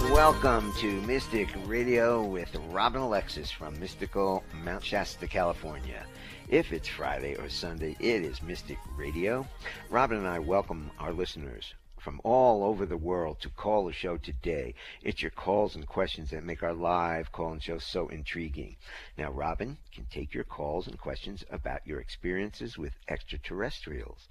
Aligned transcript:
Welcome 0.00 0.72
to 0.74 1.00
Mystic 1.02 1.48
Radio 1.66 2.22
with 2.22 2.54
Robin 2.70 3.02
Alexis 3.02 3.50
from 3.50 3.78
mystical 3.78 4.42
Mount 4.64 4.84
Shasta, 4.84 5.26
California. 5.26 6.06
If 6.48 6.72
it's 6.72 6.88
Friday 6.88 7.34
or 7.36 7.48
Sunday, 7.48 7.96
it 8.00 8.22
is 8.22 8.42
Mystic 8.42 8.78
Radio. 8.96 9.46
Robin 9.90 10.18
and 10.18 10.26
I 10.26 10.38
welcome 10.38 10.90
our 10.98 11.12
listeners 11.12 11.74
from 12.00 12.20
all 12.24 12.64
over 12.64 12.86
the 12.86 12.96
world 12.96 13.40
to 13.40 13.50
call 13.50 13.84
the 13.84 13.92
show 13.92 14.16
today. 14.16 14.74
It's 15.02 15.20
your 15.20 15.30
calls 15.32 15.74
and 15.74 15.86
questions 15.86 16.30
that 16.30 16.44
make 16.44 16.62
our 16.62 16.72
live 16.72 17.32
call 17.32 17.52
and 17.52 17.62
show 17.62 17.78
so 17.78 18.08
intriguing. 18.08 18.76
Now, 19.18 19.30
Robin 19.30 19.76
can 19.92 20.06
take 20.06 20.32
your 20.32 20.44
calls 20.44 20.86
and 20.86 20.98
questions 20.98 21.44
about 21.50 21.86
your 21.86 22.00
experiences 22.00 22.78
with 22.78 22.94
extraterrestrials, 23.08 24.28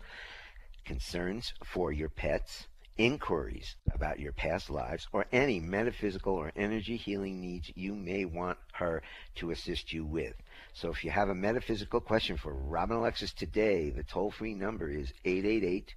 concerns 0.85 1.53
for 1.63 1.91
your 1.91 2.09
pets, 2.09 2.67
inquiries 2.97 3.75
about 3.93 4.19
your 4.19 4.31
past 4.31 4.69
lives, 4.69 5.07
or 5.11 5.25
any 5.31 5.59
metaphysical 5.59 6.33
or 6.33 6.51
energy 6.55 6.97
healing 6.97 7.39
needs 7.39 7.71
you 7.75 7.95
may 7.95 8.25
want 8.25 8.57
her 8.73 9.01
to 9.35 9.51
assist 9.51 9.93
you 9.93 10.05
with. 10.05 10.33
So 10.73 10.89
if 10.89 11.03
you 11.03 11.11
have 11.11 11.29
a 11.29 11.35
metaphysical 11.35 12.01
question 12.01 12.37
for 12.37 12.53
Robin 12.53 12.97
Alexis 12.97 13.33
today, 13.33 13.89
the 13.89 14.03
toll 14.03 14.31
free 14.31 14.53
number 14.53 14.89
is 14.89 15.13
888 15.25 15.93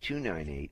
298 0.00 0.70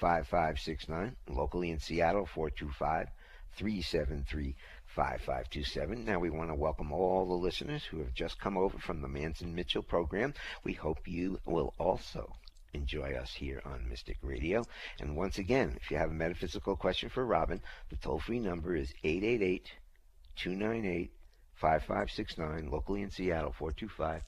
5569. 0.00 1.16
Locally 1.28 1.70
in 1.70 1.78
Seattle, 1.78 2.26
425 2.26 3.08
373 3.56 4.56
5527. 4.86 6.04
Now, 6.04 6.18
we 6.18 6.30
want 6.30 6.50
to 6.50 6.54
welcome 6.54 6.92
all 6.92 7.26
the 7.26 7.34
listeners 7.34 7.84
who 7.84 7.98
have 7.98 8.14
just 8.14 8.38
come 8.38 8.56
over 8.56 8.78
from 8.78 9.00
the 9.02 9.08
Manson 9.08 9.54
Mitchell 9.54 9.82
program. 9.82 10.34
We 10.64 10.72
hope 10.72 11.06
you 11.06 11.38
will 11.44 11.74
also 11.78 12.32
enjoy 12.76 13.14
us 13.14 13.32
here 13.32 13.60
on 13.64 13.88
Mystic 13.88 14.18
Radio. 14.22 14.62
And 15.00 15.16
once 15.16 15.38
again, 15.38 15.76
if 15.80 15.90
you 15.90 15.96
have 15.96 16.10
a 16.10 16.14
metaphysical 16.14 16.76
question 16.76 17.08
for 17.08 17.24
Robin, 17.24 17.60
the 17.90 17.96
toll 17.96 18.20
free 18.20 18.38
number 18.38 18.76
is 18.76 18.94
888 19.02 19.72
298 20.36 21.10
5569, 21.54 22.70
locally 22.70 23.02
in 23.02 23.10
Seattle, 23.10 23.54
425 23.58 24.22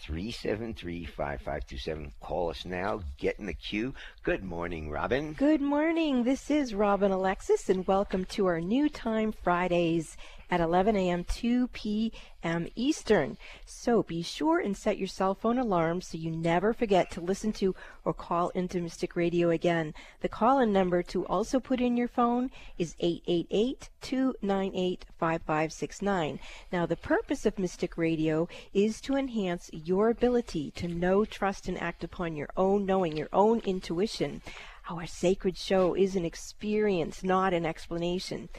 373 0.00 1.04
5527. 1.04 2.12
Call 2.20 2.50
us 2.50 2.64
now. 2.64 3.02
Get 3.18 3.38
in 3.38 3.46
the 3.46 3.54
queue. 3.54 3.94
Good 4.22 4.42
morning, 4.42 4.90
Robin. 4.90 5.32
Good 5.32 5.60
morning. 5.60 6.24
This 6.24 6.50
is 6.50 6.74
Robin 6.74 7.10
Alexis, 7.10 7.68
and 7.68 7.86
welcome 7.86 8.24
to 8.26 8.46
our 8.46 8.60
new 8.60 8.88
time 8.88 9.32
Fridays 9.32 10.16
at 10.52 10.60
11 10.60 10.94
a.m. 10.96 11.24
2 11.24 11.68
p.m. 11.68 12.68
Eastern. 12.76 13.38
So 13.64 14.02
be 14.02 14.20
sure 14.20 14.58
and 14.60 14.76
set 14.76 14.98
your 14.98 15.08
cell 15.08 15.34
phone 15.34 15.56
alarm 15.56 16.02
so 16.02 16.18
you 16.18 16.30
never 16.30 16.74
forget 16.74 17.10
to 17.12 17.22
listen 17.22 17.54
to 17.54 17.74
or 18.04 18.12
call 18.12 18.50
into 18.50 18.82
Mystic 18.82 19.16
Radio 19.16 19.48
again. 19.48 19.94
The 20.20 20.28
call 20.28 20.58
in 20.58 20.70
number 20.70 21.02
to 21.04 21.24
also 21.24 21.58
put 21.58 21.80
in 21.80 21.96
your 21.96 22.06
phone 22.06 22.50
is 22.76 22.94
888 23.00 23.88
298 24.02 25.06
5569. 25.18 26.38
Now, 26.70 26.84
the 26.84 26.96
purpose 26.96 27.46
of 27.46 27.58
Mystic 27.58 27.96
Radio 27.96 28.46
is 28.74 29.00
to 29.00 29.16
enhance 29.16 29.70
your 29.72 30.10
ability 30.10 30.70
to 30.72 30.86
know, 30.86 31.24
trust, 31.24 31.66
and 31.66 31.80
act 31.80 32.04
upon 32.04 32.36
your 32.36 32.50
own 32.58 32.84
knowing, 32.84 33.16
your 33.16 33.30
own 33.32 33.60
intuition. 33.60 34.42
Our 34.90 35.06
sacred 35.06 35.56
show 35.56 35.94
is 35.94 36.14
an 36.14 36.26
experience, 36.26 37.24
not 37.24 37.54
an 37.54 37.64
explanation. 37.64 38.50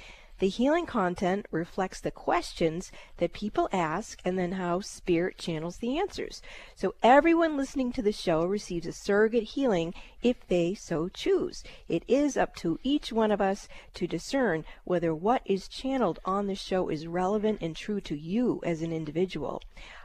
The 0.44 0.49
healing 0.49 0.86
content 0.86 1.45
reflects 1.52 2.02
the 2.02 2.11
questions 2.11 2.91
that 3.16 3.31
people 3.31 3.69
ask 3.72 4.19
and 4.25 4.38
then 4.38 4.52
how 4.52 4.81
spirit 4.81 5.38
channels 5.38 5.77
the 5.77 5.97
answers. 5.97 6.41
So 6.75 6.95
everyone 7.02 7.55
listening 7.55 7.94
to 7.94 8.02
the 8.02 8.11
show 8.11 8.44
receives 8.44 8.85
a 8.85 8.91
surrogate 8.91 9.44
healing 9.44 9.94
if 10.23 10.47
they 10.47 10.73
so 10.73 11.09
choose. 11.09 11.63
It 11.88 12.03
is 12.07 12.38
up 12.38 12.55
to 12.57 12.79
each 12.81 13.11
one 13.11 13.31
of 13.31 13.41
us 13.41 13.67
to 13.95 14.07
discern 14.07 14.66
whether 14.85 15.13
what 15.13 15.41
is 15.45 15.67
channeled 15.67 16.19
on 16.25 16.47
the 16.47 16.55
show 16.55 16.89
is 16.89 17.05
relevant 17.05 17.59
and 17.61 17.75
true 17.75 18.02
to 18.02 18.17
you 18.17 18.61
as 18.63 18.81
an 18.81 18.91
individual. 18.91 19.61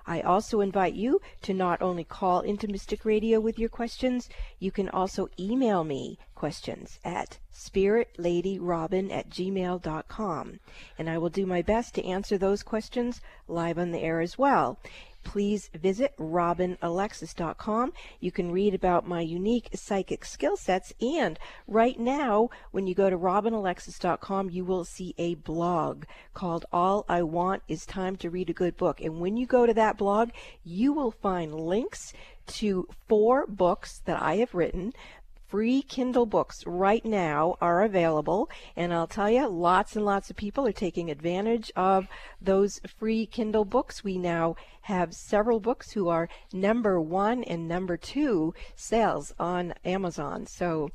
I 0.06 0.22
also 0.22 0.60
invite 0.60 0.94
you 0.94 1.20
to 1.42 1.52
not 1.52 1.82
only 1.82 2.02
call 2.02 2.40
into 2.40 2.66
Mystic 2.66 3.04
Radio 3.04 3.40
with 3.40 3.58
your 3.58 3.68
questions, 3.68 4.28
you 4.58 4.70
can 4.70 4.88
also 4.88 5.28
email 5.38 5.84
me 5.84 6.18
questions 6.34 6.98
at 7.04 7.38
spiritladyrobin 7.52 9.12
at 9.12 9.28
gmail.com. 9.28 10.60
And 10.98 11.10
I 11.10 11.18
will 11.18 11.28
do 11.28 11.44
my 11.44 11.60
best 11.62 11.94
to 11.94 12.04
answer 12.04 12.38
those 12.38 12.62
questions 12.62 13.20
live 13.46 13.78
on 13.78 13.90
the 13.90 14.00
air 14.00 14.20
as 14.20 14.38
well 14.38 14.78
please 15.28 15.68
visit 15.74 16.16
robinalexis.com. 16.16 17.92
You 18.18 18.32
can 18.32 18.50
read 18.50 18.72
about 18.72 19.06
my 19.06 19.20
unique 19.20 19.68
psychic 19.74 20.24
skill 20.24 20.56
sets. 20.56 20.94
And 21.02 21.38
right 21.66 22.00
now, 22.00 22.48
when 22.70 22.86
you 22.86 22.94
go 22.94 23.10
to 23.10 23.18
robinalexis.com, 23.18 24.48
you 24.48 24.64
will 24.64 24.86
see 24.86 25.14
a 25.18 25.34
blog 25.34 26.04
called 26.32 26.64
All 26.72 27.04
I 27.10 27.22
Want 27.24 27.62
is 27.68 27.84
Time 27.84 28.16
to 28.16 28.30
Read 28.30 28.48
a 28.48 28.54
Good 28.54 28.78
Book. 28.78 29.02
And 29.02 29.20
when 29.20 29.36
you 29.36 29.46
go 29.46 29.66
to 29.66 29.74
that 29.74 29.98
blog, 29.98 30.30
you 30.64 30.94
will 30.94 31.10
find 31.10 31.52
links 31.52 32.14
to 32.46 32.88
four 33.06 33.46
books 33.46 34.00
that 34.06 34.22
I 34.22 34.36
have 34.36 34.54
written 34.54 34.94
free 35.48 35.82
Kindle 35.82 36.26
books 36.26 36.62
right 36.66 37.04
now 37.04 37.56
are 37.60 37.82
available. 37.82 38.50
And 38.76 38.92
I'll 38.92 39.06
tell 39.06 39.30
you, 39.30 39.48
lots 39.48 39.96
and 39.96 40.04
lots 40.04 40.30
of 40.30 40.36
people 40.36 40.66
are 40.66 40.72
taking 40.72 41.10
advantage 41.10 41.72
of 41.74 42.06
those 42.40 42.80
free 42.98 43.26
Kindle 43.26 43.64
books. 43.64 44.04
We 44.04 44.18
now 44.18 44.56
have 44.82 45.14
several 45.14 45.60
books 45.60 45.92
who 45.92 46.08
are 46.08 46.28
number 46.52 47.00
one 47.00 47.42
and 47.44 47.66
number 47.66 47.96
two 47.96 48.54
sales 48.76 49.34
on 49.38 49.74
Amazon. 49.84 50.46
So 50.46 50.90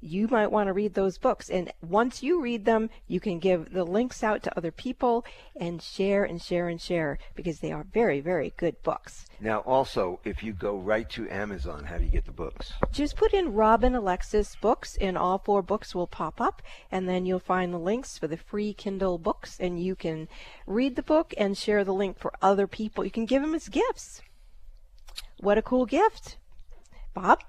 you 0.00 0.28
might 0.28 0.50
want 0.50 0.68
to 0.68 0.72
read 0.72 0.94
those 0.94 1.18
books. 1.18 1.50
And 1.50 1.72
once 1.82 2.22
you 2.22 2.40
read 2.40 2.64
them, 2.64 2.90
you 3.06 3.20
can 3.20 3.38
give 3.38 3.72
the 3.72 3.84
links 3.84 4.22
out 4.22 4.42
to 4.44 4.56
other 4.56 4.70
people 4.70 5.24
and 5.56 5.82
share 5.82 6.24
and 6.24 6.40
share 6.40 6.68
and 6.68 6.80
share 6.80 7.18
because 7.34 7.60
they 7.60 7.72
are 7.72 7.84
very, 7.84 8.20
very 8.20 8.52
good 8.56 8.82
books. 8.82 9.26
Now, 9.40 9.58
also, 9.60 10.20
if 10.24 10.42
you 10.42 10.52
go 10.52 10.76
right 10.76 11.08
to 11.10 11.28
Amazon, 11.30 11.84
how 11.84 11.98
do 11.98 12.04
you 12.04 12.10
get 12.10 12.24
the 12.24 12.32
books? 12.32 12.72
Just 12.92 13.16
put 13.16 13.32
in 13.32 13.54
Robin 13.54 13.94
Alexis 13.94 14.56
books, 14.56 14.96
and 15.00 15.16
all 15.16 15.38
four 15.38 15.62
books 15.62 15.94
will 15.94 16.06
pop 16.06 16.40
up, 16.40 16.62
and 16.90 17.08
then 17.08 17.24
you'll 17.24 17.38
find 17.38 17.72
the 17.72 17.78
links 17.78 18.18
for 18.18 18.26
the 18.26 18.36
free 18.36 18.72
Kindle 18.72 19.18
books, 19.18 19.58
and 19.58 19.82
you 19.82 19.94
can 19.94 20.28
read 20.66 20.96
the 20.96 21.02
book 21.02 21.32
and 21.38 21.56
share 21.56 21.84
the 21.84 21.94
link 21.94 22.18
for 22.18 22.32
other 22.42 22.66
people. 22.66 23.04
You 23.04 23.10
can 23.10 23.26
give 23.26 23.42
them 23.42 23.54
as 23.54 23.68
gifts. 23.68 24.22
What 25.38 25.58
a 25.58 25.62
cool 25.62 25.86
gift! 25.86 26.36
Bob? 27.14 27.40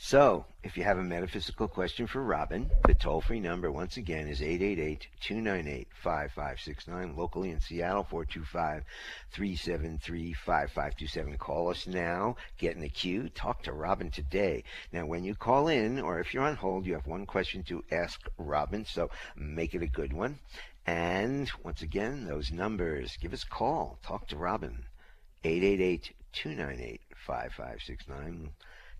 So, 0.00 0.46
if 0.62 0.76
you 0.76 0.84
have 0.84 0.98
a 0.98 1.02
metaphysical 1.02 1.66
question 1.66 2.06
for 2.06 2.22
Robin, 2.22 2.70
the 2.86 2.94
toll 2.94 3.20
free 3.20 3.40
number 3.40 3.72
once 3.72 3.96
again 3.96 4.28
is 4.28 4.40
888 4.40 5.08
298 5.20 5.88
5569. 5.92 7.16
Locally 7.16 7.50
in 7.50 7.58
Seattle, 7.58 8.04
425 8.04 8.84
373 9.32 10.32
5527. 10.34 11.36
Call 11.36 11.68
us 11.68 11.88
now, 11.88 12.36
get 12.58 12.76
in 12.76 12.80
the 12.80 12.88
queue, 12.88 13.28
talk 13.28 13.64
to 13.64 13.72
Robin 13.72 14.08
today. 14.08 14.62
Now, 14.92 15.04
when 15.04 15.24
you 15.24 15.34
call 15.34 15.66
in, 15.66 15.98
or 15.98 16.20
if 16.20 16.32
you're 16.32 16.44
on 16.44 16.54
hold, 16.54 16.86
you 16.86 16.94
have 16.94 17.08
one 17.08 17.26
question 17.26 17.64
to 17.64 17.82
ask 17.90 18.20
Robin, 18.38 18.84
so 18.84 19.10
make 19.34 19.74
it 19.74 19.82
a 19.82 19.88
good 19.88 20.12
one. 20.12 20.38
And 20.86 21.50
once 21.64 21.82
again, 21.82 22.24
those 22.24 22.52
numbers, 22.52 23.18
give 23.20 23.32
us 23.32 23.42
a 23.42 23.48
call, 23.48 23.98
talk 24.04 24.28
to 24.28 24.36
Robin. 24.36 24.84
888 25.42 26.14
298 26.32 27.00
5569 27.16 28.52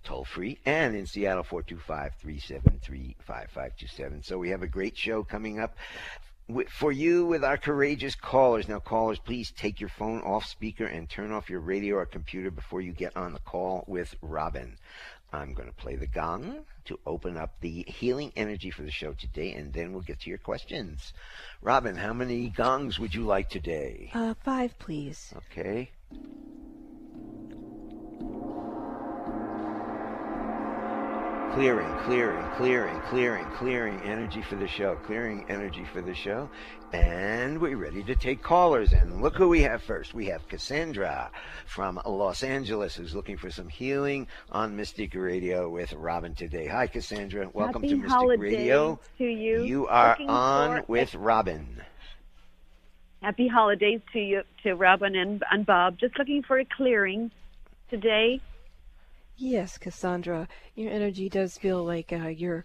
toll 0.04 0.24
free, 0.24 0.58
and 0.64 0.94
in 0.94 1.06
Seattle 1.06 1.42
425 1.42 2.14
373 2.14 3.16
5527. 3.20 4.22
So 4.22 4.38
we 4.38 4.50
have 4.50 4.62
a 4.62 4.66
great 4.66 4.96
show 4.96 5.22
coming 5.22 5.60
up 5.60 5.76
for 6.70 6.90
you 6.90 7.26
with 7.26 7.44
our 7.44 7.58
courageous 7.58 8.14
callers. 8.14 8.68
Now, 8.68 8.78
callers, 8.78 9.18
please 9.18 9.50
take 9.50 9.80
your 9.80 9.90
phone 9.90 10.22
off 10.22 10.46
speaker 10.46 10.86
and 10.86 11.08
turn 11.08 11.30
off 11.32 11.50
your 11.50 11.60
radio 11.60 11.96
or 11.96 12.06
computer 12.06 12.50
before 12.50 12.80
you 12.80 12.92
get 12.92 13.16
on 13.16 13.32
the 13.32 13.38
call 13.40 13.84
with 13.86 14.14
Robin. 14.22 14.76
I'm 15.30 15.52
going 15.52 15.68
to 15.68 15.74
play 15.74 15.96
the 15.96 16.06
gong 16.06 16.64
to 16.86 16.98
open 17.04 17.36
up 17.36 17.60
the 17.60 17.84
healing 17.86 18.32
energy 18.34 18.70
for 18.70 18.82
the 18.82 18.90
show 18.90 19.12
today, 19.12 19.52
and 19.52 19.72
then 19.74 19.92
we'll 19.92 20.00
get 20.00 20.20
to 20.20 20.30
your 20.30 20.38
questions. 20.38 21.12
Robin, 21.60 21.96
how 21.96 22.14
many 22.14 22.48
gongs 22.48 22.98
would 22.98 23.14
you 23.14 23.24
like 23.24 23.50
today? 23.50 24.10
Uh, 24.14 24.32
five, 24.42 24.78
please. 24.78 25.34
Okay. 25.36 25.90
Clearing, 31.52 31.92
clearing, 32.04 32.44
clearing, 32.56 33.00
clearing, 33.02 33.44
clearing 33.56 34.00
energy 34.02 34.42
for 34.42 34.56
the 34.56 34.68
show, 34.68 34.96
clearing 34.96 35.44
energy 35.48 35.84
for 35.92 36.00
the 36.00 36.14
show. 36.14 36.48
And 36.92 37.60
we're 37.60 37.76
ready 37.76 38.02
to 38.04 38.14
take 38.14 38.42
callers. 38.42 38.92
And 38.92 39.20
look 39.20 39.36
who 39.36 39.48
we 39.48 39.62
have 39.62 39.82
first. 39.82 40.14
We 40.14 40.26
have 40.26 40.46
Cassandra 40.48 41.30
from 41.66 42.00
Los 42.06 42.42
Angeles 42.42 42.94
who's 42.94 43.14
looking 43.14 43.36
for 43.36 43.50
some 43.50 43.68
healing 43.68 44.26
on 44.50 44.76
Mystic 44.76 45.14
Radio 45.14 45.68
with 45.68 45.92
Robin 45.92 46.34
today. 46.34 46.66
Hi, 46.66 46.86
Cassandra. 46.86 47.48
Welcome 47.52 47.82
Happy 47.82 47.94
to 47.94 48.02
Mystic 48.02 48.40
Radio. 48.40 49.00
To 49.18 49.24
you. 49.24 49.64
You 49.64 49.86
are 49.88 50.10
looking 50.10 50.30
on 50.30 50.84
with 50.86 51.14
Robin. 51.14 51.82
Happy 53.22 53.48
holidays 53.48 54.00
to 54.12 54.18
you, 54.18 54.42
to 54.62 54.74
Robin 54.74 55.16
and, 55.16 55.42
and 55.50 55.66
Bob. 55.66 55.98
Just 55.98 56.18
looking 56.18 56.42
for 56.42 56.58
a 56.58 56.64
clearing 56.64 57.30
today 57.90 58.40
Yes, 59.40 59.78
Cassandra, 59.78 60.48
your 60.74 60.90
energy 60.90 61.28
does 61.28 61.56
feel 61.56 61.84
like 61.84 62.12
uh, 62.12 62.26
you're 62.26 62.64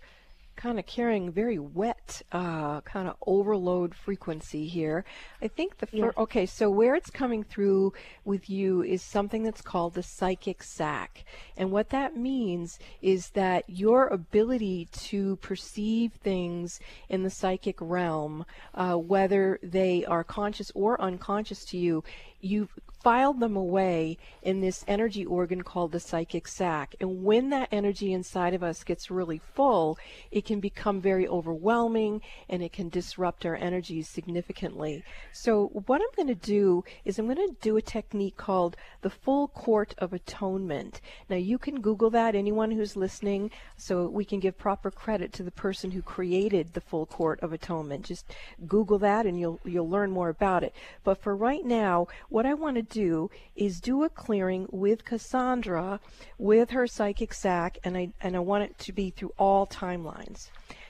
kind 0.55 0.79
of 0.79 0.85
carrying 0.85 1.31
very 1.31 1.59
wet, 1.59 2.21
uh, 2.31 2.81
kind 2.81 3.07
of 3.07 3.15
overload 3.25 3.95
frequency 3.95 4.67
here. 4.67 5.05
I 5.41 5.47
think 5.47 5.77
the 5.77 5.87
fir- 5.87 6.13
okay, 6.17 6.45
so 6.45 6.69
where 6.69 6.95
it's 6.95 7.09
coming 7.09 7.43
through 7.43 7.93
with 8.25 8.49
you 8.49 8.81
is 8.81 9.01
something 9.01 9.43
that's 9.43 9.61
called 9.61 9.93
the 9.93 10.03
psychic 10.03 10.63
sac, 10.63 11.25
and 11.57 11.71
what 11.71 11.89
that 11.89 12.15
means 12.15 12.79
is 13.01 13.29
that 13.31 13.63
your 13.67 14.07
ability 14.07 14.87
to 14.91 15.35
perceive 15.37 16.13
things 16.13 16.79
in 17.09 17.23
the 17.23 17.29
psychic 17.29 17.77
realm, 17.79 18.45
uh, 18.73 18.95
whether 18.95 19.59
they 19.61 20.05
are 20.05 20.23
conscious 20.23 20.71
or 20.75 20.99
unconscious 21.01 21.65
to 21.65 21.77
you, 21.77 22.03
you've 22.39 22.73
filed 23.03 23.39
them 23.39 23.55
away 23.55 24.17
in 24.41 24.61
this 24.61 24.83
energy 24.87 25.25
organ 25.25 25.61
called 25.61 25.91
the 25.91 25.99
psychic 25.99 26.47
sac. 26.47 26.95
And 27.01 27.23
when 27.23 27.49
that 27.49 27.67
energy 27.71 28.13
inside 28.13 28.53
of 28.53 28.63
us 28.63 28.83
gets 28.83 29.11
really 29.11 29.41
full, 29.53 29.97
it 30.31 30.42
can 30.45 30.59
become 30.59 31.01
very 31.01 31.27
overwhelming 31.27 32.21
and 32.49 32.61
it 32.61 32.73
can 32.73 32.89
disrupt 32.89 33.45
our 33.45 33.55
energies 33.55 34.07
significantly. 34.07 35.03
So, 35.31 35.67
what 35.85 36.01
I'm 36.01 36.15
going 36.15 36.27
to 36.27 36.47
do 36.47 36.83
is 37.05 37.19
I'm 37.19 37.25
going 37.25 37.37
to 37.37 37.55
do 37.61 37.77
a 37.77 37.81
technique 37.81 38.37
called 38.37 38.75
the 39.01 39.09
full 39.09 39.47
court 39.47 39.93
of 39.97 40.13
atonement. 40.13 41.01
Now, 41.29 41.37
you 41.37 41.57
can 41.57 41.81
Google 41.81 42.09
that, 42.11 42.35
anyone 42.35 42.71
who's 42.71 42.95
listening, 42.95 43.51
so 43.77 44.07
we 44.07 44.25
can 44.25 44.39
give 44.39 44.57
proper 44.57 44.91
credit 44.91 45.33
to 45.33 45.43
the 45.43 45.51
person 45.51 45.91
who 45.91 46.01
created 46.01 46.73
the 46.73 46.81
full 46.81 47.05
court 47.05 47.39
of 47.41 47.53
atonement. 47.53 48.05
Just 48.05 48.25
Google 48.67 48.99
that 48.99 49.25
and 49.25 49.39
you'll, 49.39 49.59
you'll 49.63 49.89
learn 49.89 50.11
more 50.11 50.29
about 50.29 50.63
it. 50.63 50.73
But 51.03 51.21
for 51.21 51.35
right 51.35 51.65
now, 51.65 52.07
what 52.29 52.45
I 52.45 52.53
want 52.53 52.75
to 52.75 52.81
do 52.81 53.29
is 53.55 53.79
do 53.79 54.03
a 54.03 54.09
clearing 54.09 54.67
with 54.71 55.05
Cassandra 55.05 55.99
with 56.37 56.71
her 56.71 56.87
psychic 56.87 57.33
sac, 57.33 57.77
and 57.83 57.97
I 57.97 58.09
and 58.21 58.35
I 58.35 58.39
want 58.39 58.63
it 58.63 58.77
to 58.79 58.93
be 58.93 59.09
through 59.09 59.33
all 59.37 59.67
timelines. 59.67 60.32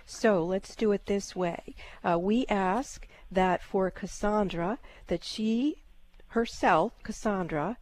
So 0.05 0.43
let's 0.43 0.75
do 0.75 0.91
it 0.91 1.05
this 1.05 1.35
way. 1.35 1.75
Uh, 2.03 2.17
we 2.19 2.45
ask 2.47 3.07
that 3.31 3.63
for 3.63 3.89
Cassandra, 3.89 4.79
that 5.07 5.23
she 5.23 5.77
herself, 6.29 6.91
Cassandra, 7.03 7.77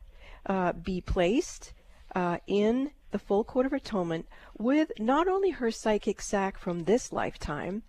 uh, 0.46 0.74
be 0.74 1.02
placed 1.02 1.74
uh, 2.16 2.38
in 2.48 2.92
the 3.12 3.20
full 3.20 3.44
court 3.44 3.66
of 3.66 3.74
atonement 3.74 4.28
with 4.58 4.92
not 5.00 5.28
only 5.28 5.52
her 5.52 5.72
psychic 5.72 6.22
sac 6.22 6.58
from 6.58 6.84
this 6.84 7.12
lifetime, 7.12 7.84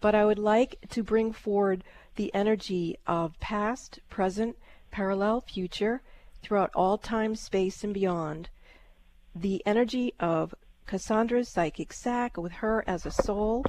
but 0.00 0.14
I 0.14 0.24
would 0.24 0.38
like 0.38 0.78
to 0.90 1.02
bring 1.02 1.32
forward 1.32 1.82
the 2.16 2.32
energy 2.34 2.96
of 3.06 3.38
past, 3.40 4.00
present, 4.08 4.56
parallel 4.90 5.40
future, 5.40 6.02
throughout 6.42 6.70
all 6.74 6.98
time, 6.98 7.34
space, 7.34 7.82
and 7.82 7.92
beyond. 7.92 8.48
The 9.34 9.62
energy 9.66 10.14
of 10.18 10.54
Cassandra's 10.88 11.48
psychic 11.48 11.92
sac 11.92 12.36
with 12.36 12.50
her 12.52 12.82
as 12.86 13.04
a 13.04 13.10
soul, 13.10 13.64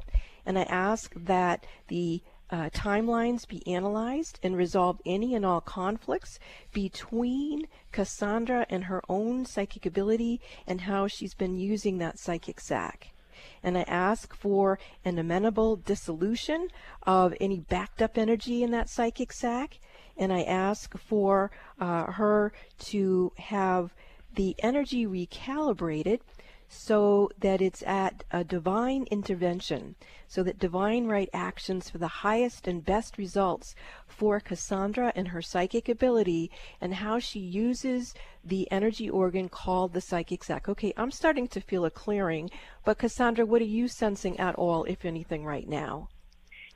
and 0.45 0.57
I 0.57 0.63
ask 0.63 1.13
that 1.16 1.66
the 1.89 2.24
uh, 2.50 2.69
timelines 2.74 3.48
be 3.48 3.62
analyzed 3.68 4.39
and 4.42 4.57
resolve 4.57 5.00
any 5.06 5.36
and 5.36 5.45
all 5.45 5.62
conflicts 5.62 6.39
between 6.74 7.68
Cassandra 7.92 8.66
and 8.69 8.86
her 8.86 9.04
own 9.07 9.45
psychic 9.45 9.86
ability 9.86 10.42
and 10.66 10.81
how 10.81 11.07
she's 11.07 11.36
been 11.36 11.60
using 11.60 12.00
that 12.00 12.18
psychic 12.18 12.60
sac. 12.60 13.10
And 13.62 13.77
I 13.77 13.83
ask 13.83 14.33
for 14.33 14.80
an 15.06 15.19
amenable 15.19 15.75
dissolution 15.75 16.69
of 17.04 17.36
any 17.39 17.60
backed 17.60 18.01
up 18.01 18.18
energy 18.18 18.63
in 18.63 18.71
that 18.71 18.89
psychic 18.89 19.31
sac 19.33 19.80
and 20.18 20.33
I 20.33 20.44
ask 20.44 20.98
for 20.98 21.51
uh, 21.80 22.12
her 22.12 22.51
to 22.80 23.31
have 23.38 23.94
the 24.36 24.56
energy 24.60 25.06
recalibrated 25.06 26.19
so 26.71 27.31
that 27.39 27.62
it's 27.62 27.81
at 27.81 28.24
a 28.30 28.44
divine 28.44 29.06
intervention, 29.10 29.95
so 30.27 30.44
that 30.44 30.60
divine 30.60 31.07
right 31.07 31.30
actions 31.33 31.89
for 31.89 31.98
the 31.98 32.07
highest 32.07 32.68
and 32.68 32.86
best 32.86 33.18
results 33.18 33.74
for 34.06 34.39
Cassandra 34.39 35.12
and 35.16 35.30
her 35.30 35.42
psychic 35.42 35.89
ability 35.89 36.51
and 36.80 36.94
how 36.94 37.18
she 37.18 37.39
uses 37.39 38.13
the 38.44 38.71
energy 38.71 39.10
organ 39.10 39.50
called 39.50 39.94
the 39.94 40.01
psychic 40.01 40.44
sac. 40.44 40.69
Okay, 40.69 40.94
I'm 40.95 41.12
starting 41.12 41.48
to 41.48 41.60
feel 41.60 41.86
a 41.86 41.89
clearing, 41.89 42.51
but 42.86 43.00
Cassandra, 43.00 43.48
what 43.48 43.63
are 43.63 43.66
you 43.66 43.88
sensing 43.88 44.39
at 44.39 44.54
all, 44.54 44.83
if 44.83 45.06
anything, 45.06 45.44
right 45.44 45.68
now? 45.68 46.10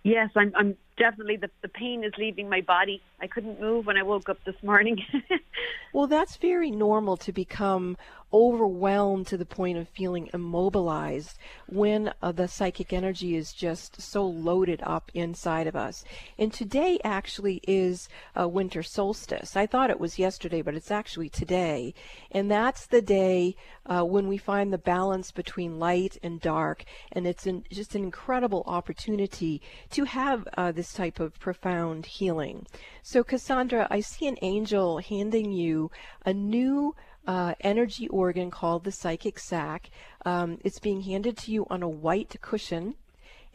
Yes, 0.03 0.31
I'm. 0.35 0.51
I'm 0.55 0.75
definitely 0.97 1.37
the 1.37 1.49
the 1.61 1.69
pain 1.69 2.03
is 2.03 2.11
leaving 2.17 2.49
my 2.49 2.59
body. 2.59 3.01
I 3.21 3.27
couldn't 3.27 3.61
move 3.61 3.85
when 3.85 3.97
I 3.97 4.03
woke 4.03 4.27
up 4.27 4.37
this 4.43 4.61
morning. 4.61 5.01
well, 5.93 6.07
that's 6.07 6.35
very 6.35 6.71
normal 6.71 7.15
to 7.17 7.31
become 7.31 7.95
overwhelmed 8.33 9.27
to 9.27 9.37
the 9.37 9.45
point 9.45 9.77
of 9.77 9.87
feeling 9.87 10.29
immobilized 10.33 11.37
when 11.67 12.11
uh, 12.21 12.31
the 12.31 12.47
psychic 12.47 12.91
energy 12.91 13.35
is 13.35 13.53
just 13.53 14.01
so 14.01 14.25
loaded 14.25 14.81
up 14.83 15.11
inside 15.13 15.67
of 15.67 15.75
us. 15.75 16.03
And 16.39 16.51
today 16.51 16.99
actually 17.03 17.61
is 17.67 18.09
a 18.35 18.47
winter 18.47 18.81
solstice. 18.81 19.55
I 19.55 19.67
thought 19.67 19.91
it 19.91 19.99
was 19.99 20.17
yesterday, 20.17 20.61
but 20.61 20.75
it's 20.75 20.91
actually 20.91 21.29
today. 21.29 21.93
And 22.31 22.49
that's 22.49 22.87
the 22.87 23.01
day 23.01 23.55
uh, 23.85 24.03
when 24.03 24.27
we 24.27 24.37
find 24.37 24.73
the 24.73 24.77
balance 24.77 25.31
between 25.31 25.79
light 25.79 26.17
and 26.23 26.41
dark. 26.41 26.85
And 27.11 27.27
it's 27.27 27.45
an, 27.45 27.65
just 27.71 27.93
an 27.95 28.03
incredible 28.03 28.63
opportunity 28.65 29.61
to 29.91 30.05
have 30.05 30.47
uh, 30.57 30.71
this 30.71 30.93
type 30.93 31.19
of 31.19 31.39
profound 31.39 32.07
healing. 32.07 32.65
So, 33.03 33.23
Cassandra, 33.23 33.87
I 33.91 33.99
see 33.99 34.27
an 34.27 34.37
angel 34.41 34.99
handing 34.99 35.51
you 35.51 35.91
a 36.25 36.33
new 36.33 36.95
uh, 37.27 37.55
energy 37.61 38.07
organ 38.07 38.51
called 38.51 38.83
the 38.83 38.91
psychic 38.91 39.39
sac. 39.39 39.89
Um, 40.25 40.59
it's 40.63 40.79
being 40.79 41.01
handed 41.01 41.37
to 41.39 41.51
you 41.51 41.65
on 41.69 41.83
a 41.83 41.89
white 41.89 42.35
cushion. 42.41 42.95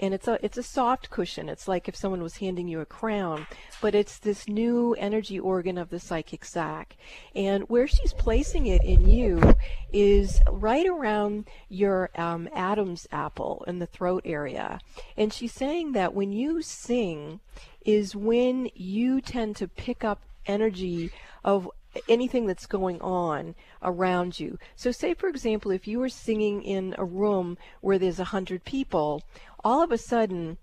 And 0.00 0.14
it's 0.14 0.28
a 0.28 0.38
it's 0.44 0.56
a 0.56 0.62
soft 0.62 1.10
cushion. 1.10 1.48
It's 1.48 1.66
like 1.66 1.88
if 1.88 1.96
someone 1.96 2.22
was 2.22 2.36
handing 2.36 2.68
you 2.68 2.78
a 2.78 2.86
crown, 2.86 3.48
but 3.80 3.96
it's 3.96 4.18
this 4.18 4.46
new 4.46 4.94
energy 4.96 5.40
organ 5.40 5.76
of 5.76 5.90
the 5.90 5.98
psychic 5.98 6.44
sac. 6.44 6.96
And 7.34 7.68
where 7.68 7.88
she's 7.88 8.12
placing 8.12 8.66
it 8.66 8.84
in 8.84 9.08
you 9.08 9.56
is 9.92 10.40
right 10.48 10.86
around 10.86 11.48
your 11.68 12.10
um, 12.14 12.48
Adam's 12.54 13.08
apple 13.10 13.64
in 13.66 13.80
the 13.80 13.86
throat 13.86 14.22
area. 14.24 14.78
And 15.16 15.32
she's 15.32 15.52
saying 15.52 15.92
that 15.92 16.14
when 16.14 16.32
you 16.32 16.62
sing, 16.62 17.40
is 17.84 18.14
when 18.14 18.70
you 18.74 19.20
tend 19.20 19.56
to 19.56 19.66
pick 19.66 20.04
up 20.04 20.20
energy 20.46 21.10
of 21.44 21.70
anything 22.08 22.46
that's 22.46 22.66
going 22.66 23.00
on 23.00 23.54
around 23.82 24.38
you. 24.38 24.58
So, 24.76 24.90
say 24.90 25.14
for 25.14 25.28
example, 25.28 25.70
if 25.70 25.86
you 25.88 25.98
were 25.98 26.08
singing 26.08 26.62
in 26.62 26.94
a 26.98 27.04
room 27.04 27.58
where 27.80 27.98
there's 27.98 28.20
a 28.20 28.24
hundred 28.24 28.64
people, 28.64 29.22
all 29.64 29.82
of 29.82 29.92
a 29.92 29.98
sudden 29.98 30.58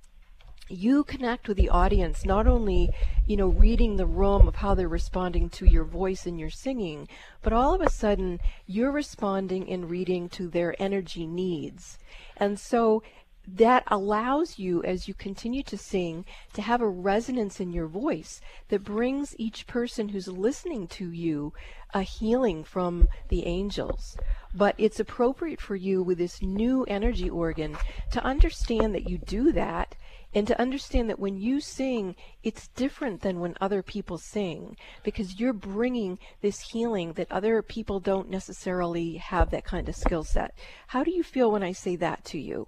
you 0.68 1.04
connect 1.04 1.48
with 1.48 1.57
the 1.57 1.69
audience 1.69 2.25
not 2.25 2.48
only 2.48 2.89
you 3.27 3.38
know 3.38 3.48
reading 3.48 3.96
the 3.96 4.05
room 4.05 4.48
of 4.48 4.55
how 4.55 4.74
they're 4.74 4.88
responding 4.88 5.48
to 5.48 5.65
your 5.65 5.84
voice 5.84 6.25
and 6.25 6.39
your 6.39 6.50
singing 6.50 7.08
but 7.44 7.53
all 7.53 7.75
of 7.75 7.82
a 7.82 7.89
sudden 7.89 8.39
you're 8.65 8.91
responding 8.91 9.70
and 9.72 9.91
reading 9.91 10.27
to 10.27 10.48
their 10.48 10.75
energy 10.82 11.27
needs 11.27 12.00
and 12.38 12.60
so 12.60 13.03
that 13.48 13.84
allows 13.88 14.58
you, 14.58 14.84
as 14.84 15.08
you 15.08 15.14
continue 15.14 15.64
to 15.64 15.78
sing, 15.78 16.25
to 16.54 16.62
have 16.62 16.82
a 16.82 16.88
resonance 16.88 17.60
in 17.60 17.72
your 17.72 17.88
voice 17.88 18.42
that 18.70 18.84
brings 18.84 19.36
each 19.38 19.68
person 19.68 20.10
who's 20.10 20.28
listening 20.28 20.88
to 20.88 21.12
you 21.12 21.54
a 21.94 22.02
healing 22.02 22.64
from 22.64 23.08
the 23.30 23.46
angels. 23.46 24.18
But 24.54 24.75
it's 24.78 25.00
appropriate 25.00 25.62
for 25.62 25.75
you 25.75 26.04
with 26.04 26.18
this 26.18 26.42
new 26.42 26.84
energy 26.86 27.30
organ 27.30 27.78
to 28.12 28.24
understand 28.24 28.94
that 28.96 29.10
you 29.10 29.18
do 29.18 29.52
that 29.54 29.96
and 30.34 30.46
to 30.48 30.60
understand 30.60 31.10
that 31.10 31.20
when 31.20 31.38
you 31.38 31.62
sing, 31.62 32.16
it's 32.44 32.68
different 32.70 33.22
than 33.22 33.40
when 33.40 33.56
other 33.62 33.82
people 33.82 34.18
sing 34.18 34.75
because 35.02 35.40
you're 35.40 35.54
bringing 35.54 36.20
this 36.42 36.60
healing 36.60 37.14
that 37.14 37.32
other 37.32 37.62
people 37.62 38.02
don't 38.02 38.30
necessarily 38.30 39.16
have 39.16 39.50
that 39.52 39.64
kind 39.64 39.88
of 39.88 39.96
skill 39.96 40.25
set. 40.25 40.54
How 40.88 41.06
do 41.06 41.12
you 41.12 41.24
feel 41.24 41.50
when 41.50 41.64
I 41.64 41.72
say 41.72 41.96
that 41.96 42.25
to 42.25 42.40
you? 42.40 42.68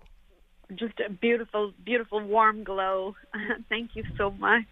Just 0.76 1.00
a 1.00 1.10
beautiful, 1.10 1.74
beautiful 1.84 2.22
warm 2.22 2.64
glow. 2.64 3.16
Thank 3.70 3.96
you 3.96 4.04
so 4.18 4.32
much. 4.32 4.66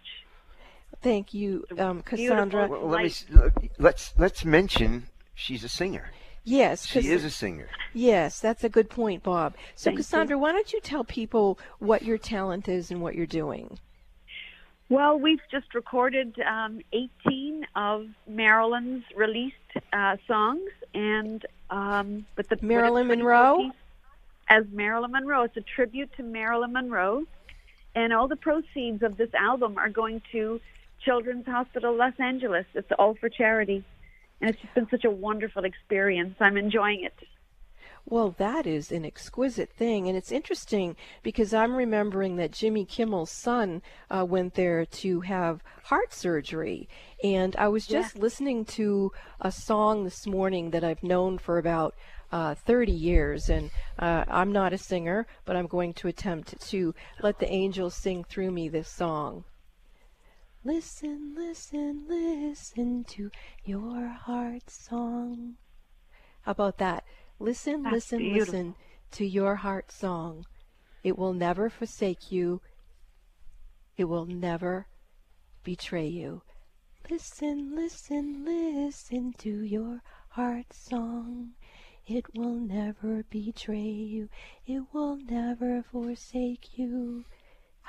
Thank 1.02 1.34
you, 1.34 1.64
um, 1.78 2.02
Cassandra. 2.02 2.68
Well, 2.68 2.88
let 2.88 3.04
me, 3.04 3.70
let's 3.78 4.14
let's 4.18 4.44
mention 4.44 5.08
she's 5.34 5.64
a 5.64 5.68
singer. 5.68 6.10
Yes, 6.44 6.86
she 6.86 7.08
is 7.08 7.24
a 7.24 7.30
singer. 7.30 7.68
Yes, 7.92 8.38
that's 8.38 8.62
a 8.62 8.68
good 8.68 8.88
point, 8.88 9.24
Bob. 9.24 9.56
So, 9.74 9.90
Thank 9.90 9.98
Cassandra, 9.98 10.36
you. 10.36 10.40
why 10.40 10.52
don't 10.52 10.72
you 10.72 10.80
tell 10.80 11.02
people 11.02 11.58
what 11.80 12.02
your 12.02 12.18
talent 12.18 12.68
is 12.68 12.92
and 12.92 13.02
what 13.02 13.16
you're 13.16 13.26
doing? 13.26 13.80
Well, 14.88 15.18
we've 15.18 15.40
just 15.50 15.74
recorded 15.74 16.38
um, 16.48 16.80
18 16.92 17.66
of 17.74 18.06
Marilyn's 18.28 19.02
released 19.16 19.56
uh, 19.92 20.18
songs, 20.28 20.70
and 20.94 21.44
um, 21.70 22.26
but 22.36 22.48
the 22.48 22.58
Marilyn 22.62 23.08
Monroe 23.08 23.72
as 24.48 24.64
Marilyn 24.72 25.12
Monroe. 25.12 25.44
It's 25.44 25.56
a 25.56 25.60
tribute 25.60 26.10
to 26.16 26.22
Marilyn 26.22 26.72
Monroe. 26.72 27.24
And 27.94 28.12
all 28.12 28.28
the 28.28 28.36
proceeds 28.36 29.02
of 29.02 29.16
this 29.16 29.32
album 29.34 29.78
are 29.78 29.88
going 29.88 30.20
to 30.32 30.60
Children's 31.04 31.46
Hospital 31.46 31.94
Los 31.96 32.12
Angeles. 32.18 32.66
It's 32.74 32.92
all 32.98 33.14
for 33.14 33.28
charity. 33.28 33.84
And 34.40 34.50
it's 34.50 34.60
just 34.60 34.74
been 34.74 34.88
such 34.90 35.04
a 35.04 35.10
wonderful 35.10 35.64
experience. 35.64 36.36
I'm 36.40 36.56
enjoying 36.58 37.04
it. 37.04 37.14
Well, 38.08 38.36
that 38.38 38.68
is 38.68 38.92
an 38.92 39.04
exquisite 39.04 39.68
thing, 39.72 40.06
and 40.06 40.16
it's 40.16 40.30
interesting 40.30 40.94
because 41.24 41.52
I'm 41.52 41.74
remembering 41.74 42.36
that 42.36 42.52
Jimmy 42.52 42.84
Kimmel's 42.84 43.32
son 43.32 43.82
uh, 44.08 44.24
went 44.24 44.54
there 44.54 44.84
to 44.86 45.22
have 45.22 45.60
heart 45.84 46.12
surgery, 46.14 46.88
and 47.24 47.56
I 47.56 47.66
was 47.66 47.84
just 47.84 48.14
Yeah. 48.14 48.22
listening 48.22 48.64
to 48.66 49.10
a 49.40 49.50
song 49.50 50.04
this 50.04 50.24
morning 50.24 50.70
that 50.70 50.84
I've 50.84 51.02
known 51.02 51.38
for 51.38 51.58
about 51.58 51.96
uh, 52.32 52.54
30 52.54 52.92
years, 52.92 53.48
and 53.48 53.70
uh, 53.98 54.24
I'm 54.28 54.52
not 54.52 54.72
a 54.72 54.78
singer, 54.78 55.26
but 55.44 55.56
I'm 55.56 55.66
going 55.66 55.94
to 55.94 56.08
attempt 56.08 56.60
to 56.68 56.94
let 57.22 57.38
the 57.38 57.50
angels 57.50 57.94
sing 57.94 58.24
through 58.24 58.50
me 58.50 58.68
this 58.68 58.88
song. 58.88 59.44
Listen, 60.64 61.34
listen, 61.36 62.04
listen 62.08 63.04
to 63.04 63.30
your 63.64 64.08
heart 64.08 64.68
song. 64.68 65.54
How 66.42 66.52
about 66.52 66.78
that? 66.78 67.04
Listen, 67.38 67.82
That's 67.84 67.94
listen, 67.94 68.18
beautiful. 68.18 68.52
listen 68.52 68.74
to 69.12 69.24
your 69.24 69.56
heart 69.56 69.92
song. 69.92 70.46
It 71.04 71.16
will 71.16 71.32
never 71.32 71.70
forsake 71.70 72.32
you. 72.32 72.60
It 73.96 74.04
will 74.04 74.26
never 74.26 74.88
betray 75.62 76.06
you. 76.08 76.42
Listen, 77.08 77.76
listen, 77.76 78.44
listen 78.44 79.32
to 79.38 79.62
your 79.62 80.02
heart 80.30 80.72
song. 80.72 81.52
It 82.06 82.36
will 82.36 82.54
never 82.54 83.24
betray 83.24 83.80
you. 83.80 84.28
It 84.64 84.84
will 84.92 85.16
never 85.16 85.82
forsake 85.82 86.78
you. 86.78 87.24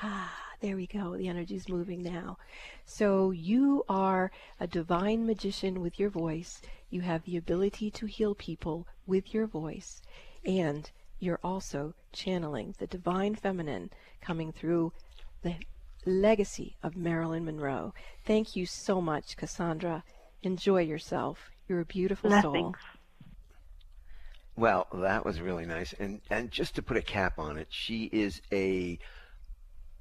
Ah, 0.02 0.34
there 0.60 0.76
we 0.76 0.88
go. 0.88 1.16
The 1.16 1.28
energy's 1.28 1.70
moving 1.70 2.02
now. 2.02 2.40
So 2.84 3.30
you 3.30 3.84
are 3.88 4.32
a 4.60 4.66
divine 4.66 5.28
magician 5.28 5.82
with 5.82 6.00
your 6.00 6.10
voice. 6.10 6.62
You 6.90 7.02
have 7.02 7.24
the 7.26 7.38
ability 7.38 7.92
to 7.92 8.08
heal 8.08 8.34
people 8.34 8.88
with 9.06 9.36
your 9.36 9.46
voice. 9.46 10.02
And 10.44 10.90
you're 11.20 11.40
also 11.44 11.94
channeling 12.12 12.74
the 12.80 12.88
divine 12.88 13.36
feminine 13.36 13.92
coming 14.20 14.52
through 14.52 14.94
the 15.44 15.56
legacy 16.08 16.76
of 16.82 16.98
Marilyn 16.98 17.46
Monroe. 17.46 17.94
Thank 18.26 18.56
you 18.56 18.66
so 18.66 19.00
much, 19.00 19.38
Cassandra. 19.38 20.04
Enjoy 20.42 20.82
yourself. 20.82 21.52
You're 21.68 21.82
a 21.82 21.86
beautiful 21.86 22.32
soul. 22.42 22.76
Well, 24.58 24.88
that 24.92 25.24
was 25.24 25.40
really 25.40 25.66
nice. 25.66 25.94
And 25.94 26.20
and 26.30 26.52
just 26.52 26.76
to 26.76 26.82
put 26.82 26.98
a 26.98 27.02
cap 27.02 27.38
on 27.38 27.58
it, 27.58 27.68
she 27.70 28.06
is 28.06 28.42
a 28.52 28.98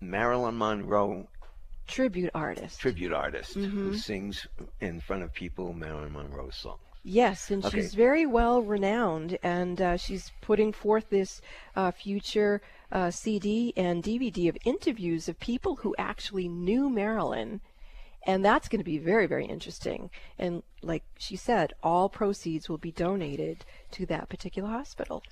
Marilyn 0.00 0.56
Monroe 0.58 1.28
Tribute 1.86 2.30
artist. 2.34 2.80
tribute 2.80 3.12
artist 3.12 3.54
who 3.54 3.90
Mhm. 3.90 4.00
sings 4.00 4.46
in 4.80 5.00
front 5.00 5.22
of 5.22 5.32
people 5.32 5.72
Marilyn 5.72 6.12
Monroe 6.12 6.50
songs. 6.50 6.80
Yes, 7.04 7.50
and 7.52 7.64
Okay. 7.64 7.78
she's 7.80 7.94
very 7.94 8.26
well 8.26 8.60
renowned, 8.62 9.38
and 9.42 9.80
uh, 9.80 9.96
she's 9.96 10.32
putting 10.40 10.72
forth 10.72 11.10
this 11.10 11.40
uh, 11.76 11.92
future 11.92 12.60
uh, 12.90 13.10
CD 13.12 13.72
and 13.76 14.02
DVD 14.02 14.48
of 14.48 14.58
interviews 14.64 15.28
of 15.28 15.38
people 15.38 15.76
who 15.76 15.94
actually 15.98 16.48
knew 16.48 16.90
Marilyn, 16.90 17.60
and 18.26 18.44
that's 18.44 18.68
going 18.68 18.80
to 18.80 18.84
be 18.84 18.98
very, 18.98 19.26
very 19.26 19.46
interesting. 19.46 20.10
And 20.38 20.62
like 20.82 21.04
she 21.18 21.36
said, 21.36 21.72
all 21.82 22.08
proceeds 22.08 22.68
will 22.68 22.78
be 22.78 22.92
donated 22.92 23.64
to 23.92 24.06
that 24.06 24.28
particular 24.28 24.68
hospital. 24.68 25.22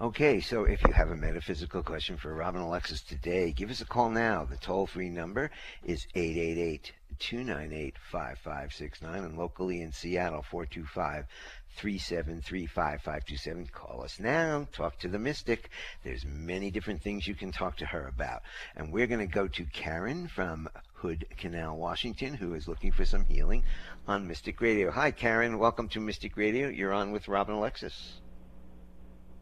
Okay, 0.00 0.40
so 0.40 0.62
if 0.62 0.80
you 0.84 0.92
have 0.92 1.10
a 1.10 1.16
metaphysical 1.16 1.82
question 1.82 2.16
for 2.16 2.32
Robin 2.32 2.60
Alexis 2.60 3.02
today, 3.02 3.50
give 3.50 3.68
us 3.68 3.80
a 3.80 3.84
call 3.84 4.10
now. 4.10 4.44
The 4.44 4.56
toll 4.56 4.86
free 4.86 5.08
number 5.10 5.50
is 5.84 6.06
888 6.14 6.92
298 7.18 7.96
5569, 8.12 9.24
and 9.24 9.36
locally 9.36 9.82
in 9.82 9.90
Seattle, 9.90 10.44
425 10.48 11.26
373 11.74 12.66
5527. 12.66 13.66
Call 13.72 14.02
us 14.04 14.20
now. 14.20 14.68
Talk 14.72 14.98
to 15.00 15.08
the 15.08 15.18
mystic. 15.18 15.70
There's 16.04 16.24
many 16.24 16.70
different 16.70 17.02
things 17.02 17.26
you 17.26 17.34
can 17.34 17.50
talk 17.50 17.76
to 17.78 17.86
her 17.86 18.06
about. 18.06 18.42
And 18.76 18.92
we're 18.92 19.08
going 19.08 19.26
to 19.26 19.32
go 19.32 19.48
to 19.48 19.64
Karen 19.64 20.28
from 20.28 20.68
Hood 21.00 21.26
Canal, 21.36 21.76
Washington, 21.76 22.34
who 22.34 22.54
is 22.54 22.66
looking 22.66 22.90
for 22.90 23.04
some 23.04 23.24
healing 23.24 23.62
on 24.06 24.26
Mystic 24.26 24.60
Radio. 24.60 24.90
Hi, 24.90 25.10
Karen. 25.10 25.58
Welcome 25.58 25.88
to 25.90 26.00
Mystic 26.00 26.36
Radio. 26.36 26.68
You're 26.68 26.92
on 26.92 27.12
with 27.12 27.28
Robin 27.28 27.54
Alexis. 27.54 28.20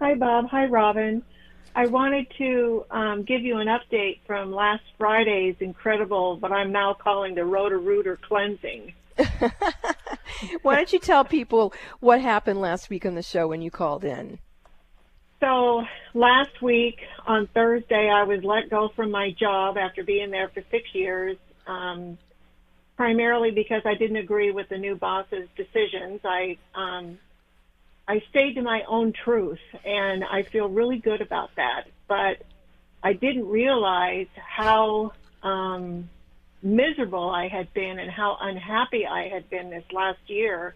Hi, 0.00 0.14
Bob. 0.14 0.48
Hi, 0.50 0.66
Robin. 0.66 1.22
I 1.75 1.86
wanted 1.86 2.26
to 2.38 2.84
um, 2.90 3.22
give 3.22 3.42
you 3.42 3.58
an 3.58 3.68
update 3.68 4.20
from 4.26 4.52
last 4.52 4.82
Friday's 4.98 5.56
incredible, 5.60 6.38
what 6.38 6.52
I'm 6.52 6.72
now 6.72 6.94
calling 6.94 7.34
the 7.34 7.44
Roto-Rooter 7.44 8.18
cleansing. 8.26 8.92
Why 10.62 10.76
don't 10.76 10.92
you 10.92 10.98
tell 10.98 11.25
people 11.25 11.72
what 12.00 12.20
happened 12.20 12.60
last 12.60 12.90
week 12.90 13.06
on 13.06 13.14
the 13.14 13.22
show 13.22 13.48
when 13.48 13.62
you 13.62 13.70
called 13.70 14.04
in? 14.04 14.38
So 15.40 15.82
last 16.14 16.62
week 16.62 16.98
on 17.26 17.46
Thursday, 17.52 18.10
I 18.10 18.25
was 18.25 18.42
let 18.42 18.70
go 18.70 18.90
from 18.96 19.10
my 19.10 19.32
job 19.38 19.76
after 19.76 20.02
being 20.02 20.30
there 20.30 20.48
for 20.48 20.62
six 20.70 20.84
years, 20.94 21.36
um, 21.66 22.18
primarily 22.96 23.50
because 23.50 23.82
I 23.85 23.94
didn't 23.94 24.16
agree 24.16 24.50
with 24.50 24.68
the 24.68 24.78
new 24.78 24.96
boss's 24.96 25.49
decisions. 25.56 26.20
I 26.25 26.56
um, 26.75 27.18
I 28.08 28.23
stayed 28.30 28.54
to 28.54 28.62
my 28.62 28.82
own 28.87 29.12
truth, 29.12 29.61
and 29.85 30.25
I 30.25 30.42
feel 30.42 30.68
really 30.68 30.99
good 30.99 31.20
about 31.20 31.50
that. 31.56 31.85
But 32.08 32.42
I 33.02 33.12
didn't 33.12 33.49
realize 33.49 34.28
how 34.37 35.12
um, 35.42 36.08
miserable 36.62 37.30
I 37.30 37.49
had 37.49 37.73
been 37.75 37.99
and 37.99 38.11
how 38.11 38.37
unhappy 38.40 39.06
I 39.06 39.28
had 39.28 39.49
been 39.50 39.70
this 39.70 39.85
last 39.92 40.18
year 40.26 40.75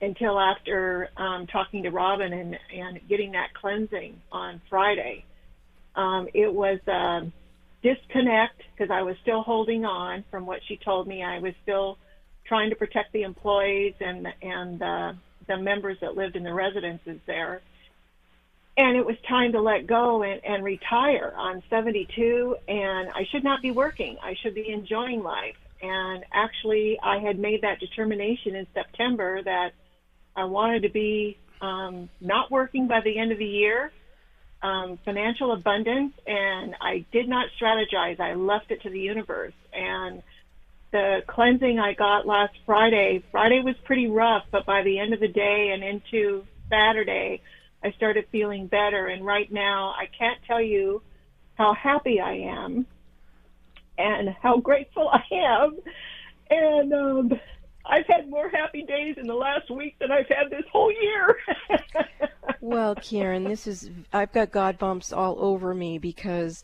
until 0.00 0.38
after 0.38 1.08
um, 1.16 1.46
talking 1.46 1.84
to 1.84 1.90
Robin 1.90 2.32
and, 2.32 2.58
and 2.74 3.00
getting 3.08 3.32
that 3.32 3.54
cleansing 3.54 4.20
on 4.32 4.60
Friday. 4.68 5.24
Um, 5.94 6.28
it 6.34 6.52
was 6.52 6.80
a 6.88 7.30
disconnect 7.84 8.62
because 8.72 8.90
I 8.90 9.02
was 9.02 9.14
still 9.22 9.42
holding 9.42 9.84
on 9.84 10.24
from 10.30 10.46
what 10.46 10.60
she 10.66 10.76
told 10.78 11.06
me. 11.06 11.22
I 11.22 11.38
was 11.38 11.52
still 11.62 11.98
trying 12.46 12.70
to 12.70 12.76
protect 12.76 13.12
the 13.12 13.22
employees 13.22 13.94
and 14.00 14.26
and 14.42 14.82
uh, 14.82 15.12
the 15.46 15.58
members 15.58 15.98
that 16.00 16.16
lived 16.16 16.34
in 16.34 16.42
the 16.42 16.52
residences 16.52 17.20
there. 17.26 17.60
And 18.76 18.96
it 18.96 19.06
was 19.06 19.16
time 19.28 19.52
to 19.52 19.60
let 19.60 19.86
go 19.86 20.24
and, 20.24 20.40
and 20.44 20.64
retire. 20.64 21.32
I'm 21.36 21.62
72 21.70 22.56
and 22.66 23.10
I 23.10 23.24
should 23.30 23.44
not 23.44 23.62
be 23.62 23.70
working. 23.70 24.16
I 24.20 24.34
should 24.42 24.54
be 24.54 24.68
enjoying 24.68 25.22
life. 25.22 25.54
And 25.80 26.24
actually, 26.32 26.98
I 27.00 27.18
had 27.18 27.38
made 27.38 27.62
that 27.62 27.78
determination 27.78 28.56
in 28.56 28.66
September 28.74 29.42
that 29.44 29.72
I 30.34 30.44
wanted 30.44 30.82
to 30.82 30.88
be 30.88 31.38
um, 31.60 32.08
not 32.20 32.50
working 32.50 32.88
by 32.88 33.00
the 33.04 33.16
end 33.18 33.30
of 33.30 33.38
the 33.38 33.46
year, 33.46 33.92
um, 34.64 34.98
financial 35.04 35.52
abundance, 35.52 36.14
and 36.26 36.74
I 36.80 37.04
did 37.12 37.28
not 37.28 37.48
strategize. 37.60 38.18
I 38.18 38.32
left 38.32 38.70
it 38.70 38.80
to 38.82 38.90
the 38.90 38.98
universe. 38.98 39.52
And 39.74 40.22
the 40.90 41.22
cleansing 41.26 41.78
I 41.78 41.92
got 41.92 42.26
last 42.26 42.54
Friday, 42.64 43.22
Friday 43.30 43.60
was 43.60 43.76
pretty 43.84 44.06
rough, 44.06 44.44
but 44.50 44.64
by 44.64 44.82
the 44.82 44.98
end 44.98 45.12
of 45.12 45.20
the 45.20 45.28
day 45.28 45.72
and 45.74 45.84
into 45.84 46.46
Saturday, 46.70 47.42
I 47.82 47.92
started 47.92 48.26
feeling 48.32 48.66
better. 48.66 49.06
And 49.08 49.26
right 49.26 49.52
now, 49.52 49.94
I 49.98 50.06
can't 50.18 50.40
tell 50.46 50.62
you 50.62 51.02
how 51.56 51.74
happy 51.74 52.18
I 52.18 52.32
am 52.32 52.86
and 53.98 54.30
how 54.30 54.56
grateful 54.60 55.10
I 55.12 55.24
am. 55.30 55.78
And 56.48 56.92
um, 56.94 57.40
I've 57.86 58.06
had 58.06 58.28
more 58.28 58.48
happy 58.48 58.82
days 58.82 59.16
in 59.18 59.26
the 59.26 59.34
last 59.34 59.70
week 59.70 59.96
than 59.98 60.10
I've 60.10 60.28
had 60.28 60.50
this 60.50 60.64
whole 60.72 60.92
year. 60.92 61.36
Well, 62.64 62.94
Karen, 62.94 63.44
this 63.44 63.66
is 63.66 63.90
I've 64.10 64.32
got 64.32 64.50
God 64.50 64.78
bumps 64.78 65.12
all 65.12 65.36
over 65.38 65.74
me 65.74 65.98
because 65.98 66.62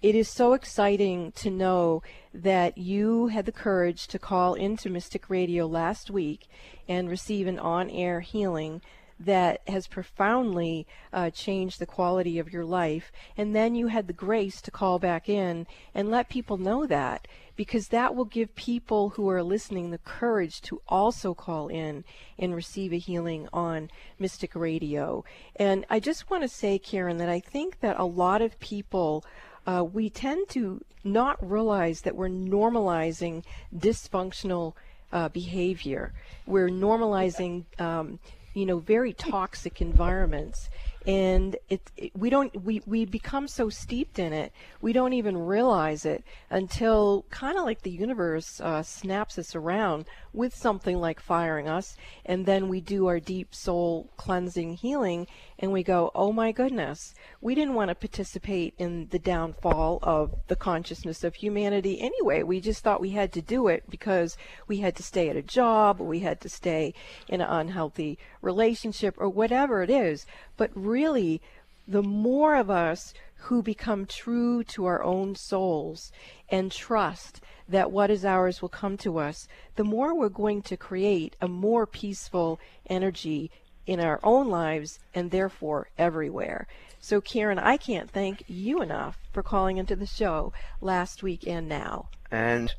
it 0.00 0.14
is 0.14 0.26
so 0.26 0.54
exciting 0.54 1.30
to 1.32 1.50
know 1.50 2.02
that 2.32 2.78
you 2.78 3.26
had 3.26 3.44
the 3.44 3.52
courage 3.52 4.06
to 4.08 4.18
call 4.18 4.54
into 4.54 4.88
Mystic 4.88 5.28
Radio 5.28 5.66
last 5.66 6.10
week 6.10 6.48
and 6.88 7.06
receive 7.06 7.46
an 7.46 7.58
on-air 7.58 8.20
healing 8.20 8.80
that 9.20 9.60
has 9.68 9.86
profoundly 9.86 10.86
uh, 11.12 11.28
changed 11.28 11.78
the 11.78 11.86
quality 11.86 12.38
of 12.38 12.50
your 12.50 12.64
life. 12.64 13.12
And 13.36 13.54
then 13.54 13.74
you 13.74 13.88
had 13.88 14.06
the 14.06 14.14
grace 14.14 14.62
to 14.62 14.70
call 14.70 14.98
back 14.98 15.28
in 15.28 15.66
and 15.94 16.10
let 16.10 16.30
people 16.30 16.56
know 16.56 16.86
that 16.86 17.28
because 17.56 17.88
that 17.88 18.14
will 18.14 18.24
give 18.24 18.54
people 18.54 19.10
who 19.10 19.28
are 19.28 19.42
listening 19.42 19.90
the 19.90 19.98
courage 19.98 20.60
to 20.62 20.80
also 20.88 21.34
call 21.34 21.68
in 21.68 22.04
and 22.38 22.54
receive 22.54 22.92
a 22.92 22.98
healing 22.98 23.48
on 23.52 23.90
Mystic 24.18 24.54
Radio. 24.54 25.24
And 25.56 25.84
I 25.90 26.00
just 26.00 26.30
want 26.30 26.42
to 26.42 26.48
say, 26.48 26.78
Karen, 26.78 27.18
that 27.18 27.28
I 27.28 27.40
think 27.40 27.80
that 27.80 27.98
a 27.98 28.04
lot 28.04 28.42
of 28.42 28.58
people. 28.60 29.24
Uh, 29.64 29.84
we 29.84 30.10
tend 30.10 30.48
to 30.48 30.84
not 31.04 31.38
realize 31.40 32.00
that 32.00 32.16
we're 32.16 32.28
normalizing 32.28 33.44
dysfunctional 33.72 34.74
uh, 35.12 35.28
behavior. 35.28 36.12
We're 36.46 36.68
normalizing, 36.68 37.64
um, 37.80 38.18
you 38.54 38.66
know, 38.66 38.78
very 38.78 39.12
toxic 39.12 39.80
environments, 39.80 40.68
and 41.06 41.56
it, 41.68 41.90
it 41.96 42.12
we 42.16 42.30
don't 42.30 42.64
we 42.64 42.82
we 42.86 43.04
become 43.04 43.48
so 43.48 43.68
steeped 43.68 44.18
in 44.18 44.32
it 44.32 44.52
we 44.80 44.92
don't 44.92 45.12
even 45.12 45.36
realize 45.36 46.04
it 46.04 46.24
until 46.50 47.24
kind 47.30 47.58
of 47.58 47.64
like 47.64 47.82
the 47.82 47.90
universe 47.90 48.60
uh, 48.60 48.82
snaps 48.82 49.38
us 49.38 49.54
around 49.54 50.04
with 50.32 50.54
something 50.54 50.98
like 50.98 51.20
firing 51.20 51.68
us, 51.68 51.96
and 52.24 52.46
then 52.46 52.68
we 52.68 52.80
do 52.80 53.06
our 53.06 53.20
deep 53.20 53.54
soul 53.54 54.10
cleansing 54.16 54.74
healing, 54.74 55.26
and 55.58 55.72
we 55.72 55.82
go, 55.82 56.10
oh 56.14 56.32
my 56.32 56.52
goodness, 56.52 57.14
we 57.40 57.54
didn't 57.54 57.74
want 57.74 57.88
to 57.88 57.94
participate 57.94 58.74
in 58.78 59.08
the 59.10 59.18
downfall 59.18 59.98
of 60.02 60.34
the 60.48 60.56
consciousness 60.56 61.22
of 61.22 61.34
humanity 61.34 62.00
anyway. 62.00 62.42
We 62.42 62.60
just 62.60 62.82
thought 62.82 63.00
we 63.00 63.10
had 63.10 63.32
to 63.32 63.42
do 63.42 63.68
it 63.68 63.84
because 63.90 64.36
we 64.66 64.78
had 64.78 64.96
to 64.96 65.02
stay 65.02 65.28
at 65.28 65.36
a 65.36 65.42
job, 65.42 66.00
we 66.00 66.20
had 66.20 66.40
to 66.40 66.48
stay 66.48 66.94
in 67.28 67.40
an 67.40 67.48
unhealthy 67.48 68.18
relationship, 68.40 69.14
or 69.18 69.28
whatever 69.28 69.82
it 69.82 69.90
is. 69.90 70.26
But 70.56 70.70
really, 70.74 71.42
the 71.86 72.02
more 72.02 72.54
of 72.54 72.70
us 72.70 73.12
who 73.44 73.62
become 73.62 74.06
true 74.06 74.62
to 74.62 74.84
our 74.84 75.02
own 75.02 75.34
souls 75.34 76.12
and 76.48 76.70
trust 76.70 77.40
that 77.68 77.90
what 77.90 78.10
is 78.10 78.24
ours 78.24 78.62
will 78.62 78.68
come 78.68 78.96
to 78.96 79.18
us, 79.18 79.48
the 79.76 79.84
more 79.84 80.14
we're 80.14 80.28
going 80.28 80.62
to 80.62 80.76
create 80.76 81.34
a 81.40 81.48
more 81.48 81.86
peaceful 81.86 82.60
energy 82.86 83.50
in 83.84 83.98
our 83.98 84.20
own 84.22 84.48
lives 84.48 85.00
and 85.12 85.30
therefore 85.30 85.88
everywhere. 85.98 86.68
So, 87.00 87.20
Karen, 87.20 87.58
I 87.58 87.78
can't 87.78 88.08
thank 88.08 88.44
you 88.46 88.80
enough 88.80 89.18
for 89.32 89.42
calling 89.42 89.76
into 89.76 89.96
the 89.96 90.06
show 90.06 90.52
last 90.80 91.24
week 91.24 91.44
and 91.46 91.68
now. 91.68 92.10
And, 92.30 92.72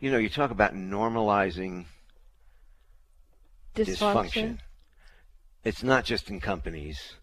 you 0.00 0.10
know, 0.10 0.16
you 0.16 0.30
talk 0.30 0.50
about 0.50 0.74
normalizing 0.74 1.84
dysfunction. 3.74 3.94
dysfunction. 3.98 4.58
It's 5.64 5.82
not 5.82 6.04
just 6.04 6.30
in 6.30 6.40
companies 6.40 7.16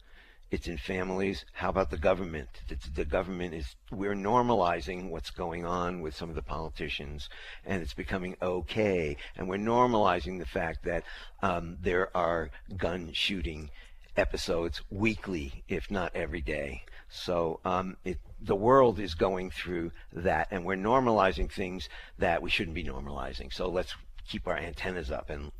it's 0.53 0.67
in 0.67 0.77
families. 0.77 1.45
How 1.53 1.69
about 1.69 1.89
the 1.89 1.97
government? 1.97 2.47
It's, 2.69 2.87
the 2.89 3.05
government 3.05 3.55
is, 3.55 3.75
we're 3.91 4.13
normalizing 4.13 5.09
what's 5.09 5.31
going 5.31 5.65
on 5.65 5.99
with 5.99 6.15
some 6.15 6.29
of 6.29 6.35
the 6.35 6.43
politicians, 6.43 7.27
and 7.65 7.81
it's 7.81 7.95
becoming 7.95 8.35
okay. 8.39 9.17
And 9.35 9.49
we're 9.49 9.57
normalizing 9.57 10.37
the 10.37 10.45
fact 10.45 10.85
that 10.85 11.05
um, 11.41 11.77
there 11.81 12.15
are 12.15 12.51
gun 12.77 13.09
shooting 13.13 13.71
episodes 14.15 14.83
weekly, 14.91 15.63
if 15.67 15.89
not 15.89 16.15
every 16.15 16.41
day. 16.41 16.83
So 17.09 17.59
um, 17.65 17.97
it, 18.05 18.19
the 18.39 18.55
world 18.55 18.99
is 18.99 19.15
going 19.15 19.49
through 19.49 19.91
that, 20.11 20.49
and 20.51 20.63
we're 20.63 20.75
normalizing 20.75 21.51
things 21.51 21.89
that 22.19 22.43
we 22.43 22.51
shouldn't 22.51 22.75
be 22.75 22.83
normalizing. 22.83 23.51
So 23.51 23.67
let's 23.69 23.95
keep 24.29 24.47
our 24.47 24.57
antennas 24.57 25.09
up 25.09 25.31
and 25.31 25.51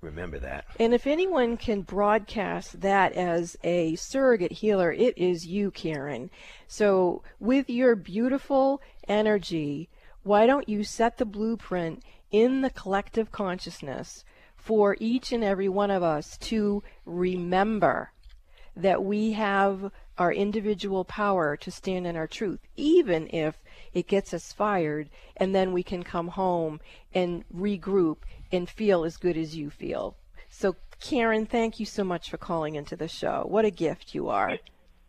Remember 0.00 0.38
that. 0.38 0.64
And 0.78 0.94
if 0.94 1.06
anyone 1.06 1.56
can 1.56 1.82
broadcast 1.82 2.80
that 2.82 3.12
as 3.14 3.56
a 3.64 3.96
surrogate 3.96 4.52
healer, 4.52 4.92
it 4.92 5.18
is 5.18 5.46
you, 5.46 5.72
Karen. 5.72 6.30
So, 6.68 7.22
with 7.40 7.68
your 7.68 7.96
beautiful 7.96 8.80
energy, 9.08 9.88
why 10.22 10.46
don't 10.46 10.68
you 10.68 10.84
set 10.84 11.18
the 11.18 11.24
blueprint 11.24 12.04
in 12.30 12.60
the 12.60 12.70
collective 12.70 13.32
consciousness 13.32 14.24
for 14.56 14.96
each 15.00 15.32
and 15.32 15.42
every 15.42 15.68
one 15.68 15.90
of 15.90 16.02
us 16.02 16.36
to 16.38 16.82
remember 17.04 18.12
that 18.76 19.02
we 19.02 19.32
have 19.32 19.90
our 20.18 20.32
individual 20.32 21.04
power 21.04 21.56
to 21.56 21.70
stand 21.70 22.06
in 22.06 22.16
our 22.16 22.26
truth, 22.26 22.60
even 22.76 23.28
if 23.32 23.56
it 23.92 24.06
gets 24.06 24.34
us 24.34 24.52
fired, 24.52 25.08
and 25.36 25.54
then 25.54 25.72
we 25.72 25.82
can 25.82 26.02
come 26.02 26.28
home 26.28 26.80
and 27.14 27.44
regroup 27.54 28.18
and 28.52 28.68
feel 28.68 29.04
as 29.04 29.16
good 29.16 29.36
as 29.36 29.56
you 29.56 29.70
feel. 29.70 30.16
So, 30.50 30.76
Karen, 31.00 31.46
thank 31.46 31.78
you 31.78 31.86
so 31.86 32.04
much 32.04 32.30
for 32.30 32.38
calling 32.38 32.74
into 32.74 32.96
the 32.96 33.08
show. 33.08 33.44
What 33.46 33.64
a 33.64 33.70
gift 33.70 34.14
you 34.14 34.28
are. 34.28 34.58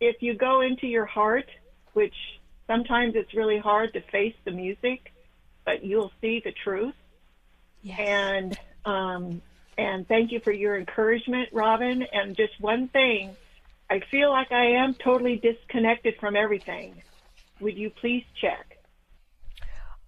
If 0.00 0.16
you 0.22 0.34
go 0.34 0.60
into 0.60 0.86
your 0.86 1.06
heart, 1.06 1.48
which 1.92 2.14
sometimes 2.66 3.14
it's 3.16 3.34
really 3.34 3.58
hard 3.58 3.92
to 3.94 4.00
face 4.00 4.34
the 4.44 4.50
music, 4.50 5.12
but 5.64 5.84
you'll 5.84 6.12
see 6.20 6.40
the 6.44 6.52
truth. 6.64 6.94
Yes. 7.82 7.98
And 8.00 8.58
um, 8.84 9.42
and 9.76 10.06
thank 10.06 10.30
you 10.32 10.40
for 10.40 10.52
your 10.52 10.76
encouragement, 10.78 11.48
Robin. 11.52 12.04
And 12.12 12.36
just 12.36 12.60
one 12.60 12.88
thing, 12.88 13.36
I 13.88 14.00
feel 14.10 14.30
like 14.30 14.52
I 14.52 14.72
am 14.72 14.94
totally 14.94 15.36
disconnected 15.36 16.14
from 16.20 16.36
everything. 16.36 17.02
Would 17.60 17.76
you 17.76 17.90
please 17.90 18.24
check? 18.40 18.79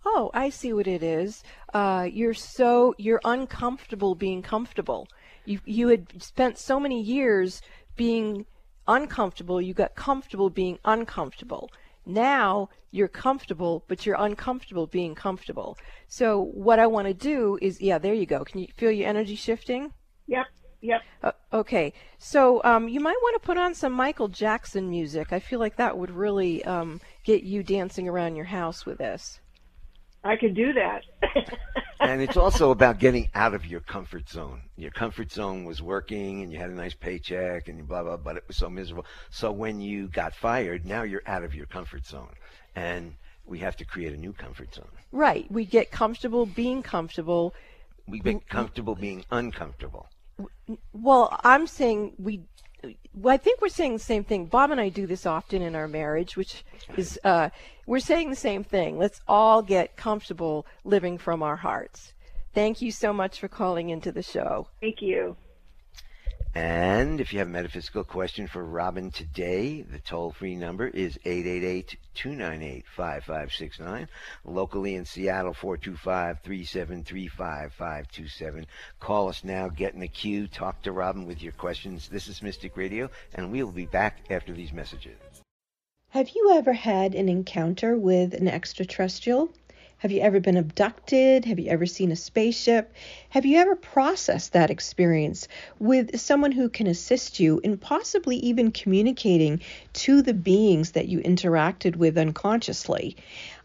Oh, 0.04 0.30
I 0.34 0.50
see 0.50 0.72
what 0.72 0.86
it 0.86 1.02
is. 1.02 1.42
Uh, 1.72 2.08
you're 2.10 2.34
so 2.34 2.94
you're 2.98 3.20
uncomfortable 3.24 4.14
being 4.14 4.42
comfortable. 4.42 5.08
You 5.44 5.60
you 5.64 5.88
had 5.88 6.22
spent 6.22 6.58
so 6.58 6.78
many 6.78 7.00
years 7.02 7.62
being 7.96 8.46
uncomfortable. 8.88 9.60
You 9.60 9.74
got 9.74 9.94
comfortable 9.94 10.50
being 10.50 10.78
uncomfortable. 10.84 11.70
Now 12.04 12.68
you're 12.90 13.08
comfortable, 13.08 13.84
but 13.88 14.04
you're 14.04 14.16
uncomfortable 14.18 14.86
being 14.86 15.14
comfortable. 15.14 15.78
So 16.08 16.42
what 16.42 16.78
I 16.78 16.86
want 16.86 17.08
to 17.08 17.14
do 17.14 17.58
is, 17.62 17.80
yeah, 17.80 17.98
there 17.98 18.14
you 18.14 18.26
go. 18.26 18.44
Can 18.44 18.60
you 18.60 18.68
feel 18.76 18.90
your 18.90 19.08
energy 19.08 19.36
shifting? 19.36 19.92
Yep. 20.26 20.46
Yep. 20.82 21.00
Uh, 21.22 21.32
okay. 21.52 21.92
So 22.18 22.60
um, 22.64 22.88
you 22.88 23.00
might 23.00 23.16
want 23.22 23.40
to 23.40 23.46
put 23.46 23.56
on 23.56 23.72
some 23.74 23.92
Michael 23.92 24.28
Jackson 24.28 24.90
music. 24.90 25.32
I 25.32 25.38
feel 25.38 25.60
like 25.60 25.76
that 25.76 25.96
would 25.96 26.10
really 26.10 26.64
um, 26.64 27.00
get 27.24 27.44
you 27.44 27.62
dancing 27.62 28.08
around 28.08 28.34
your 28.34 28.46
house 28.46 28.84
with 28.84 28.98
this. 28.98 29.40
I 30.24 30.36
can 30.36 30.54
do 30.54 30.72
that. 30.72 31.02
and 32.00 32.22
it's 32.22 32.36
also 32.36 32.70
about 32.70 32.98
getting 32.98 33.28
out 33.34 33.54
of 33.54 33.66
your 33.66 33.80
comfort 33.80 34.28
zone. 34.28 34.62
Your 34.76 34.92
comfort 34.92 35.32
zone 35.32 35.64
was 35.64 35.82
working 35.82 36.42
and 36.42 36.52
you 36.52 36.58
had 36.58 36.70
a 36.70 36.74
nice 36.74 36.94
paycheck 36.94 37.68
and 37.68 37.86
blah, 37.86 38.02
blah, 38.02 38.16
but 38.16 38.36
it 38.36 38.44
was 38.46 38.56
so 38.56 38.70
miserable. 38.70 39.06
So 39.30 39.50
when 39.50 39.80
you 39.80 40.08
got 40.08 40.34
fired, 40.34 40.86
now 40.86 41.02
you're 41.02 41.22
out 41.26 41.42
of 41.42 41.54
your 41.54 41.66
comfort 41.66 42.06
zone. 42.06 42.34
And 42.76 43.14
we 43.44 43.58
have 43.58 43.76
to 43.76 43.84
create 43.84 44.12
a 44.12 44.16
new 44.16 44.32
comfort 44.32 44.74
zone. 44.74 44.88
Right. 45.10 45.50
We 45.50 45.64
get 45.64 45.90
comfortable 45.90 46.46
being 46.46 46.82
comfortable. 46.82 47.54
We 48.06 48.20
get 48.20 48.48
comfortable 48.48 48.94
being 48.94 49.24
uncomfortable. 49.30 50.08
Well, 50.92 51.36
I'm 51.44 51.66
saying 51.66 52.14
we 52.18 52.42
well, 53.14 53.34
I 53.34 53.36
think 53.36 53.60
we're 53.60 53.68
saying 53.68 53.94
the 53.94 53.98
same 53.98 54.24
thing. 54.24 54.46
Bob 54.46 54.70
and 54.70 54.80
I 54.80 54.88
do 54.88 55.06
this 55.06 55.26
often 55.26 55.62
in 55.62 55.74
our 55.74 55.88
marriage, 55.88 56.36
which 56.36 56.64
is 56.96 57.18
uh, 57.24 57.50
we're 57.86 58.00
saying 58.00 58.30
the 58.30 58.36
same 58.36 58.64
thing. 58.64 58.98
Let's 58.98 59.20
all 59.28 59.62
get 59.62 59.96
comfortable 59.96 60.66
living 60.84 61.18
from 61.18 61.42
our 61.42 61.56
hearts. 61.56 62.12
Thank 62.54 62.82
you 62.82 62.92
so 62.92 63.12
much 63.12 63.40
for 63.40 63.48
calling 63.48 63.90
into 63.90 64.12
the 64.12 64.22
show. 64.22 64.68
Thank 64.80 65.00
you. 65.00 65.36
And 66.54 67.18
if 67.18 67.32
you 67.32 67.38
have 67.38 67.48
a 67.48 67.50
metaphysical 67.50 68.04
question 68.04 68.46
for 68.46 68.62
Robin 68.62 69.10
today, 69.10 69.80
the 69.80 69.98
toll 69.98 70.32
free 70.32 70.54
number 70.54 70.86
is 70.86 71.18
888 71.24 71.96
298 72.14 72.84
5569. 72.94 74.08
Locally 74.44 74.94
in 74.94 75.06
Seattle, 75.06 75.54
425 75.54 76.40
3735 76.40 77.72
527. 77.72 78.66
Call 79.00 79.28
us 79.28 79.44
now, 79.44 79.70
get 79.70 79.94
in 79.94 80.00
the 80.00 80.08
queue, 80.08 80.46
talk 80.46 80.82
to 80.82 80.92
Robin 80.92 81.24
with 81.26 81.42
your 81.42 81.52
questions. 81.52 82.08
This 82.08 82.28
is 82.28 82.42
Mystic 82.42 82.76
Radio, 82.76 83.08
and 83.34 83.50
we 83.50 83.62
will 83.62 83.72
be 83.72 83.86
back 83.86 84.18
after 84.28 84.52
these 84.52 84.74
messages. 84.74 85.16
Have 86.10 86.28
you 86.34 86.52
ever 86.52 86.74
had 86.74 87.14
an 87.14 87.30
encounter 87.30 87.96
with 87.96 88.34
an 88.34 88.46
extraterrestrial? 88.46 89.50
Have 90.02 90.10
you 90.10 90.20
ever 90.20 90.40
been 90.40 90.56
abducted? 90.56 91.44
Have 91.44 91.60
you 91.60 91.70
ever 91.70 91.86
seen 91.86 92.10
a 92.10 92.16
spaceship? 92.16 92.92
Have 93.28 93.46
you 93.46 93.58
ever 93.58 93.76
processed 93.76 94.52
that 94.52 94.68
experience 94.68 95.46
with 95.78 96.18
someone 96.18 96.50
who 96.50 96.68
can 96.68 96.88
assist 96.88 97.38
you 97.38 97.60
in 97.62 97.78
possibly 97.78 98.34
even 98.38 98.72
communicating 98.72 99.60
to 99.92 100.20
the 100.20 100.34
beings 100.34 100.90
that 100.90 101.06
you 101.06 101.20
interacted 101.20 101.94
with 101.94 102.18
unconsciously? 102.18 103.16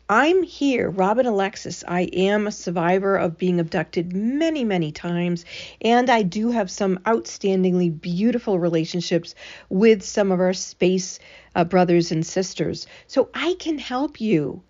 I'm 0.08 0.43
here, 0.43 0.91
Robin 0.91 1.26
Alexis. 1.26 1.84
I 1.88 2.02
am 2.02 2.45
a 2.45 2.52
survivor 2.52 3.15
of 3.15 3.39
being 3.39 3.60
abducted 3.60 4.13
many, 4.13 4.63
many 4.63 4.91
times, 4.91 5.43
and 5.82 6.08
I 6.08 6.21
do 6.21 6.52
have 6.52 6.69
some 6.69 7.00
outstandingly 7.00 8.00
beautiful 8.00 8.60
relationships 8.60 9.34
with 9.69 10.04
some 10.04 10.32
of 10.32 10.39
our 10.39 10.54
space 10.54 11.17
uh, 11.56 11.63
brothers 11.63 12.12
and 12.12 12.23
sisters. 12.23 12.86
So 13.08 13.30
I 13.34 13.56
can 13.58 13.80
help 13.80 14.21
you. 14.21 14.62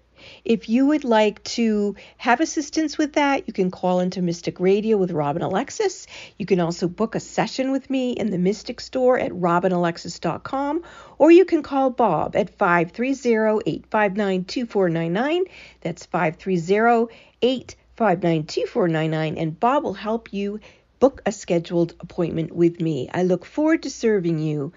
If 0.45 0.69
you 0.69 0.87
would 0.87 1.03
like 1.03 1.43
to 1.55 1.95
have 2.17 2.39
assistance 2.39 2.97
with 2.97 3.13
that, 3.13 3.47
you 3.47 3.53
can 3.53 3.71
call 3.71 3.99
into 3.99 4.21
Mystic 4.21 4.59
Radio 4.59 4.97
with 4.97 5.11
Robin 5.11 5.41
Alexis. 5.41 6.07
You 6.37 6.45
can 6.45 6.59
also 6.59 6.87
book 6.87 7.15
a 7.15 7.19
session 7.19 7.71
with 7.71 7.89
me 7.89 8.11
in 8.11 8.31
the 8.31 8.37
Mystic 8.37 8.81
Store 8.81 9.17
at 9.19 9.31
robinalexis.com, 9.31 10.83
or 11.17 11.31
you 11.31 11.45
can 11.45 11.63
call 11.63 11.89
Bob 11.89 12.35
at 12.35 12.49
530 12.57 13.61
859 13.65 14.43
2499. 14.45 15.43
That's 15.81 16.05
530 16.05 17.13
859 17.41 18.45
2499, 18.45 19.37
and 19.37 19.59
Bob 19.59 19.83
will 19.83 19.93
help 19.93 20.33
you 20.33 20.59
book 20.99 21.21
a 21.25 21.31
scheduled 21.31 21.93
appointment 21.99 22.51
with 22.51 22.81
me. 22.81 23.09
I 23.13 23.23
look 23.23 23.45
forward 23.45 23.83
to 23.83 23.89
serving 23.89 24.39
you. 24.39 24.73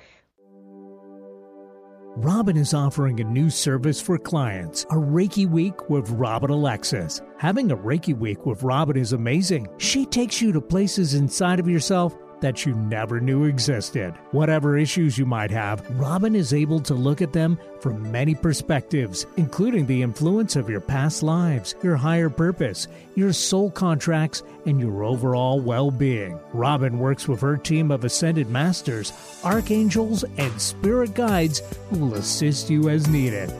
Robin 2.16 2.56
is 2.56 2.74
offering 2.74 3.20
a 3.20 3.24
new 3.24 3.48
service 3.48 4.00
for 4.00 4.18
clients, 4.18 4.82
a 4.90 4.94
Reiki 4.94 5.48
Week 5.48 5.88
with 5.88 6.10
Robin 6.10 6.50
Alexis. 6.50 7.22
Having 7.38 7.70
a 7.70 7.76
Reiki 7.76 8.18
Week 8.18 8.44
with 8.44 8.64
Robin 8.64 8.96
is 8.96 9.12
amazing. 9.12 9.68
She 9.78 10.04
takes 10.06 10.42
you 10.42 10.50
to 10.50 10.60
places 10.60 11.14
inside 11.14 11.60
of 11.60 11.68
yourself 11.68 12.16
that 12.40 12.64
you 12.64 12.74
never 12.74 13.20
knew 13.20 13.44
existed. 13.44 14.14
Whatever 14.32 14.76
issues 14.76 15.18
you 15.18 15.26
might 15.26 15.50
have, 15.50 15.88
Robin 15.98 16.34
is 16.34 16.52
able 16.52 16.80
to 16.80 16.94
look 16.94 17.22
at 17.22 17.32
them 17.32 17.58
from 17.80 18.10
many 18.12 18.34
perspectives, 18.34 19.26
including 19.36 19.86
the 19.86 20.02
influence 20.02 20.56
of 20.56 20.68
your 20.68 20.80
past 20.80 21.22
lives, 21.22 21.74
your 21.82 21.96
higher 21.96 22.28
purpose, 22.30 22.88
your 23.14 23.32
soul 23.32 23.70
contracts, 23.70 24.42
and 24.66 24.80
your 24.80 25.04
overall 25.04 25.60
well 25.60 25.90
being. 25.90 26.38
Robin 26.52 26.98
works 26.98 27.26
with 27.26 27.40
her 27.40 27.56
team 27.56 27.90
of 27.90 28.04
ascended 28.04 28.50
masters, 28.50 29.12
archangels, 29.44 30.24
and 30.38 30.60
spirit 30.60 31.14
guides 31.14 31.62
who 31.90 31.98
will 31.98 32.14
assist 32.14 32.70
you 32.70 32.88
as 32.88 33.08
needed. 33.08 33.52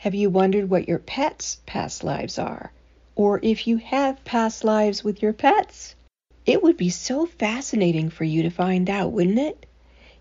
Have 0.00 0.14
you 0.14 0.28
wondered 0.28 0.68
what 0.68 0.86
your 0.86 0.98
pets' 0.98 1.62
past 1.64 2.04
lives 2.04 2.38
are? 2.38 2.70
Or 3.14 3.40
if 3.42 3.66
you 3.66 3.78
have 3.78 4.22
past 4.24 4.62
lives 4.62 5.02
with 5.02 5.22
your 5.22 5.32
pets? 5.32 5.94
It 6.44 6.62
would 6.62 6.76
be 6.76 6.90
so 6.90 7.24
fascinating 7.24 8.10
for 8.10 8.24
you 8.24 8.42
to 8.42 8.50
find 8.50 8.90
out, 8.90 9.12
wouldn't 9.12 9.38
it? 9.38 9.64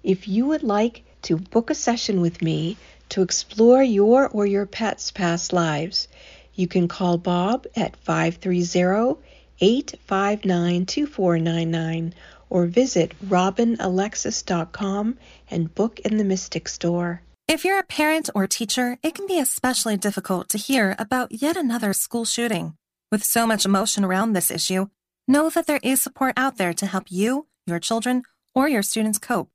If 0.01 0.29
you 0.29 0.45
would 0.45 0.63
like 0.63 1.03
to 1.23 1.37
book 1.37 1.69
a 1.69 1.75
session 1.75 2.21
with 2.21 2.41
me 2.41 2.77
to 3.09 3.21
explore 3.21 3.83
your 3.83 4.27
or 4.29 4.45
your 4.45 4.65
pet's 4.65 5.11
past 5.11 5.53
lives, 5.53 6.07
you 6.53 6.67
can 6.67 6.87
call 6.87 7.17
Bob 7.17 7.65
at 7.75 7.95
530 7.97 9.19
859 9.59 10.85
2499 10.85 12.13
or 12.49 12.65
visit 12.65 13.13
robinalexis.com 13.25 15.17
and 15.49 15.75
book 15.75 15.99
in 16.01 16.17
the 16.17 16.23
Mystic 16.23 16.67
Store. 16.67 17.21
If 17.47 17.65
you're 17.65 17.79
a 17.79 17.83
parent 17.83 18.29
or 18.35 18.47
teacher, 18.47 18.97
it 19.03 19.15
can 19.15 19.27
be 19.27 19.39
especially 19.39 19.97
difficult 19.97 20.49
to 20.49 20.57
hear 20.57 20.95
about 20.97 21.31
yet 21.31 21.57
another 21.57 21.93
school 21.93 22.25
shooting. 22.25 22.75
With 23.11 23.23
so 23.23 23.45
much 23.45 23.65
emotion 23.65 24.03
around 24.03 24.33
this 24.33 24.49
issue, 24.49 24.87
know 25.27 25.49
that 25.49 25.67
there 25.67 25.79
is 25.83 26.01
support 26.01 26.33
out 26.37 26.57
there 26.57 26.73
to 26.73 26.85
help 26.85 27.05
you, 27.09 27.47
your 27.67 27.79
children, 27.79 28.23
or 28.55 28.67
your 28.67 28.83
students 28.83 29.19
cope 29.19 29.52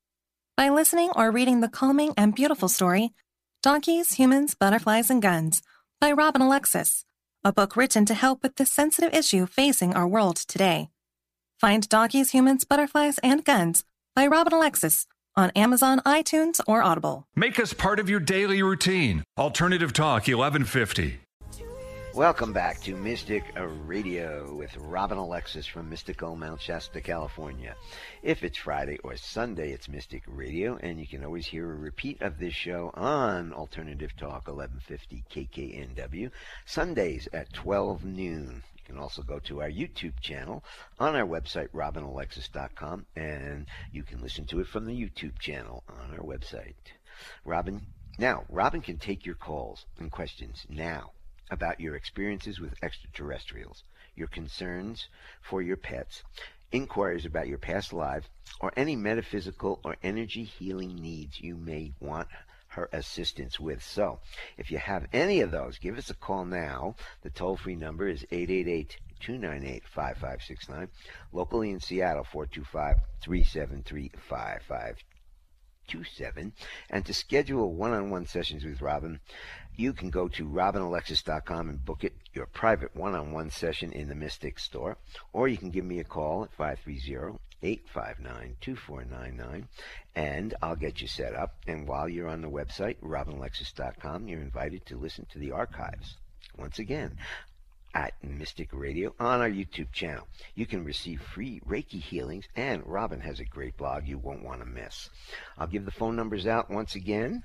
by 0.59 0.68
listening 0.71 1.09
or 1.14 1.31
reading 1.31 1.61
the 1.61 1.68
calming 1.68 2.12
and 2.16 2.35
beautiful 2.35 2.68
story, 2.68 3.11
Donkeys, 3.62 4.14
Humans, 4.14 4.57
Butterflies, 4.57 5.09
and 5.09 5.23
Guns 5.23 5.62
by 6.01 6.11
Robin 6.11 6.42
Alexis, 6.42 7.05
a 7.44 7.53
book 7.53 7.77
written 7.77 8.05
to 8.07 8.12
help 8.12 8.42
with 8.42 8.57
the 8.57 8.66
sensitive 8.66 9.14
issue 9.14 9.47
facing 9.47 9.94
our 9.94 10.09
world 10.09 10.35
today. 10.35 10.88
Find 11.61 11.88
Donkeys, 11.88 12.31
Humans, 12.31 12.64
Butterflies, 12.64 13.18
and 13.18 13.44
Guns 13.44 13.85
by 14.16 14.27
Robin 14.27 14.53
Alexis 14.53 15.07
on 15.37 15.51
Amazon, 15.51 16.01
iTunes, 16.05 16.61
or 16.66 16.83
Audible. 16.83 17.29
Make 17.37 17.61
us 17.61 17.73
part 17.73 18.01
of 18.01 18.11
your 18.11 18.18
daily 18.18 18.61
routine. 18.61 19.23
Alternative 19.38 19.92
Talk 19.92 20.27
1150. 20.27 21.21
Welcome 22.18 22.52
back 22.52 22.81
to 22.81 22.96
Mystic 22.96 23.44
Radio 23.57 24.52
with 24.52 24.76
Robin 24.76 25.18
Alexis 25.18 25.68
from 25.68 25.88
Mystical 25.88 26.35
Mount 26.35 26.61
Shasta, 26.61 27.00
California. 27.00 27.76
If 28.24 28.42
it's 28.42 28.59
Friday 28.59 28.98
or 29.04 29.16
Sunday, 29.16 29.70
it's 29.70 29.88
Mystic 29.88 30.24
Radio, 30.26 30.76
and 30.83 30.98
you 30.98 31.07
can 31.07 31.24
always 31.24 31.46
hear 31.46 31.70
a 31.70 31.76
repeat 31.76 32.20
of 32.20 32.40
this 32.40 32.54
show 32.54 32.90
on 32.94 33.52
Alternative 33.52 34.11
Talk 34.16 34.48
1150 34.48 35.22
KKNW, 35.31 36.33
Sundays 36.66 37.28
at 37.33 37.52
12 37.52 38.04
noon. 38.04 38.64
You 38.76 38.83
can 38.85 38.98
also 38.98 39.22
go 39.22 39.38
to 39.38 39.62
our 39.62 39.70
YouTube 39.70 40.18
channel 40.20 40.64
on 40.98 41.14
our 41.14 41.24
website, 41.24 41.68
robinalexis.com, 41.68 43.07
and 43.14 43.66
you 43.92 44.02
can 44.02 44.20
listen 44.20 44.44
to 44.46 44.59
it 44.59 44.66
from 44.66 44.87
the 44.87 44.92
YouTube 44.92 45.38
channel 45.38 45.85
on 45.88 46.18
our 46.18 46.24
website. 46.24 46.74
Robin, 47.44 47.81
now, 48.18 48.42
Robin 48.48 48.81
can 48.81 48.98
take 48.98 49.24
your 49.24 49.37
calls 49.37 49.87
and 50.00 50.11
questions 50.11 50.66
now 50.68 51.12
about 51.50 51.80
your 51.80 51.94
experiences 51.94 52.61
with 52.61 52.82
extraterrestrials, 52.82 53.84
your 54.14 54.28
concerns 54.28 55.08
for 55.40 55.62
your 55.62 55.76
pets, 55.76 56.22
inquiries 56.72 57.24
about 57.24 57.48
your 57.48 57.58
past 57.58 57.92
lives, 57.92 58.28
or 58.61 58.72
any 58.76 58.96
metaphysical 58.96 59.80
or 59.84 59.96
energy 60.02 60.44
healing 60.44 60.96
needs 60.96 61.40
you 61.40 61.56
may 61.56 61.92
want 62.00 62.28
her 62.68 62.88
assistance 62.92 63.58
with. 63.58 63.82
So, 63.82 64.20
if 64.56 64.70
you 64.70 64.78
have 64.78 65.08
any 65.12 65.40
of 65.40 65.50
those, 65.50 65.78
give 65.78 65.98
us 65.98 66.11
a 66.11 66.14
call 66.14 66.44
now. 66.44 66.94
The 67.22 67.30
toll 67.30 67.56
free 67.56 67.76
number 67.76 68.08
is 68.08 68.26
888 68.30 68.98
298 69.20 69.88
5569. 69.88 70.88
Locally 71.32 71.70
in 71.70 71.80
Seattle, 71.80 72.24
425 72.24 72.96
373 73.22 74.12
5527. 74.28 76.52
And 76.90 77.06
to 77.06 77.14
schedule 77.14 77.72
one 77.72 77.92
on 77.92 78.11
one 78.11 78.26
sessions 78.26 78.64
with 78.64 78.82
Robin, 78.82 79.20
you 79.79 79.93
can 79.93 80.11
go 80.11 80.27
to 80.27 80.45
robinalexis.com 80.45 81.69
and 81.69 81.85
book 81.85 82.03
it, 82.03 82.12
your 82.35 82.47
private 82.47 82.97
one-on-one 82.97 83.51
session 83.51 83.93
in 83.93 84.09
the 84.09 84.14
Mystic 84.14 84.59
Store, 84.59 84.97
or 85.33 85.47
you 85.47 85.57
can 85.57 85.71
give 85.71 85.85
me 85.85 86.01
a 86.01 86.05
call 86.05 86.43
at 86.43 86.77
530-859-2499, 87.62 89.69
and 90.17 90.55
I'll 90.61 90.75
get 90.75 91.01
you 91.01 91.07
set 91.07 91.37
up. 91.37 91.55
And 91.69 91.87
while 91.87 92.09
you're 92.09 92.29
on 92.29 92.43
the 92.43 92.51
website, 92.51 92.97
robinalexis.com, 92.97 94.27
you're 94.27 94.43
invited 94.43 94.85
to 94.87 94.99
listen 94.99 95.27
to 95.31 95.38
the 95.38 95.53
archives. 95.53 96.17
Once 96.57 96.81
again, 96.81 97.17
at 97.94 98.12
Mystic 98.22 98.68
Radio 98.72 99.14
on 99.18 99.40
our 99.40 99.51
YouTube 99.51 99.92
channel. 99.92 100.27
You 100.55 100.66
can 100.66 100.85
receive 100.85 101.20
free 101.20 101.61
Reiki 101.68 102.01
healings, 102.01 102.46
and 102.57 102.87
Robin 102.87 103.20
has 103.20 103.40
a 103.40 103.44
great 103.44 103.77
blog 103.77 104.07
you 104.07 104.18
won't 104.18 104.44
want 104.44 104.61
to 104.61 104.66
miss. 104.66 105.11
I'll 105.57 105.66
give 105.66 105.85
the 105.85 105.90
phone 105.90 106.16
numbers 106.16 106.46
out 106.46 106.70
once 106.70 106.94
again. 106.94 107.44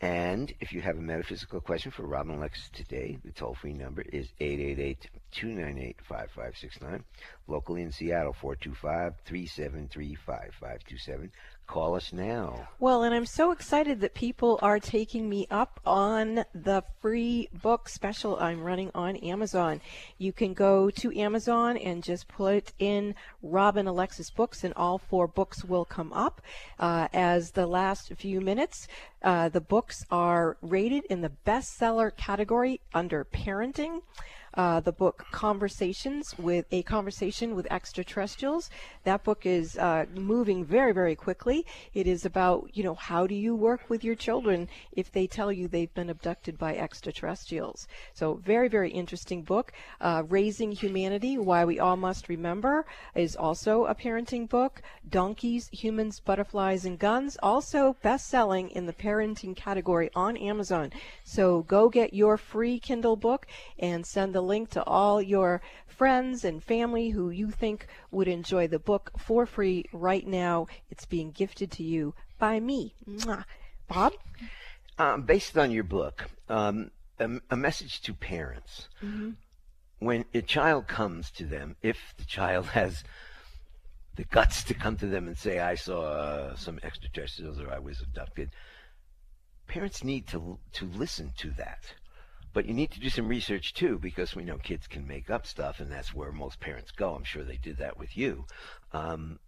And 0.00 0.52
if 0.60 0.72
you 0.72 0.82
have 0.82 0.98
a 0.98 1.00
metaphysical 1.00 1.60
question 1.60 1.90
for 1.90 2.06
Robin 2.06 2.34
Alexis 2.34 2.68
today, 2.70 3.18
the 3.24 3.32
toll 3.32 3.54
free 3.54 3.72
number 3.72 4.02
is 4.02 4.28
888 4.40 5.08
298 5.30 5.96
5569. 6.02 7.04
Locally 7.46 7.82
in 7.82 7.92
Seattle, 7.92 8.34
425 8.34 9.14
373 9.24 10.14
5527. 10.14 11.32
Call 11.66 11.94
us 11.94 12.12
now. 12.12 12.68
Well, 12.78 13.02
and 13.02 13.14
I'm 13.14 13.24
so 13.24 13.50
excited 13.50 14.00
that 14.00 14.14
people 14.14 14.58
are 14.60 14.78
taking 14.78 15.28
me 15.28 15.46
up 15.50 15.80
on 15.86 16.44
the 16.54 16.84
free 17.00 17.48
book 17.52 17.88
special 17.88 18.38
I'm 18.38 18.62
running 18.62 18.90
on 18.94 19.16
Amazon. 19.16 19.80
You 20.18 20.32
can 20.32 20.52
go 20.52 20.90
to 20.90 21.18
Amazon 21.18 21.78
and 21.78 22.02
just 22.02 22.28
put 22.28 22.72
in 22.78 23.14
Robin 23.42 23.86
Alexis 23.86 24.30
books, 24.30 24.62
and 24.62 24.74
all 24.74 24.98
four 24.98 25.26
books 25.26 25.64
will 25.64 25.86
come 25.86 26.12
up. 26.12 26.42
Uh, 26.78 27.08
as 27.14 27.52
the 27.52 27.66
last 27.66 28.12
few 28.14 28.42
minutes, 28.42 28.86
uh, 29.22 29.48
the 29.48 29.60
books 29.60 30.04
are 30.10 30.58
rated 30.60 31.04
in 31.06 31.22
the 31.22 31.32
bestseller 31.46 32.14
category 32.14 32.82
under 32.92 33.24
parenting 33.24 34.02
uh, 34.56 34.80
the 34.80 34.92
book 34.92 35.26
Conversations 35.32 36.34
with 36.38 36.66
a 36.70 36.82
Conversation 36.82 37.54
with 37.54 37.66
Extraterrestrials. 37.70 38.70
That 39.04 39.24
book 39.24 39.46
is 39.46 39.76
uh, 39.78 40.06
moving 40.14 40.64
very, 40.64 40.92
very 40.92 41.16
quickly. 41.16 41.66
It 41.92 42.06
is 42.06 42.24
about, 42.24 42.70
you 42.72 42.84
know, 42.84 42.94
how 42.94 43.26
do 43.26 43.34
you 43.34 43.54
work 43.54 43.88
with 43.88 44.04
your 44.04 44.14
children 44.14 44.68
if 44.92 45.10
they 45.10 45.26
tell 45.26 45.50
you 45.52 45.66
they've 45.66 45.92
been 45.94 46.10
abducted 46.10 46.58
by 46.58 46.76
extraterrestrials? 46.76 47.88
So, 48.12 48.34
very, 48.34 48.68
very 48.68 48.90
interesting 48.90 49.42
book. 49.42 49.72
Uh, 50.00 50.22
Raising 50.28 50.72
Humanity 50.72 51.36
Why 51.36 51.64
We 51.64 51.80
All 51.80 51.96
Must 51.96 52.28
Remember 52.28 52.86
is 53.14 53.36
also 53.36 53.86
a 53.86 53.94
parenting 53.94 54.48
book. 54.48 54.82
Donkeys, 55.08 55.68
Humans, 55.72 56.20
Butterflies, 56.20 56.84
and 56.84 56.98
Guns, 56.98 57.36
also 57.42 57.96
best 58.02 58.28
selling 58.28 58.70
in 58.70 58.86
the 58.86 58.92
parenting 58.92 59.56
category 59.56 60.10
on 60.14 60.36
Amazon. 60.36 60.92
So, 61.24 61.62
go 61.62 61.88
get 61.88 62.14
your 62.14 62.36
free 62.36 62.78
Kindle 62.78 63.16
book 63.16 63.46
and 63.78 64.06
send 64.06 64.34
the 64.34 64.43
link 64.44 64.70
to 64.70 64.84
all 64.84 65.20
your 65.20 65.60
friends 65.86 66.44
and 66.44 66.62
family 66.62 67.10
who 67.10 67.30
you 67.30 67.50
think 67.50 67.86
would 68.10 68.28
enjoy 68.28 68.66
the 68.66 68.78
book 68.78 69.10
for 69.18 69.46
free 69.46 69.84
right 69.92 70.26
now. 70.26 70.66
It's 70.90 71.06
being 71.06 71.30
gifted 71.30 71.70
to 71.72 71.82
you 71.82 72.14
by 72.38 72.60
me. 72.60 72.94
Mwah. 73.08 73.44
Bob? 73.88 74.12
Um, 74.98 75.22
based 75.22 75.58
on 75.58 75.70
your 75.70 75.84
book, 75.84 76.26
um, 76.48 76.90
a, 77.18 77.28
a, 77.50 77.56
message 77.56 78.00
to 78.02 78.14
parents. 78.14 78.88
Mm-hmm. 79.02 79.30
When 79.98 80.24
a 80.34 80.42
child 80.42 80.86
comes 80.86 81.30
to 81.32 81.44
them, 81.44 81.76
if 81.82 82.14
the 82.16 82.24
child 82.24 82.66
has 82.78 83.04
the 84.16 84.24
guts 84.24 84.62
to 84.64 84.74
come 84.74 84.96
to 84.98 85.06
them 85.06 85.26
and 85.26 85.36
say, 85.36 85.58
I 85.58 85.74
saw 85.74 86.02
uh, 86.02 86.56
some 86.56 86.78
extraterrestrials 86.82 87.60
or 87.60 87.72
I 87.72 87.78
was 87.78 88.00
abducted, 88.00 88.50
parents 89.66 90.04
need 90.04 90.26
to 90.28 90.58
to 90.74 90.84
listen 90.84 91.32
to 91.38 91.50
that. 91.52 91.94
But 92.54 92.66
you 92.66 92.72
need 92.72 92.92
to 92.92 93.00
do 93.00 93.10
some 93.10 93.28
research 93.28 93.74
too, 93.74 93.98
because 93.98 94.34
we 94.34 94.44
know 94.44 94.58
kids 94.58 94.86
can 94.86 95.06
make 95.06 95.28
up 95.28 95.46
stuff, 95.46 95.80
and 95.80 95.92
that's 95.92 96.14
where 96.14 96.32
most 96.32 96.60
parents 96.60 96.92
go. 96.92 97.14
I'm 97.14 97.24
sure 97.24 97.44
they 97.44 97.58
did 97.58 97.76
that 97.78 97.98
with 97.98 98.16
you. 98.16 98.46
Um, 98.92 99.40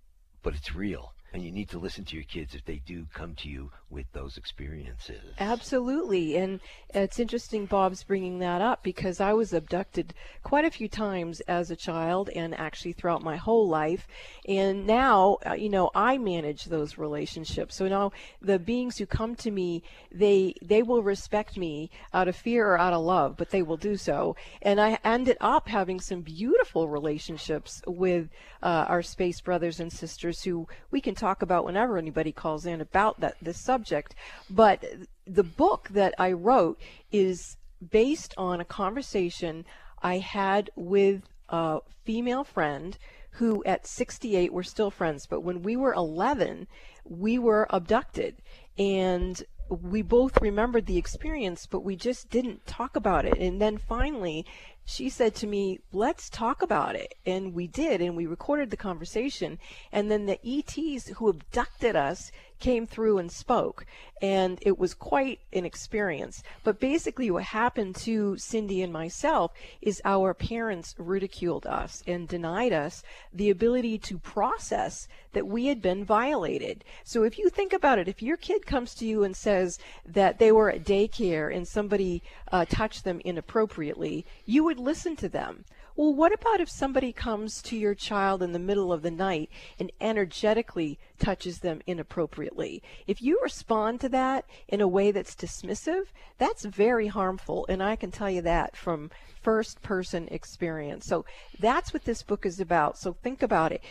but 0.42 0.54
it's 0.54 0.74
real 0.74 1.14
and 1.36 1.44
you 1.44 1.52
need 1.52 1.68
to 1.68 1.78
listen 1.78 2.02
to 2.06 2.14
your 2.14 2.24
kids 2.24 2.54
if 2.54 2.64
they 2.64 2.80
do 2.86 3.06
come 3.12 3.34
to 3.34 3.48
you 3.48 3.70
with 3.90 4.10
those 4.12 4.38
experiences. 4.38 5.20
Absolutely. 5.38 6.34
And 6.36 6.60
it's 6.94 7.20
interesting 7.20 7.66
Bob's 7.66 8.02
bringing 8.02 8.38
that 8.38 8.62
up 8.62 8.82
because 8.82 9.20
I 9.20 9.34
was 9.34 9.52
abducted 9.52 10.14
quite 10.42 10.64
a 10.64 10.70
few 10.70 10.88
times 10.88 11.40
as 11.40 11.70
a 11.70 11.76
child 11.76 12.30
and 12.34 12.58
actually 12.58 12.94
throughout 12.94 13.22
my 13.22 13.36
whole 13.36 13.68
life. 13.68 14.08
And 14.48 14.86
now, 14.86 15.36
uh, 15.46 15.52
you 15.52 15.68
know, 15.68 15.90
I 15.94 16.16
manage 16.16 16.64
those 16.64 16.96
relationships. 16.96 17.76
So 17.76 17.86
now 17.86 18.12
the 18.40 18.58
beings 18.58 18.96
who 18.96 19.04
come 19.04 19.36
to 19.36 19.50
me, 19.50 19.82
they 20.10 20.54
they 20.62 20.82
will 20.82 21.02
respect 21.02 21.58
me 21.58 21.90
out 22.14 22.28
of 22.28 22.34
fear 22.34 22.66
or 22.66 22.78
out 22.78 22.94
of 22.94 23.04
love, 23.04 23.36
but 23.36 23.50
they 23.50 23.62
will 23.62 23.76
do 23.76 23.98
so. 23.98 24.36
And 24.62 24.80
I 24.80 24.98
ended 25.04 25.36
up 25.42 25.68
having 25.68 26.00
some 26.00 26.22
beautiful 26.22 26.88
relationships 26.88 27.82
with 27.86 28.30
uh, 28.62 28.86
our 28.88 29.02
space 29.02 29.40
brothers 29.42 29.80
and 29.80 29.92
sisters 29.92 30.42
who 30.42 30.66
we 30.90 31.00
can 31.00 31.14
talk 31.14 31.25
about 31.42 31.64
whenever 31.64 31.98
anybody 31.98 32.32
calls 32.32 32.66
in 32.66 32.80
about 32.80 33.20
that 33.20 33.36
this 33.40 33.58
subject. 33.58 34.14
But 34.48 34.84
the 35.26 35.42
book 35.42 35.88
that 35.90 36.14
I 36.18 36.32
wrote 36.32 36.80
is 37.10 37.56
based 37.90 38.34
on 38.36 38.60
a 38.60 38.64
conversation 38.64 39.64
I 40.02 40.18
had 40.18 40.70
with 40.76 41.22
a 41.48 41.80
female 42.04 42.44
friend 42.44 42.96
who 43.32 43.62
at 43.64 43.86
68 43.86 44.52
were 44.52 44.62
still 44.62 44.90
friends, 44.90 45.26
but 45.26 45.40
when 45.40 45.62
we 45.62 45.76
were 45.76 45.92
11, 45.92 46.66
we 47.04 47.38
were 47.38 47.66
abducted. 47.70 48.36
And 48.78 49.42
we 49.68 50.02
both 50.02 50.40
remembered 50.40 50.86
the 50.86 50.96
experience, 50.96 51.66
but 51.66 51.84
we 51.84 51.96
just 51.96 52.30
didn't 52.30 52.66
talk 52.66 52.96
about 52.96 53.26
it. 53.26 53.38
And 53.38 53.60
then 53.60 53.78
finally, 53.78 54.46
she 54.86 55.08
said 55.08 55.34
to 55.34 55.48
me, 55.48 55.80
let's 55.92 56.30
talk 56.30 56.62
about 56.62 56.94
it. 56.94 57.14
And 57.26 57.52
we 57.52 57.66
did, 57.66 58.00
and 58.00 58.16
we 58.16 58.24
recorded 58.24 58.70
the 58.70 58.76
conversation. 58.76 59.58
And 59.90 60.10
then 60.10 60.26
the 60.26 60.38
ETs 60.46 61.08
who 61.08 61.28
abducted 61.28 61.96
us 61.96 62.30
came 62.58 62.86
through 62.86 63.18
and 63.18 63.30
spoke. 63.30 63.86
And 64.22 64.58
it 64.62 64.78
was 64.78 64.94
quite 64.94 65.40
an 65.52 65.64
experience. 65.64 66.42
But 66.64 66.80
basically, 66.80 67.30
what 67.30 67.44
happened 67.44 67.96
to 67.96 68.36
Cindy 68.38 68.82
and 68.82 68.92
myself 68.92 69.52
is 69.82 70.00
our 70.04 70.32
parents 70.32 70.94
ridiculed 70.98 71.66
us 71.66 72.02
and 72.06 72.26
denied 72.26 72.72
us 72.72 73.02
the 73.32 73.50
ability 73.50 73.98
to 73.98 74.18
process 74.18 75.06
that 75.32 75.46
we 75.46 75.66
had 75.66 75.82
been 75.82 76.02
violated. 76.02 76.82
So 77.04 77.24
if 77.24 77.38
you 77.38 77.50
think 77.50 77.74
about 77.74 77.98
it, 77.98 78.08
if 78.08 78.22
your 78.22 78.38
kid 78.38 78.64
comes 78.64 78.94
to 78.94 79.06
you 79.06 79.22
and 79.22 79.36
says 79.36 79.78
that 80.06 80.38
they 80.38 80.50
were 80.50 80.70
at 80.70 80.84
daycare 80.84 81.54
and 81.54 81.68
somebody 81.68 82.22
uh, 82.50 82.64
touched 82.64 83.04
them 83.04 83.20
inappropriately, 83.22 84.24
you 84.46 84.64
would 84.64 84.80
listen 84.80 85.14
to 85.16 85.28
them. 85.28 85.66
Well, 85.96 86.12
what 86.12 86.34
about 86.34 86.60
if 86.60 86.68
somebody 86.68 87.10
comes 87.10 87.62
to 87.62 87.76
your 87.76 87.94
child 87.94 88.42
in 88.42 88.52
the 88.52 88.58
middle 88.58 88.92
of 88.92 89.00
the 89.00 89.10
night 89.10 89.48
and 89.78 89.90
energetically 89.98 90.98
touches 91.18 91.60
them 91.60 91.80
inappropriately? 91.86 92.82
If 93.06 93.22
you 93.22 93.40
respond 93.42 94.02
to 94.02 94.10
that 94.10 94.44
in 94.68 94.82
a 94.82 94.88
way 94.88 95.10
that's 95.10 95.34
dismissive, 95.34 96.08
that's 96.36 96.66
very 96.66 97.06
harmful. 97.06 97.64
And 97.70 97.82
I 97.82 97.96
can 97.96 98.10
tell 98.10 98.30
you 98.30 98.42
that 98.42 98.76
from 98.76 99.10
first 99.40 99.80
person 99.80 100.28
experience. 100.28 101.06
So 101.06 101.24
that's 101.58 101.94
what 101.94 102.04
this 102.04 102.22
book 102.22 102.44
is 102.44 102.60
about. 102.60 102.98
So 102.98 103.14
think 103.14 103.42
about 103.42 103.72
it. 103.72 103.82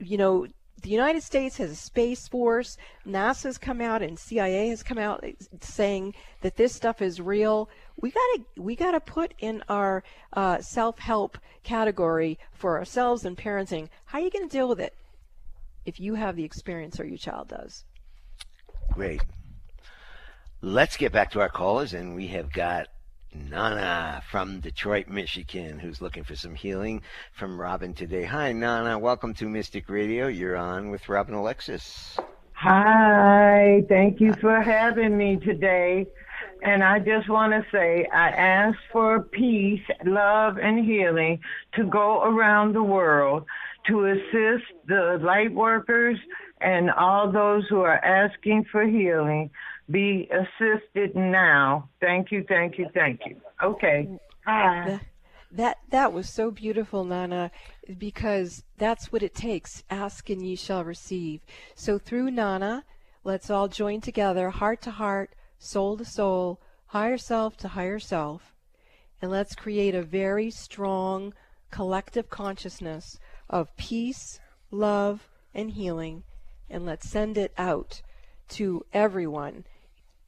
You 0.00 0.18
know, 0.18 0.48
the 0.82 0.90
United 0.90 1.22
States 1.22 1.56
has 1.58 1.70
a 1.70 1.76
space 1.76 2.28
force. 2.28 2.76
NASA's 3.06 3.58
come 3.58 3.80
out 3.80 4.02
and 4.02 4.18
CIA 4.18 4.68
has 4.68 4.82
come 4.82 4.98
out 4.98 5.24
saying 5.60 6.14
that 6.40 6.56
this 6.56 6.74
stuff 6.74 7.00
is 7.00 7.20
real. 7.20 7.68
We 8.00 8.10
gotta 8.10 8.44
we 8.56 8.76
gotta 8.76 9.00
put 9.00 9.34
in 9.38 9.62
our 9.68 10.02
uh, 10.32 10.60
self-help 10.60 11.38
category 11.62 12.38
for 12.52 12.78
ourselves 12.78 13.24
and 13.24 13.36
parenting. 13.36 13.88
How 14.06 14.18
are 14.18 14.22
you 14.22 14.30
going 14.30 14.48
to 14.48 14.52
deal 14.52 14.68
with 14.68 14.80
it 14.80 14.94
if 15.84 16.00
you 16.00 16.14
have 16.14 16.36
the 16.36 16.44
experience 16.44 16.98
or 16.98 17.04
your 17.04 17.18
child 17.18 17.48
does? 17.48 17.84
Great. 18.92 19.22
Let's 20.60 20.96
get 20.96 21.12
back 21.12 21.32
to 21.32 21.40
our 21.40 21.48
callers, 21.48 21.92
and 21.92 22.14
we 22.14 22.28
have 22.28 22.52
got 22.52 22.88
Nana 23.34 24.22
from 24.30 24.60
Detroit, 24.60 25.08
Michigan, 25.08 25.78
who's 25.78 26.02
looking 26.02 26.22
for 26.22 26.36
some 26.36 26.54
healing 26.54 27.02
from 27.32 27.60
Robin 27.60 27.94
today. 27.94 28.24
Hi, 28.24 28.52
Nana. 28.52 28.98
Welcome 28.98 29.32
to 29.34 29.48
Mystic 29.48 29.88
Radio. 29.88 30.26
You're 30.26 30.56
on 30.56 30.90
with 30.90 31.08
Robin 31.08 31.34
Alexis. 31.34 32.18
Hi. 32.52 33.82
Thank 33.88 34.20
you 34.20 34.34
for 34.34 34.60
having 34.60 35.16
me 35.16 35.36
today. 35.36 36.06
And 36.62 36.84
I 36.84 36.98
just 36.98 37.28
want 37.28 37.52
to 37.52 37.64
say, 37.72 38.06
I 38.12 38.28
ask 38.28 38.78
for 38.92 39.20
peace, 39.20 39.82
love, 40.04 40.58
and 40.58 40.84
healing 40.84 41.40
to 41.74 41.84
go 41.84 42.22
around 42.22 42.74
the 42.74 42.82
world 42.82 43.44
to 43.86 44.06
assist 44.06 44.64
the 44.86 45.18
light 45.20 45.52
workers 45.52 46.18
and 46.60 46.90
all 46.90 47.32
those 47.32 47.66
who 47.68 47.80
are 47.80 47.98
asking 48.04 48.66
for 48.70 48.86
healing 48.86 49.50
be 49.92 50.28
assisted 50.32 51.14
now. 51.14 51.88
Thank 52.00 52.32
you, 52.32 52.44
thank 52.48 52.78
you, 52.78 52.88
thank 52.94 53.20
you. 53.26 53.36
Okay. 53.62 54.08
Hi. 54.46 55.00
That 55.52 55.78
that 55.90 56.14
was 56.14 56.30
so 56.30 56.50
beautiful, 56.50 57.04
Nana, 57.04 57.50
because 57.98 58.64
that's 58.78 59.12
what 59.12 59.22
it 59.22 59.34
takes. 59.34 59.84
Ask 59.90 60.30
and 60.30 60.44
ye 60.44 60.56
shall 60.56 60.82
receive. 60.82 61.42
So 61.74 61.98
through 61.98 62.30
Nana, 62.30 62.84
let's 63.22 63.50
all 63.50 63.68
join 63.68 64.00
together, 64.00 64.48
heart 64.48 64.80
to 64.82 64.90
heart, 64.90 65.34
soul 65.58 65.98
to 65.98 66.06
soul, 66.06 66.58
higher 66.86 67.18
self 67.18 67.58
to 67.58 67.68
higher 67.68 67.98
self, 67.98 68.54
and 69.20 69.30
let's 69.30 69.54
create 69.54 69.94
a 69.94 70.02
very 70.02 70.50
strong 70.50 71.34
collective 71.70 72.30
consciousness 72.30 73.18
of 73.50 73.76
peace, 73.76 74.40
love, 74.70 75.28
and 75.54 75.72
healing, 75.72 76.22
and 76.70 76.86
let's 76.86 77.08
send 77.08 77.36
it 77.36 77.52
out 77.58 78.00
to 78.48 78.84
everyone 78.92 79.64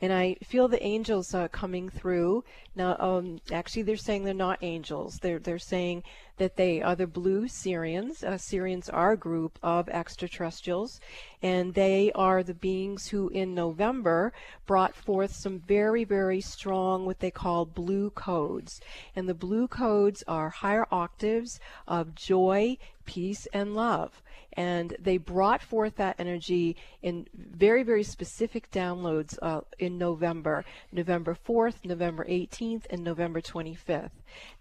and 0.05 0.12
I 0.12 0.37
feel 0.45 0.69
the 0.69 0.83
angels 0.83 1.35
uh, 1.35 1.49
coming 1.49 1.88
through. 1.88 2.45
Now, 2.77 2.95
um, 2.99 3.38
actually, 3.51 3.85
they're 3.85 3.97
saying 3.97 4.25
they're 4.25 4.35
not 4.35 4.59
angels. 4.61 5.19
They're 5.23 5.38
they're 5.38 5.59
saying 5.59 6.03
that 6.37 6.57
they 6.57 6.83
are 6.83 6.95
the 6.95 7.07
blue 7.07 7.47
Sirians. 7.47 8.23
Uh, 8.23 8.37
Sirians 8.37 8.90
are 8.93 9.12
a 9.12 9.17
group 9.17 9.59
of 9.62 9.88
extraterrestrials, 9.88 11.01
and 11.40 11.73
they 11.73 12.12
are 12.14 12.43
the 12.43 12.53
beings 12.53 13.09
who, 13.09 13.31
in 13.31 13.55
November, 13.55 14.35
brought 14.67 14.95
forth 14.95 15.35
some 15.35 15.61
very 15.61 16.05
very 16.05 16.43
strong 16.43 17.07
what 17.07 17.21
they 17.21 17.31
call 17.31 17.64
blue 17.64 18.11
codes. 18.11 18.83
And 19.17 19.27
the 19.27 19.33
blue 19.33 19.67
codes 19.69 20.23
are 20.29 20.51
higher 20.51 20.87
octaves 20.90 21.61
of 21.88 22.14
joy, 22.14 22.77
peace, 23.05 23.47
and 23.53 23.75
love 23.75 24.23
and 24.57 24.97
they 25.01 25.17
brought 25.17 25.62
forth 25.62 25.97
that 25.97 26.17
energy 26.19 26.77
in 27.03 27.27
very 27.35 27.83
very 27.83 28.03
specific 28.03 28.71
downloads 28.71 29.37
uh, 29.43 29.61
in 29.79 29.99
November, 29.99 30.64
November 30.93 31.37
4th, 31.47 31.85
November 31.85 32.25
18th, 32.25 32.85
and 32.90 33.03
November 33.03 33.40
25th. 33.40 34.11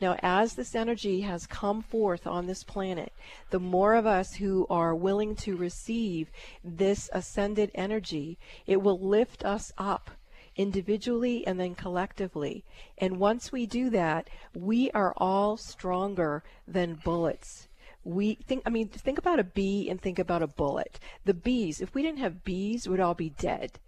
Now, 0.01 0.17
as 0.21 0.55
this 0.55 0.75
energy 0.75 1.21
has 1.21 1.45
come 1.45 1.81
forth 1.81 2.25
on 2.27 2.47
this 2.47 2.63
planet, 2.63 3.13
the 3.51 3.59
more 3.59 3.93
of 3.93 4.05
us 4.05 4.33
who 4.33 4.65
are 4.69 4.95
willing 4.95 5.35
to 5.37 5.55
receive 5.55 6.31
this 6.63 7.09
ascended 7.13 7.71
energy, 7.75 8.37
it 8.65 8.81
will 8.81 8.99
lift 8.99 9.45
us 9.45 9.71
up 9.77 10.09
individually 10.55 11.45
and 11.47 11.59
then 11.59 11.73
collectively. 11.73 12.63
And 12.97 13.19
once 13.19 13.51
we 13.51 13.65
do 13.65 13.89
that, 13.91 14.29
we 14.55 14.91
are 14.91 15.13
all 15.17 15.57
stronger 15.57 16.43
than 16.67 16.99
bullets 17.03 17.67
we 18.03 18.35
think 18.35 18.61
i 18.65 18.69
mean 18.69 18.87
think 18.87 19.17
about 19.17 19.39
a 19.39 19.43
bee 19.43 19.89
and 19.89 20.01
think 20.01 20.19
about 20.19 20.43
a 20.43 20.47
bullet. 20.47 20.99
The 21.25 21.33
bees 21.33 21.81
if 21.81 21.93
we 21.95 22.01
didn't 22.01 22.19
have 22.19 22.43
bees 22.43 22.87
we'd 22.87 22.99
all 22.99 23.13
be 23.13 23.29
dead. 23.31 23.79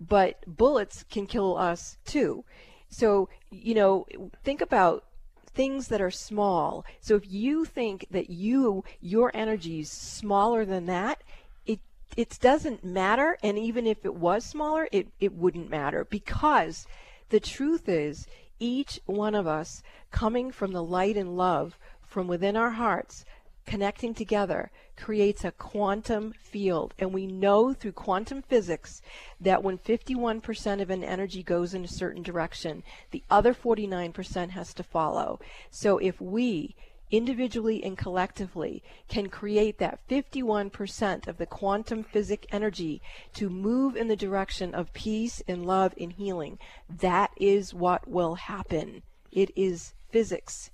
But 0.00 0.42
bullets 0.46 1.04
can 1.08 1.26
kill 1.26 1.56
us 1.56 1.98
too. 2.04 2.44
So 2.88 3.28
you 3.50 3.74
know 3.74 4.06
think 4.42 4.60
about 4.60 5.04
things 5.46 5.86
that 5.88 6.00
are 6.00 6.10
small. 6.10 6.84
So 7.00 7.14
if 7.14 7.30
you 7.30 7.64
think 7.64 8.06
that 8.10 8.28
you 8.28 8.84
your 9.00 9.30
energy 9.34 9.80
is 9.80 9.90
smaller 9.90 10.64
than 10.64 10.86
that 10.86 11.22
it 11.64 11.80
it 12.16 12.38
doesn't 12.40 12.84
matter. 12.84 13.38
And 13.42 13.58
even 13.58 13.86
if 13.86 14.04
it 14.04 14.14
was 14.14 14.44
smaller 14.44 14.88
it 14.90 15.08
it 15.20 15.32
wouldn't 15.32 15.70
matter. 15.70 16.04
Because 16.04 16.86
the 17.28 17.40
truth 17.40 17.88
is 17.88 18.26
each 18.58 19.00
one 19.06 19.34
of 19.34 19.46
us 19.46 19.82
coming 20.10 20.50
from 20.50 20.72
the 20.72 20.82
light 20.82 21.16
and 21.16 21.36
love 21.36 21.78
from 22.02 22.28
within 22.28 22.56
our 22.56 22.70
hearts 22.70 23.24
connecting 23.66 24.14
together 24.14 24.70
creates 24.96 25.44
a 25.44 25.52
quantum 25.52 26.32
field. 26.32 26.94
And 26.98 27.12
we 27.12 27.26
know 27.26 27.72
through 27.72 27.92
quantum 27.92 28.42
physics 28.42 29.02
that 29.40 29.62
when 29.62 29.78
51% 29.78 30.80
of 30.80 30.90
an 30.90 31.04
energy 31.04 31.42
goes 31.42 31.74
in 31.74 31.84
a 31.84 31.88
certain 31.88 32.22
direction, 32.22 32.82
the 33.10 33.22
other 33.30 33.54
49% 33.54 34.50
has 34.50 34.74
to 34.74 34.82
follow. 34.82 35.40
So 35.70 35.98
if 35.98 36.20
we 36.20 36.76
individually 37.10 37.84
and 37.84 37.96
collectively, 37.96 38.82
can 39.08 39.28
create 39.28 39.78
that 39.78 40.00
51% 40.08 41.28
of 41.28 41.38
the 41.38 41.46
quantum 41.46 42.02
physic 42.02 42.46
energy 42.50 43.00
to 43.34 43.48
move 43.48 43.94
in 43.96 44.08
the 44.08 44.16
direction 44.16 44.74
of 44.74 44.92
peace 44.92 45.42
and 45.46 45.64
love 45.66 45.94
and 46.00 46.12
healing, 46.12 46.58
that 46.88 47.30
is 47.36 47.72
what 47.72 48.08
will 48.08 48.34
happen. 48.34 49.02
It 49.30 49.50
is 49.54 49.94
physics. 50.10 50.70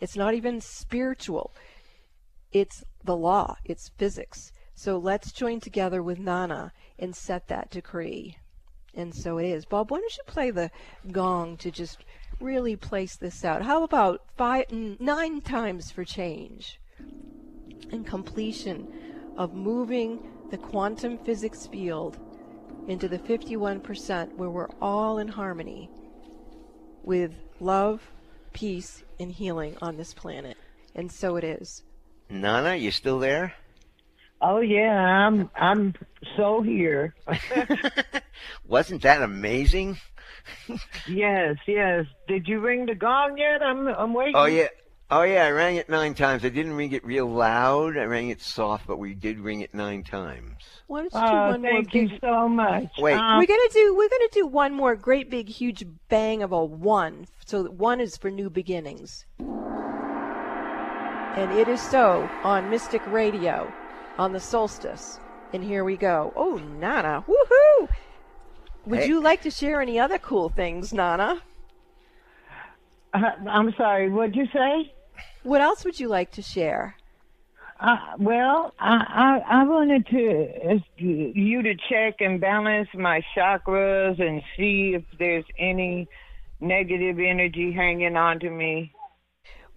It's 0.00 0.16
not 0.16 0.34
even 0.34 0.60
spiritual. 0.60 1.52
It's 2.52 2.84
the 3.04 3.16
law. 3.16 3.56
It's 3.64 3.90
physics. 3.96 4.52
So 4.74 4.98
let's 4.98 5.32
join 5.32 5.60
together 5.60 6.02
with 6.02 6.18
Nana 6.18 6.72
and 6.98 7.14
set 7.14 7.48
that 7.48 7.70
decree. 7.70 8.38
And 8.94 9.14
so 9.14 9.38
it 9.38 9.46
is. 9.46 9.64
Bob, 9.64 9.90
why 9.90 10.00
don't 10.00 10.16
you 10.16 10.24
play 10.26 10.50
the 10.50 10.70
gong 11.12 11.56
to 11.58 11.70
just 11.70 12.04
really 12.40 12.76
place 12.76 13.16
this 13.16 13.44
out? 13.44 13.62
How 13.62 13.82
about 13.82 14.22
five, 14.36 14.70
nine 14.72 15.42
times 15.42 15.90
for 15.90 16.04
change 16.04 16.80
and 17.92 18.06
completion 18.06 18.88
of 19.36 19.54
moving 19.54 20.20
the 20.50 20.58
quantum 20.58 21.18
physics 21.18 21.66
field 21.66 22.18
into 22.88 23.06
the 23.06 23.18
51% 23.18 24.34
where 24.36 24.50
we're 24.50 24.68
all 24.80 25.18
in 25.18 25.28
harmony 25.28 25.90
with 27.02 27.32
love, 27.60 28.10
peace, 28.52 29.04
and 29.18 29.30
healing 29.30 29.76
on 29.80 29.96
this 29.96 30.12
planet. 30.12 30.56
And 30.94 31.10
so 31.10 31.36
it 31.36 31.44
is. 31.44 31.84
Nana, 32.30 32.76
you 32.76 32.90
still 32.90 33.18
there? 33.18 33.54
Oh 34.40 34.60
yeah, 34.60 34.96
I'm 34.96 35.50
I'm 35.54 35.94
so 36.36 36.62
here. 36.62 37.14
Wasn't 38.66 39.02
that 39.02 39.22
amazing? 39.22 39.98
yes, 41.08 41.56
yes. 41.66 42.06
Did 42.26 42.48
you 42.48 42.60
ring 42.60 42.86
the 42.86 42.94
gong 42.94 43.36
yet? 43.36 43.62
I'm 43.62 43.88
I'm 43.88 44.14
waiting. 44.14 44.36
Oh 44.36 44.46
yeah. 44.46 44.68
Oh 45.12 45.22
yeah, 45.22 45.44
I 45.44 45.50
rang 45.50 45.74
it 45.74 45.88
nine 45.88 46.14
times. 46.14 46.44
I 46.44 46.50
didn't 46.50 46.74
ring 46.74 46.92
it 46.92 47.04
real 47.04 47.26
loud. 47.26 47.98
I 47.98 48.04
rang 48.04 48.30
it 48.30 48.40
soft, 48.40 48.86
but 48.86 48.98
we 48.98 49.12
did 49.12 49.40
ring 49.40 49.60
it 49.60 49.74
nine 49.74 50.04
times. 50.04 50.54
Why 50.86 51.00
don't 51.00 51.12
you 51.12 51.20
do 51.20 51.26
one 51.26 51.62
thank 51.62 51.92
more 51.92 52.02
you 52.02 52.08
big... 52.08 52.20
so 52.20 52.48
much. 52.48 52.92
Wait, 52.96 53.14
um, 53.14 53.38
we're 53.38 53.46
gonna 53.46 53.68
do 53.72 53.96
we're 53.96 54.08
gonna 54.08 54.28
do 54.30 54.46
one 54.46 54.72
more 54.72 54.94
great 54.94 55.28
big 55.28 55.48
huge 55.48 55.84
bang 56.08 56.44
of 56.44 56.52
a 56.52 56.64
one. 56.64 57.26
So 57.44 57.64
one 57.64 58.00
is 58.00 58.16
for 58.16 58.30
new 58.30 58.48
beginnings. 58.48 59.26
And 61.36 61.52
it 61.52 61.68
is 61.68 61.80
so 61.80 62.28
on 62.42 62.68
Mystic 62.70 63.06
Radio 63.06 63.72
on 64.18 64.32
the 64.32 64.40
solstice. 64.40 65.20
And 65.52 65.62
here 65.62 65.84
we 65.84 65.96
go. 65.96 66.32
Oh, 66.36 66.56
Nana. 66.56 67.24
Woohoo! 67.26 67.88
Would 68.86 69.00
hey. 69.00 69.08
you 69.08 69.22
like 69.22 69.42
to 69.42 69.50
share 69.50 69.80
any 69.80 69.98
other 69.98 70.18
cool 70.18 70.48
things, 70.48 70.92
Nana? 70.92 71.40
Uh, 73.14 73.18
I'm 73.48 73.72
sorry, 73.76 74.10
what'd 74.10 74.34
you 74.34 74.46
say? 74.52 74.92
What 75.42 75.60
else 75.60 75.84
would 75.84 75.98
you 75.98 76.08
like 76.08 76.32
to 76.32 76.42
share? 76.42 76.96
Uh, 77.80 77.96
well, 78.18 78.74
I, 78.78 79.40
I, 79.48 79.60
I 79.60 79.64
wanted 79.64 80.06
to 80.08 80.74
ask 80.74 80.84
you 80.96 81.62
to 81.62 81.74
check 81.88 82.16
and 82.20 82.40
balance 82.40 82.88
my 82.92 83.22
chakras 83.36 84.20
and 84.20 84.42
see 84.56 84.94
if 84.94 85.04
there's 85.18 85.46
any 85.58 86.06
negative 86.60 87.18
energy 87.18 87.72
hanging 87.72 88.16
on 88.16 88.38
to 88.40 88.50
me. 88.50 88.92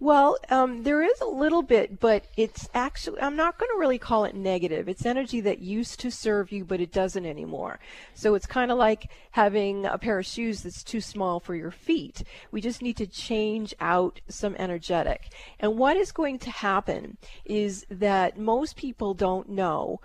Well, 0.04 0.36
um, 0.50 0.82
there 0.82 1.02
is 1.02 1.18
a 1.22 1.26
little 1.26 1.62
bit, 1.62 1.98
but 1.98 2.26
it's 2.36 2.68
actually, 2.74 3.22
I'm 3.22 3.36
not 3.36 3.56
going 3.56 3.70
to 3.72 3.78
really 3.78 3.96
call 3.96 4.26
it 4.26 4.34
negative. 4.34 4.86
It's 4.86 5.06
energy 5.06 5.40
that 5.40 5.60
used 5.60 5.98
to 6.00 6.10
serve 6.10 6.52
you, 6.52 6.62
but 6.62 6.78
it 6.78 6.92
doesn't 6.92 7.24
anymore. 7.24 7.80
So 8.12 8.34
it's 8.34 8.44
kind 8.44 8.70
of 8.70 8.76
like 8.76 9.10
having 9.30 9.86
a 9.86 9.96
pair 9.96 10.18
of 10.18 10.26
shoes 10.26 10.62
that's 10.62 10.82
too 10.82 11.00
small 11.00 11.40
for 11.40 11.54
your 11.54 11.70
feet. 11.70 12.22
We 12.50 12.60
just 12.60 12.82
need 12.82 12.98
to 12.98 13.06
change 13.06 13.74
out 13.80 14.20
some 14.28 14.54
energetic. 14.58 15.32
And 15.58 15.78
what 15.78 15.96
is 15.96 16.12
going 16.12 16.38
to 16.40 16.50
happen 16.50 17.16
is 17.46 17.86
that 17.88 18.38
most 18.38 18.76
people 18.76 19.14
don't 19.14 19.48
know, 19.48 20.02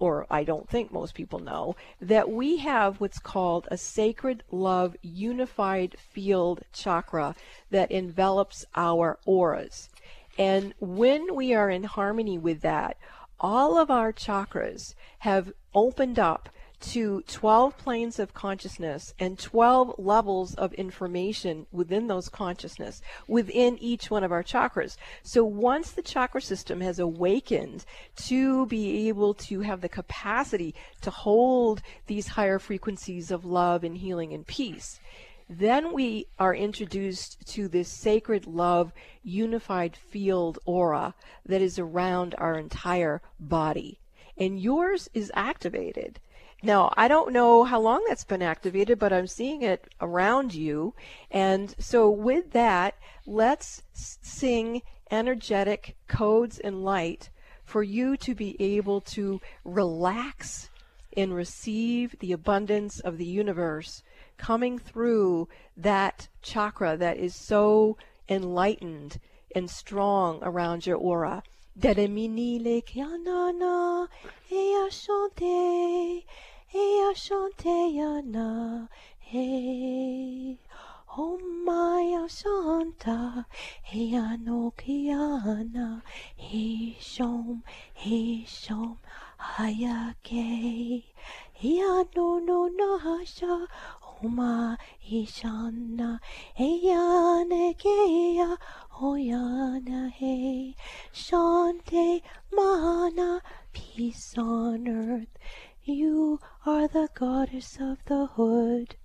or 0.00 0.26
I 0.30 0.42
don't 0.42 0.68
think 0.68 0.90
most 0.90 1.14
people 1.14 1.38
know, 1.38 1.76
that 2.00 2.30
we 2.30 2.56
have 2.56 3.00
what's 3.00 3.20
called 3.20 3.68
a 3.70 3.76
sacred 3.76 4.42
love 4.50 4.96
unified 5.02 5.94
field 5.98 6.62
chakra 6.72 7.36
that 7.70 7.92
envelops 7.92 8.64
our 8.74 9.18
auras. 9.26 9.90
And 10.38 10.74
when 10.80 11.36
we 11.36 11.54
are 11.54 11.70
in 11.70 11.84
harmony 11.84 12.38
with 12.38 12.62
that, 12.62 12.96
all 13.38 13.78
of 13.78 13.90
our 13.90 14.12
chakras 14.12 14.94
have 15.20 15.52
opened 15.74 16.18
up 16.18 16.48
to 16.80 17.22
12 17.22 17.76
planes 17.76 18.18
of 18.18 18.34
consciousness 18.34 19.14
and 19.18 19.38
12 19.38 19.94
levels 19.98 20.54
of 20.54 20.72
information 20.74 21.66
within 21.70 22.06
those 22.06 22.28
consciousness 22.28 23.02
within 23.28 23.78
each 23.78 24.10
one 24.10 24.24
of 24.24 24.32
our 24.32 24.42
chakras. 24.42 24.96
So 25.22 25.44
once 25.44 25.90
the 25.90 26.02
chakra 26.02 26.40
system 26.40 26.80
has 26.80 26.98
awakened 26.98 27.84
to 28.28 28.66
be 28.66 29.08
able 29.08 29.34
to 29.34 29.60
have 29.60 29.80
the 29.80 29.88
capacity 29.88 30.74
to 31.02 31.10
hold 31.10 31.82
these 32.06 32.28
higher 32.28 32.58
frequencies 32.58 33.30
of 33.30 33.44
love 33.44 33.84
and 33.84 33.96
healing 33.96 34.32
and 34.32 34.46
peace, 34.46 35.00
then 35.48 35.92
we 35.92 36.28
are 36.38 36.54
introduced 36.54 37.44
to 37.44 37.66
this 37.66 37.88
sacred 37.88 38.46
love 38.46 38.92
unified 39.24 39.96
field 39.96 40.60
aura 40.64 41.12
that 41.44 41.60
is 41.60 41.76
around 41.76 42.36
our 42.38 42.56
entire 42.56 43.20
body. 43.40 43.98
And 44.38 44.60
yours 44.60 45.10
is 45.12 45.32
activated. 45.34 46.20
Now, 46.62 46.92
I 46.94 47.08
don't 47.08 47.32
know 47.32 47.64
how 47.64 47.80
long 47.80 48.04
that's 48.06 48.24
been 48.24 48.42
activated, 48.42 48.98
but 48.98 49.12
I'm 49.12 49.26
seeing 49.26 49.62
it 49.62 49.88
around 50.00 50.52
you. 50.52 50.94
And 51.30 51.74
so, 51.78 52.10
with 52.10 52.50
that, 52.52 52.96
let's 53.26 53.82
sing 53.94 54.82
energetic 55.10 55.96
codes 56.06 56.58
and 56.58 56.84
light 56.84 57.30
for 57.64 57.82
you 57.82 58.16
to 58.18 58.34
be 58.34 58.56
able 58.60 59.00
to 59.00 59.40
relax 59.64 60.68
and 61.16 61.34
receive 61.34 62.14
the 62.20 62.32
abundance 62.32 63.00
of 63.00 63.16
the 63.16 63.24
universe 63.24 64.02
coming 64.36 64.78
through 64.78 65.48
that 65.76 66.28
chakra 66.42 66.96
that 66.96 67.16
is 67.16 67.34
so 67.34 67.96
enlightened 68.28 69.18
and 69.54 69.70
strong 69.70 70.38
around 70.42 70.86
your 70.86 70.96
aura. 70.96 71.42
Ea 76.72 77.12
Shantayana, 77.14 78.88
Hey. 79.18 80.58
Oh 81.18 81.36
Maya 81.64 82.28
Shanta, 82.28 83.44
Ea 83.92 84.36
Nokiana, 84.38 86.02
He 86.36 86.96
Shom, 87.00 87.62
He 87.92 88.46
Shom, 88.46 88.98
Hayake, 89.40 91.02
Ea 91.60 92.04
no 92.14 92.38
no 92.38 92.68
Nasha, 92.68 93.66
Oma 94.22 94.78
Ishana, 95.10 96.20
Ea 96.56 97.44
Nekea, 97.50 98.56
Oyana 99.02 100.12
He, 100.12 100.76
Shante 101.12 102.22
Mana, 102.52 103.42
peace 103.72 104.36
on 104.38 104.86
earth. 104.86 105.26
You 105.82 106.40
are 106.66 106.86
the 106.88 107.08
goddess 107.14 107.78
of 107.80 108.04
the 108.04 108.26
hood. 108.26 108.96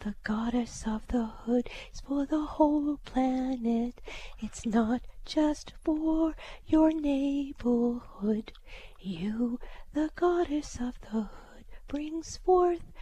The 0.00 0.14
goddess 0.24 0.84
of 0.86 1.06
the 1.08 1.26
hood 1.26 1.68
is 1.92 2.00
for 2.00 2.24
the 2.24 2.40
whole 2.40 2.96
planet. 3.04 4.00
It's 4.38 4.64
not 4.64 5.02
just 5.26 5.74
for 5.84 6.34
your 6.66 6.90
neighborhood. 6.90 8.52
You, 8.98 9.60
the 9.92 10.10
goddess 10.16 10.76
of 10.80 10.98
the 11.02 11.24
hood, 11.24 11.64
brings 11.86 12.38
forth 12.38 12.92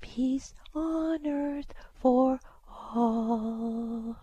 peace 0.00 0.54
on 0.74 1.26
earth 1.26 1.74
for 2.00 2.40
all. 2.94 4.16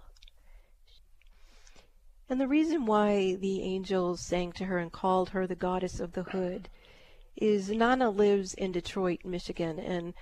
And 2.27 2.41
the 2.41 2.47
reason 2.47 2.87
why 2.87 3.35
the 3.35 3.61
angels 3.61 4.21
sang 4.21 4.53
to 4.53 4.65
her 4.65 4.79
and 4.79 4.91
called 4.91 5.29
her 5.29 5.45
the 5.45 5.55
goddess 5.55 5.99
of 5.99 6.13
the 6.13 6.23
hood 6.23 6.67
is 7.35 7.69
Nana 7.69 8.09
lives 8.09 8.53
in 8.53 8.71
Detroit, 8.71 9.19
Michigan, 9.23 9.79
and 9.79 10.13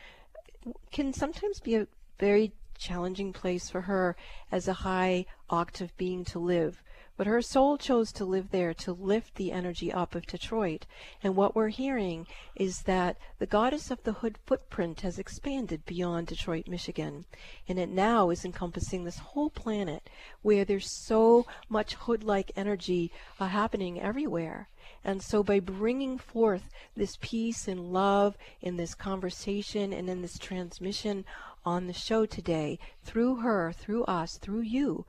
can 0.91 1.13
sometimes 1.13 1.59
be 1.59 1.75
a 1.75 1.87
very 2.19 2.53
challenging 2.77 3.33
place 3.33 3.69
for 3.69 3.81
her 3.81 4.15
as 4.51 4.67
a 4.67 4.73
high 4.73 5.25
octave 5.49 5.95
being 5.97 6.23
to 6.25 6.39
live. 6.39 6.81
But 7.17 7.25
her 7.25 7.41
soul 7.41 7.79
chose 7.79 8.11
to 8.11 8.25
live 8.25 8.51
there 8.51 8.75
to 8.75 8.93
lift 8.93 9.35
the 9.35 9.51
energy 9.51 9.91
up 9.91 10.13
of 10.13 10.27
Detroit. 10.27 10.85
And 11.23 11.35
what 11.35 11.55
we're 11.55 11.69
hearing 11.69 12.27
is 12.55 12.83
that 12.83 13.17
the 13.39 13.47
goddess 13.47 13.89
of 13.89 14.03
the 14.03 14.13
hood 14.13 14.37
footprint 14.45 15.01
has 15.01 15.17
expanded 15.17 15.83
beyond 15.87 16.27
Detroit, 16.27 16.67
Michigan. 16.67 17.25
And 17.67 17.79
it 17.79 17.89
now 17.89 18.29
is 18.29 18.45
encompassing 18.45 19.03
this 19.03 19.17
whole 19.17 19.49
planet 19.49 20.07
where 20.43 20.63
there's 20.63 20.91
so 20.91 21.47
much 21.69 21.95
hood 21.95 22.23
like 22.23 22.51
energy 22.55 23.11
uh, 23.39 23.47
happening 23.47 23.99
everywhere. 23.99 24.69
And 25.07 25.23
so 25.23 25.41
by 25.41 25.61
bringing 25.61 26.17
forth 26.17 26.69
this 26.97 27.17
peace 27.21 27.65
and 27.69 27.93
love 27.93 28.37
in 28.59 28.75
this 28.75 28.93
conversation 28.93 29.93
and 29.93 30.09
in 30.09 30.21
this 30.21 30.37
transmission 30.37 31.23
on 31.63 31.87
the 31.87 31.93
show 31.93 32.25
today, 32.25 32.77
through 33.03 33.37
her, 33.37 33.71
through 33.71 34.03
us, 34.03 34.37
through 34.37 34.63
you, 34.63 35.05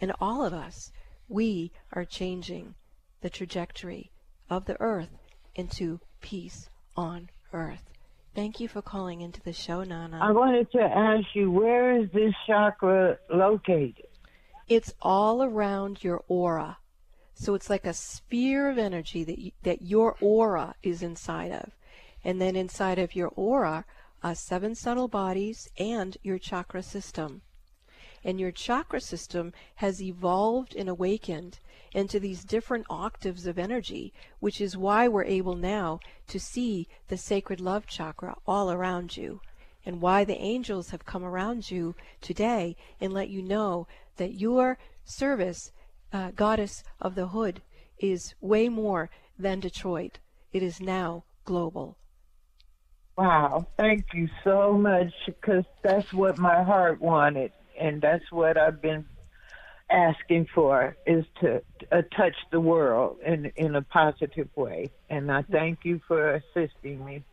and 0.00 0.12
all 0.20 0.44
of 0.44 0.52
us, 0.52 0.90
we 1.28 1.70
are 1.92 2.04
changing 2.04 2.74
the 3.20 3.30
trajectory 3.30 4.10
of 4.50 4.64
the 4.64 4.76
earth 4.80 5.16
into 5.54 6.00
peace 6.20 6.68
on 6.96 7.30
earth. 7.52 7.92
Thank 8.34 8.58
you 8.58 8.66
for 8.66 8.82
calling 8.82 9.20
into 9.20 9.40
the 9.42 9.52
show, 9.52 9.84
Nana. 9.84 10.18
I 10.20 10.32
wanted 10.32 10.72
to 10.72 10.82
ask 10.82 11.24
you, 11.34 11.52
where 11.52 11.96
is 11.96 12.10
this 12.12 12.34
chakra 12.48 13.16
located? 13.32 14.08
It's 14.68 14.92
all 15.00 15.44
around 15.44 16.02
your 16.02 16.24
aura. 16.26 16.78
So 17.38 17.54
it's 17.54 17.68
like 17.68 17.86
a 17.86 17.92
sphere 17.92 18.70
of 18.70 18.78
energy 18.78 19.22
that 19.22 19.38
you, 19.38 19.52
that 19.62 19.82
your 19.82 20.16
aura 20.22 20.74
is 20.82 21.02
inside 21.02 21.52
of. 21.52 21.70
And 22.24 22.40
then 22.40 22.56
inside 22.56 22.98
of 22.98 23.14
your 23.14 23.28
aura 23.36 23.84
are 24.22 24.34
seven 24.34 24.74
subtle 24.74 25.06
bodies 25.06 25.68
and 25.78 26.16
your 26.22 26.38
chakra 26.38 26.82
system. 26.82 27.42
And 28.24 28.40
your 28.40 28.50
chakra 28.50 29.02
system 29.02 29.52
has 29.76 30.02
evolved 30.02 30.74
and 30.74 30.88
awakened 30.88 31.60
into 31.92 32.18
these 32.18 32.42
different 32.42 32.86
octaves 32.88 33.46
of 33.46 33.58
energy, 33.58 34.14
which 34.40 34.58
is 34.58 34.76
why 34.76 35.06
we're 35.06 35.24
able 35.24 35.54
now 35.54 36.00
to 36.28 36.40
see 36.40 36.88
the 37.08 37.18
sacred 37.18 37.60
love 37.60 37.86
chakra 37.86 38.34
all 38.46 38.72
around 38.72 39.16
you, 39.16 39.42
and 39.84 40.00
why 40.00 40.24
the 40.24 40.40
angels 40.40 40.90
have 40.90 41.04
come 41.04 41.22
around 41.22 41.70
you 41.70 41.94
today 42.22 42.76
and 42.98 43.12
let 43.12 43.28
you 43.28 43.42
know 43.42 43.86
that 44.16 44.34
your 44.34 44.78
service, 45.04 45.70
uh, 46.16 46.30
goddess 46.34 46.82
of 47.00 47.14
the 47.14 47.28
hood, 47.28 47.60
is 47.98 48.34
way 48.40 48.68
more 48.68 49.10
than 49.38 49.60
Detroit. 49.60 50.18
It 50.52 50.62
is 50.62 50.80
now 50.80 51.24
global. 51.44 51.98
Wow, 53.18 53.66
thank 53.76 54.04
you 54.14 54.28
so 54.42 54.72
much 54.72 55.12
because 55.26 55.64
that's 55.82 56.12
what 56.12 56.38
my 56.38 56.62
heart 56.62 57.00
wanted, 57.00 57.52
and 57.78 58.00
that's 58.00 58.30
what 58.30 58.56
I've 58.56 58.80
been 58.80 59.04
asking 59.90 60.46
for 60.54 60.96
is 61.06 61.24
to 61.40 61.62
uh, 61.92 62.02
touch 62.16 62.34
the 62.50 62.60
world 62.60 63.18
in 63.24 63.52
in 63.56 63.76
a 63.76 63.82
positive 63.82 64.48
way. 64.56 64.90
And 65.10 65.30
I 65.30 65.42
thank 65.42 65.80
you 65.84 66.00
for 66.08 66.40
assisting 66.40 67.04
me. 67.04 67.24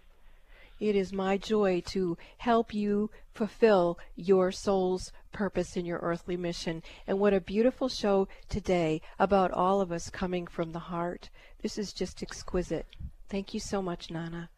It 0.80 0.96
is 0.96 1.14
my 1.14 1.38
joy 1.38 1.82
to 1.88 2.18
help 2.38 2.74
you 2.74 3.10
fulfill 3.34 3.98
your 4.16 4.52
soul's 4.52 5.12
purpose 5.32 5.76
in 5.76 5.86
your 5.86 6.00
earthly 6.00 6.38
mission. 6.38 6.84
And 7.08 7.20
what 7.20 7.34
a 7.34 7.42
beautiful 7.42 7.90
show 7.90 8.28
today 8.50 9.02
about 9.20 9.52
all 9.52 9.82
of 9.82 9.92
us 9.92 10.10
coming 10.10 10.48
from 10.48 10.72
the 10.72 10.80
heart. 10.80 11.30
This 11.62 11.78
is 11.78 11.94
just 11.94 12.22
exquisite. 12.22 12.86
Thank 13.30 13.54
you 13.54 13.60
so 13.60 13.82
much, 13.82 14.12
Nana. 14.12 14.50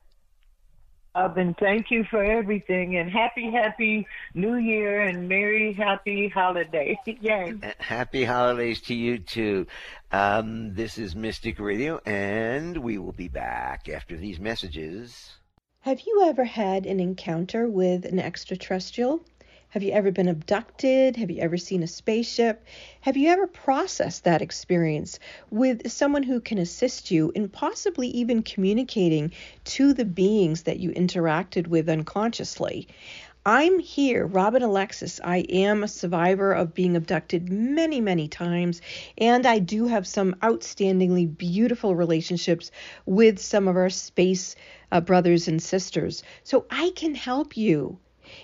Uh, 1.16 1.30
and 1.38 1.55
thank 1.57 1.91
you 1.91 2.03
for 2.09 2.22
everything. 2.22 2.97
And 2.97 3.09
happy, 3.09 3.49
happy 3.49 4.05
New 4.34 4.55
Year 4.55 5.01
and 5.01 5.30
merry, 5.30 5.72
happy 5.72 6.28
holiday. 6.28 6.99
Yay. 7.05 7.53
Happy 7.80 8.26
holidays 8.26 8.82
to 8.82 8.93
you 8.93 9.20
too. 9.20 9.66
Um, 10.11 10.74
this 10.74 10.97
is 10.97 11.16
Mystic 11.16 11.57
Radio, 11.57 12.01
and 12.05 12.78
we 12.78 12.97
will 12.97 13.13
be 13.13 13.30
back 13.30 13.88
after 13.88 14.18
these 14.18 14.41
messages. 14.41 15.38
Have 15.86 16.02
you 16.08 16.24
ever 16.26 16.46
had 16.46 16.88
an 16.88 17.00
encounter 17.00 17.70
with 17.70 18.06
an 18.06 18.18
extraterrestrial? 18.18 19.24
Have 19.70 19.84
you 19.84 19.92
ever 19.92 20.10
been 20.10 20.28
abducted? 20.28 21.16
Have 21.16 21.30
you 21.30 21.40
ever 21.44 21.58
seen 21.58 21.84
a 21.84 21.88
spaceship? 21.88 22.66
Have 23.02 23.16
you 23.16 23.30
ever 23.30 23.46
processed 23.46 24.24
that 24.24 24.42
experience 24.42 25.20
with 25.52 25.92
someone 25.92 26.24
who 26.24 26.40
can 26.40 26.58
assist 26.58 27.12
you 27.12 27.32
in 27.36 27.50
possibly 27.50 28.08
even 28.08 28.42
communicating 28.42 29.32
to 29.66 29.94
the 29.94 30.06
beings 30.06 30.64
that 30.64 30.80
you 30.80 30.90
interacted 30.90 31.68
with 31.68 31.88
unconsciously? 31.88 32.88
I'm 33.48 33.78
here, 33.78 34.26
Robin 34.26 34.64
Alexis. 34.64 35.22
I 35.24 35.38
am 35.50 35.84
a 35.84 35.88
survivor 35.88 36.52
of 36.52 36.74
being 36.74 36.96
abducted 36.96 37.48
many, 37.48 38.02
many 38.02 38.28
times, 38.28 38.82
and 39.20 39.46
I 39.46 39.60
do 39.60 39.86
have 39.86 40.08
some 40.08 40.34
outstandingly 40.41 41.38
beautiful 41.38 41.96
relationships 41.96 42.72
with 43.06 43.38
some 43.38 43.68
of 43.68 43.76
our 43.76 43.91
space 43.91 44.56
uh, 44.91 45.00
brothers 45.00 45.48
and 45.48 45.62
sisters. 45.62 46.24
So 46.43 46.66
I 46.72 46.91
can 46.96 47.14
help 47.14 47.56
you. 47.56 48.00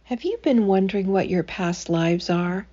Have 0.04 0.26
you 0.26 0.38
been 0.44 0.68
wondering 0.68 1.08
what 1.08 1.30
your 1.30 1.44
past 1.44 1.90
lives 1.90 2.30
are? 2.30 2.68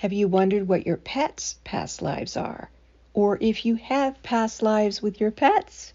Have 0.00 0.12
you 0.12 0.28
wondered 0.28 0.68
what 0.68 0.86
your 0.86 0.98
pets' 0.98 1.56
past 1.64 2.02
lives 2.02 2.36
are? 2.36 2.68
Or 3.14 3.38
if 3.40 3.64
you 3.64 3.76
have 3.76 4.22
past 4.22 4.62
lives 4.62 5.00
with 5.00 5.22
your 5.22 5.30
pets? 5.30 5.94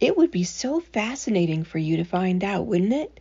It 0.00 0.16
would 0.16 0.30
be 0.30 0.44
so 0.44 0.80
fascinating 0.80 1.62
for 1.62 1.76
you 1.76 1.98
to 1.98 2.04
find 2.04 2.42
out, 2.42 2.64
wouldn't 2.64 2.94
it? 2.94 3.20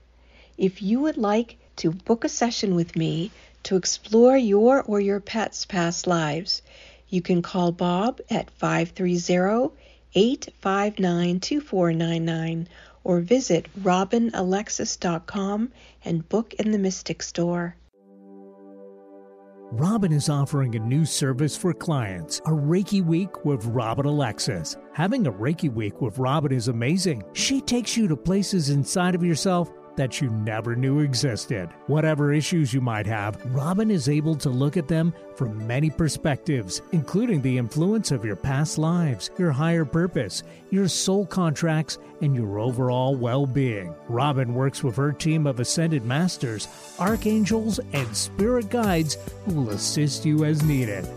If 0.57 0.81
you 0.81 1.01
would 1.01 1.17
like 1.17 1.57
to 1.77 1.91
book 1.91 2.23
a 2.23 2.29
session 2.29 2.75
with 2.75 2.95
me 2.95 3.31
to 3.63 3.75
explore 3.75 4.37
your 4.37 4.81
or 4.81 5.01
your 5.01 5.19
pet's 5.19 5.65
past 5.65 6.07
lives, 6.07 6.61
you 7.09 7.21
can 7.21 7.41
call 7.41 7.73
Bob 7.73 8.21
at 8.29 8.49
530 8.51 9.75
859 10.15 11.39
2499 11.41 12.69
or 13.03 13.19
visit 13.19 13.67
robinalexis.com 13.77 15.71
and 16.05 16.29
book 16.29 16.53
in 16.53 16.71
the 16.71 16.77
Mystic 16.77 17.21
Store. 17.21 17.75
Robin 19.73 20.11
is 20.11 20.27
offering 20.27 20.75
a 20.75 20.79
new 20.79 21.05
service 21.05 21.55
for 21.55 21.73
clients, 21.73 22.39
a 22.39 22.49
Reiki 22.49 23.01
Week 23.01 23.45
with 23.45 23.63
Robin 23.67 24.05
Alexis. 24.05 24.75
Having 24.91 25.27
a 25.27 25.31
Reiki 25.31 25.73
Week 25.73 26.01
with 26.01 26.17
Robin 26.17 26.51
is 26.51 26.67
amazing. 26.67 27.23
She 27.31 27.61
takes 27.61 27.95
you 27.95 28.05
to 28.09 28.17
places 28.17 28.69
inside 28.69 29.15
of 29.15 29.23
yourself 29.23 29.71
that 29.95 30.21
you 30.21 30.29
never 30.29 30.75
knew 30.75 30.99
existed. 30.99 31.69
Whatever 31.87 32.33
issues 32.33 32.73
you 32.73 32.81
might 32.81 33.05
have, 33.05 33.39
Robin 33.53 33.91
is 33.91 34.09
able 34.09 34.35
to 34.35 34.49
look 34.49 34.77
at 34.77 34.87
them 34.87 35.13
from 35.35 35.65
many 35.67 35.89
perspectives, 35.89 36.81
including 36.91 37.41
the 37.41 37.57
influence 37.57 38.11
of 38.11 38.25
your 38.25 38.35
past 38.35 38.77
lives, 38.77 39.29
your 39.37 39.51
higher 39.51 39.85
purpose, 39.85 40.43
your 40.69 40.87
soul 40.87 41.25
contracts, 41.25 41.97
and 42.21 42.35
your 42.35 42.59
overall 42.59 43.15
well 43.15 43.45
being. 43.45 43.93
Robin 44.07 44.53
works 44.53 44.83
with 44.83 44.95
her 44.95 45.11
team 45.11 45.47
of 45.47 45.59
ascended 45.59 46.05
masters, 46.05 46.67
archangels, 46.99 47.79
and 47.93 48.15
spirit 48.15 48.69
guides 48.69 49.17
who 49.45 49.53
will 49.53 49.69
assist 49.71 50.25
you 50.25 50.45
as 50.45 50.63
needed. 50.63 51.07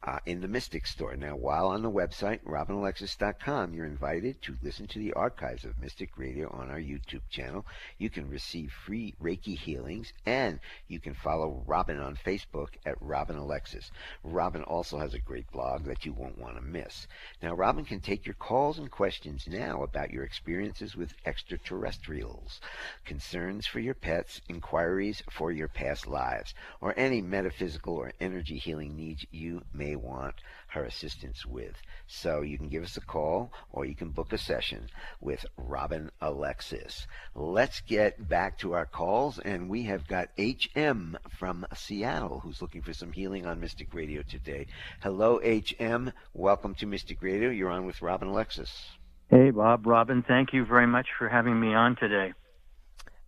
uh, 0.03 0.19
in 0.25 0.41
the 0.41 0.47
Mystic 0.47 0.85
Store. 0.85 1.15
Now, 1.15 1.35
while 1.35 1.67
on 1.67 1.81
the 1.81 1.91
website, 1.91 2.39
robinalexis.com, 2.43 3.73
you're 3.73 3.85
invited 3.85 4.41
to 4.43 4.55
listen 4.61 4.87
to 4.87 4.99
the 4.99 5.13
archives 5.13 5.65
of 5.65 5.79
Mystic 5.79 6.17
Radio 6.17 6.49
on 6.51 6.69
our 6.69 6.79
YouTube 6.79 7.27
channel. 7.29 7.65
You 7.97 8.09
can 8.09 8.29
receive 8.29 8.71
free 8.71 9.15
Reiki 9.21 9.57
healings, 9.57 10.13
and 10.25 10.59
you 10.87 10.99
can 10.99 11.13
follow 11.13 11.63
Robin 11.65 11.99
on 11.99 12.15
Facebook 12.15 12.69
at 12.85 13.01
Robin 13.01 13.37
Alexis. 13.37 13.91
Robin 14.23 14.63
also 14.63 14.99
has 14.99 15.13
a 15.13 15.19
great 15.19 15.51
blog 15.51 15.85
that 15.85 16.05
you 16.05 16.13
won't 16.13 16.37
want 16.37 16.55
to 16.55 16.61
miss. 16.61 17.07
Now, 17.41 17.55
Robin 17.55 17.83
can 17.83 17.99
take 17.99 18.25
your 18.25 18.35
calls 18.35 18.77
and 18.77 18.91
questions 18.91 19.45
now 19.47 19.81
about 19.81 20.11
your 20.11 20.23
experiences 20.23 20.95
with 20.95 21.15
extraterrestrials, 21.25 22.61
concerns 23.03 23.65
for 23.65 23.79
your 23.79 23.95
pets, 23.95 24.41
inquiries 24.47 25.23
for 25.31 25.51
your 25.51 25.67
past 25.67 26.07
lives, 26.07 26.53
or 26.81 26.93
any 26.97 27.21
metaphysical 27.21 27.95
or 27.95 28.13
energy 28.19 28.57
healing 28.57 28.95
needs 28.95 29.25
you 29.31 29.63
may 29.73 29.86
want 29.95 30.35
her 30.69 30.83
assistance 30.83 31.45
with. 31.45 31.73
So 32.07 32.41
you 32.41 32.57
can 32.57 32.69
give 32.69 32.83
us 32.83 32.97
a 32.97 33.01
call 33.01 33.51
or 33.71 33.85
you 33.85 33.95
can 33.95 34.09
book 34.09 34.33
a 34.33 34.37
session 34.37 34.89
with 35.21 35.45
Robin 35.57 36.11
Alexis. 36.21 37.07
Let's 37.35 37.81
get 37.81 38.27
back 38.27 38.57
to 38.59 38.73
our 38.73 38.85
calls 38.85 39.39
and 39.39 39.69
we 39.69 39.83
have 39.83 40.07
got 40.07 40.29
HM 40.37 41.17
from 41.37 41.65
Seattle 41.73 42.39
who's 42.39 42.61
looking 42.61 42.81
for 42.81 42.93
some 42.93 43.11
healing 43.11 43.45
on 43.45 43.59
Mystic 43.59 43.93
Radio 43.93 44.21
today. 44.21 44.67
Hello 45.01 45.39
HM, 45.39 46.11
welcome 46.33 46.75
to 46.75 46.85
Mystic 46.85 47.21
Radio. 47.21 47.49
You're 47.49 47.71
on 47.71 47.85
with 47.85 48.01
Robin 48.01 48.27
Alexis. 48.27 48.89
Hey, 49.29 49.51
Bob, 49.51 49.85
Robin, 49.85 50.23
thank 50.23 50.53
you 50.53 50.65
very 50.65 50.87
much 50.87 51.07
for 51.17 51.27
having 51.27 51.59
me 51.59 51.73
on 51.73 51.95
today. 51.97 52.33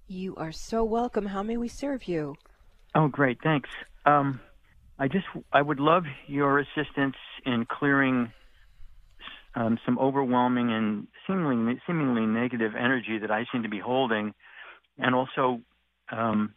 You 0.08 0.36
are 0.38 0.52
so 0.52 0.84
welcome. 0.84 1.26
How 1.26 1.44
may 1.44 1.58
we 1.58 1.68
serve 1.68 2.08
you? 2.08 2.36
Oh, 2.96 3.08
great, 3.08 3.40
thanks. 3.44 3.70
Um, 4.06 4.40
I 5.00 5.08
just, 5.08 5.26
I 5.54 5.62
would 5.62 5.80
love 5.80 6.04
your 6.28 6.60
assistance 6.60 7.16
in 7.46 7.66
clearing 7.66 8.34
um, 9.56 9.80
some 9.86 9.98
overwhelming 9.98 10.74
and 10.74 11.08
seemingly, 11.26 11.80
seemingly 11.88 12.26
negative 12.26 12.74
energy 12.78 13.18
that 13.20 13.32
I 13.32 13.46
seem 13.52 13.64
to 13.64 13.70
be 13.70 13.80
holding, 13.80 14.34
and 14.98 15.16
also 15.16 15.62
um, 16.12 16.54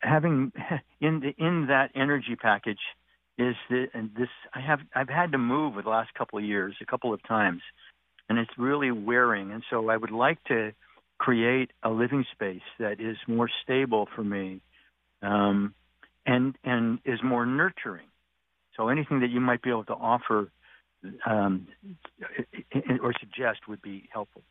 having 0.00 0.52
in 1.00 1.20
the, 1.20 1.34
in 1.38 1.66
that 1.68 1.90
energy 1.94 2.34
package 2.40 2.80
is 3.36 3.54
the, 3.68 3.86
this. 4.16 4.28
I 4.54 4.60
have, 4.60 4.80
I've 4.94 5.10
had 5.10 5.32
to 5.32 5.38
move 5.38 5.74
the 5.74 5.90
last 5.90 6.14
couple 6.14 6.38
of 6.38 6.44
years, 6.46 6.74
a 6.80 6.86
couple 6.86 7.12
of 7.12 7.22
times, 7.28 7.60
and 8.30 8.38
it's 8.38 8.50
really 8.56 8.90
wearing. 8.90 9.52
And 9.52 9.62
so 9.68 9.90
I 9.90 9.96
would 9.98 10.10
like 10.10 10.42
to 10.44 10.72
create 11.18 11.70
a 11.82 11.90
living 11.90 12.24
space 12.32 12.62
that 12.78 13.00
is 13.00 13.16
more 13.26 13.50
stable 13.62 14.08
for 14.16 14.24
me 14.24 14.62
um, 15.22 15.74
and 16.28 16.56
and 16.62 17.00
is 17.04 17.20
more 17.24 17.46
nurturing. 17.46 18.06
So 18.76 18.88
anything 18.88 19.20
that 19.20 19.30
you 19.30 19.40
might 19.40 19.62
be 19.62 19.70
able 19.70 19.86
to 19.86 19.94
offer 19.94 20.52
um, 21.26 21.66
or 23.02 23.12
suggest 23.18 23.66
would 23.66 23.82
be 23.82 24.08
helpful. 24.12 24.42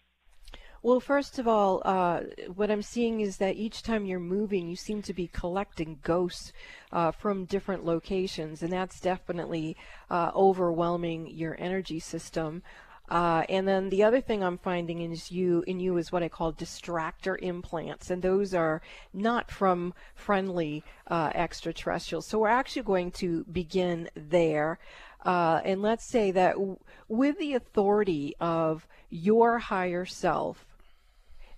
Well, 0.83 0.99
first 0.99 1.39
of 1.39 1.47
all, 1.47 1.81
uh, 1.85 2.21
what 2.53 2.69
I'm 2.69 2.83
seeing 2.83 3.19
is 3.21 3.37
that 3.37 3.55
each 3.55 3.81
time 3.81 4.05
you're 4.05 4.19
moving, 4.19 4.67
you 4.67 4.75
seem 4.75 5.01
to 5.03 5.13
be 5.13 5.27
collecting 5.27 5.99
ghosts 6.03 6.53
uh, 6.91 7.11
from 7.11 7.45
different 7.45 7.83
locations, 7.83 8.61
and 8.61 8.71
that's 8.71 8.99
definitely 8.99 9.75
uh, 10.09 10.31
overwhelming 10.35 11.27
your 11.27 11.55
energy 11.59 11.99
system. 11.99 12.61
Uh, 13.09 13.43
and 13.47 13.67
then 13.67 13.89
the 13.89 14.03
other 14.03 14.19
thing 14.19 14.43
I'm 14.43 14.57
finding 14.57 14.99
is 14.99 15.31
you 15.31 15.63
in 15.65 15.79
you 15.79 15.97
is 15.97 16.11
what 16.11 16.23
I 16.23 16.29
call 16.29 16.51
distractor 16.51 17.37
implants, 17.41 18.09
and 18.09 18.21
those 18.21 18.53
are 18.53 18.81
not 19.13 19.49
from 19.49 19.93
friendly 20.13 20.83
uh, 21.07 21.31
extraterrestrials. 21.33 22.27
So 22.27 22.39
we're 22.39 22.49
actually 22.49 22.81
going 22.83 23.11
to 23.11 23.45
begin 23.45 24.09
there. 24.15 24.79
Uh, 25.25 25.61
and 25.63 25.81
let's 25.81 26.05
say 26.05 26.31
that 26.31 26.53
w- 26.53 26.77
with 27.07 27.39
the 27.39 27.53
authority 27.53 28.35
of 28.39 28.87
your 29.09 29.59
higher 29.59 30.05
self, 30.05 30.65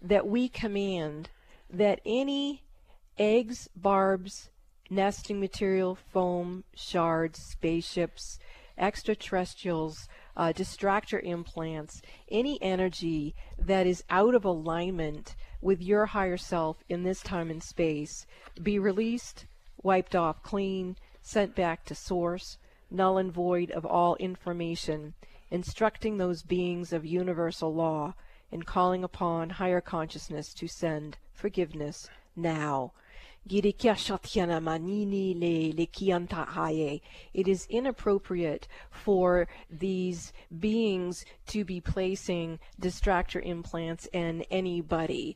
that 0.01 0.27
we 0.27 0.49
command 0.49 1.29
that 1.69 1.99
any 2.05 2.63
eggs, 3.17 3.69
barbs, 3.75 4.49
nesting 4.89 5.39
material, 5.39 5.95
foam, 5.95 6.63
shards, 6.73 7.39
spaceships, 7.39 8.39
extraterrestrials, 8.79 10.07
uh, 10.35 10.53
distractor 10.55 11.21
implants, 11.23 12.01
any 12.31 12.61
energy 12.61 13.35
that 13.57 13.85
is 13.85 14.03
out 14.09 14.33
of 14.33 14.45
alignment 14.45 15.35
with 15.61 15.81
your 15.81 16.07
higher 16.07 16.37
self 16.37 16.77
in 16.87 17.03
this 17.03 17.21
time 17.21 17.49
and 17.49 17.61
space 17.61 18.25
be 18.61 18.79
released, 18.79 19.45
wiped 19.83 20.15
off 20.15 20.41
clean, 20.41 20.95
sent 21.21 21.55
back 21.55 21.85
to 21.85 21.93
source, 21.93 22.57
null 22.89 23.17
and 23.17 23.31
void 23.31 23.71
of 23.71 23.85
all 23.85 24.15
information, 24.15 25.13
instructing 25.51 26.17
those 26.17 26.43
beings 26.43 26.93
of 26.93 27.05
universal 27.05 27.73
law 27.73 28.13
and 28.51 28.65
calling 28.65 29.03
upon 29.03 29.49
higher 29.51 29.81
consciousness 29.81 30.53
to 30.53 30.67
send 30.67 31.17
forgiveness 31.31 32.09
now. 32.35 32.91
It 33.49 33.65
is 37.47 37.67
inappropriate 37.67 38.67
for 38.91 39.47
these 39.71 40.33
beings 40.59 41.25
to 41.47 41.65
be 41.65 41.81
placing 41.81 42.59
distractor 42.79 43.43
implants 43.43 44.07
in 44.13 44.43
anybody. 44.51 45.35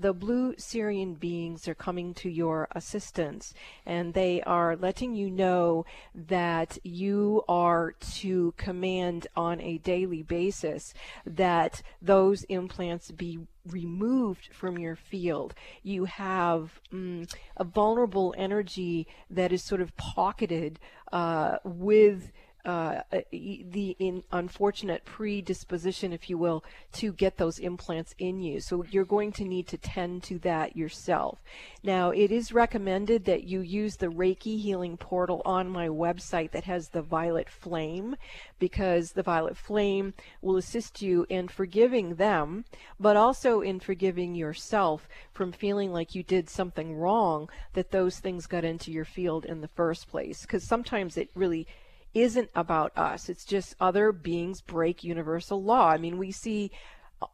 The 0.00 0.12
blue 0.12 0.54
Sirian 0.54 1.18
beings 1.18 1.66
are 1.66 1.74
coming 1.74 2.14
to 2.14 2.28
your 2.28 2.68
assistance 2.72 3.54
and 3.84 4.14
they 4.14 4.42
are 4.42 4.76
letting 4.76 5.14
you 5.14 5.30
know 5.30 5.86
that 6.14 6.78
you 6.84 7.42
are 7.48 7.94
to 8.18 8.52
command 8.58 9.26
on 9.34 9.60
a 9.60 9.78
daily 9.78 10.22
basis 10.22 10.92
that 11.26 11.82
those 12.00 12.44
implants 12.44 13.10
be 13.10 13.40
removed 13.72 14.48
from 14.52 14.78
your 14.78 14.96
field. 14.96 15.54
You 15.82 16.04
have 16.04 16.80
mm, 16.92 17.32
a 17.56 17.64
vulnerable 17.64 18.34
energy 18.36 19.06
that 19.30 19.52
is 19.52 19.62
sort 19.62 19.80
of 19.80 19.96
pocketed 19.96 20.78
uh, 21.12 21.58
with 21.64 22.32
uh, 22.68 23.00
the 23.32 23.96
in 23.98 24.22
unfortunate 24.30 25.02
predisposition, 25.06 26.12
if 26.12 26.28
you 26.28 26.36
will, 26.36 26.62
to 26.92 27.14
get 27.14 27.38
those 27.38 27.58
implants 27.58 28.14
in 28.18 28.40
you. 28.40 28.60
So 28.60 28.84
you're 28.90 29.06
going 29.06 29.32
to 29.32 29.44
need 29.44 29.66
to 29.68 29.78
tend 29.78 30.22
to 30.24 30.38
that 30.40 30.76
yourself. 30.76 31.38
Now, 31.82 32.10
it 32.10 32.30
is 32.30 32.52
recommended 32.52 33.24
that 33.24 33.44
you 33.44 33.60
use 33.60 33.96
the 33.96 34.08
Reiki 34.08 34.60
Healing 34.60 34.98
Portal 34.98 35.40
on 35.46 35.70
my 35.70 35.88
website 35.88 36.50
that 36.50 36.64
has 36.64 36.90
the 36.90 37.00
violet 37.00 37.48
flame, 37.48 38.16
because 38.58 39.12
the 39.12 39.22
violet 39.22 39.56
flame 39.56 40.12
will 40.42 40.58
assist 40.58 41.00
you 41.00 41.24
in 41.30 41.48
forgiving 41.48 42.16
them, 42.16 42.66
but 43.00 43.16
also 43.16 43.62
in 43.62 43.80
forgiving 43.80 44.34
yourself 44.34 45.08
from 45.32 45.52
feeling 45.52 45.90
like 45.90 46.14
you 46.14 46.22
did 46.22 46.50
something 46.50 46.94
wrong, 46.94 47.48
that 47.72 47.92
those 47.92 48.18
things 48.18 48.46
got 48.46 48.64
into 48.64 48.92
your 48.92 49.06
field 49.06 49.46
in 49.46 49.62
the 49.62 49.68
first 49.68 50.06
place. 50.10 50.42
Because 50.42 50.64
sometimes 50.64 51.16
it 51.16 51.30
really 51.34 51.66
isn't 52.14 52.50
about 52.54 52.96
us. 52.96 53.28
It's 53.28 53.44
just 53.44 53.76
other 53.80 54.12
beings 54.12 54.60
break 54.60 55.04
universal 55.04 55.62
law. 55.62 55.88
I 55.88 55.98
mean, 55.98 56.18
we 56.18 56.32
see 56.32 56.70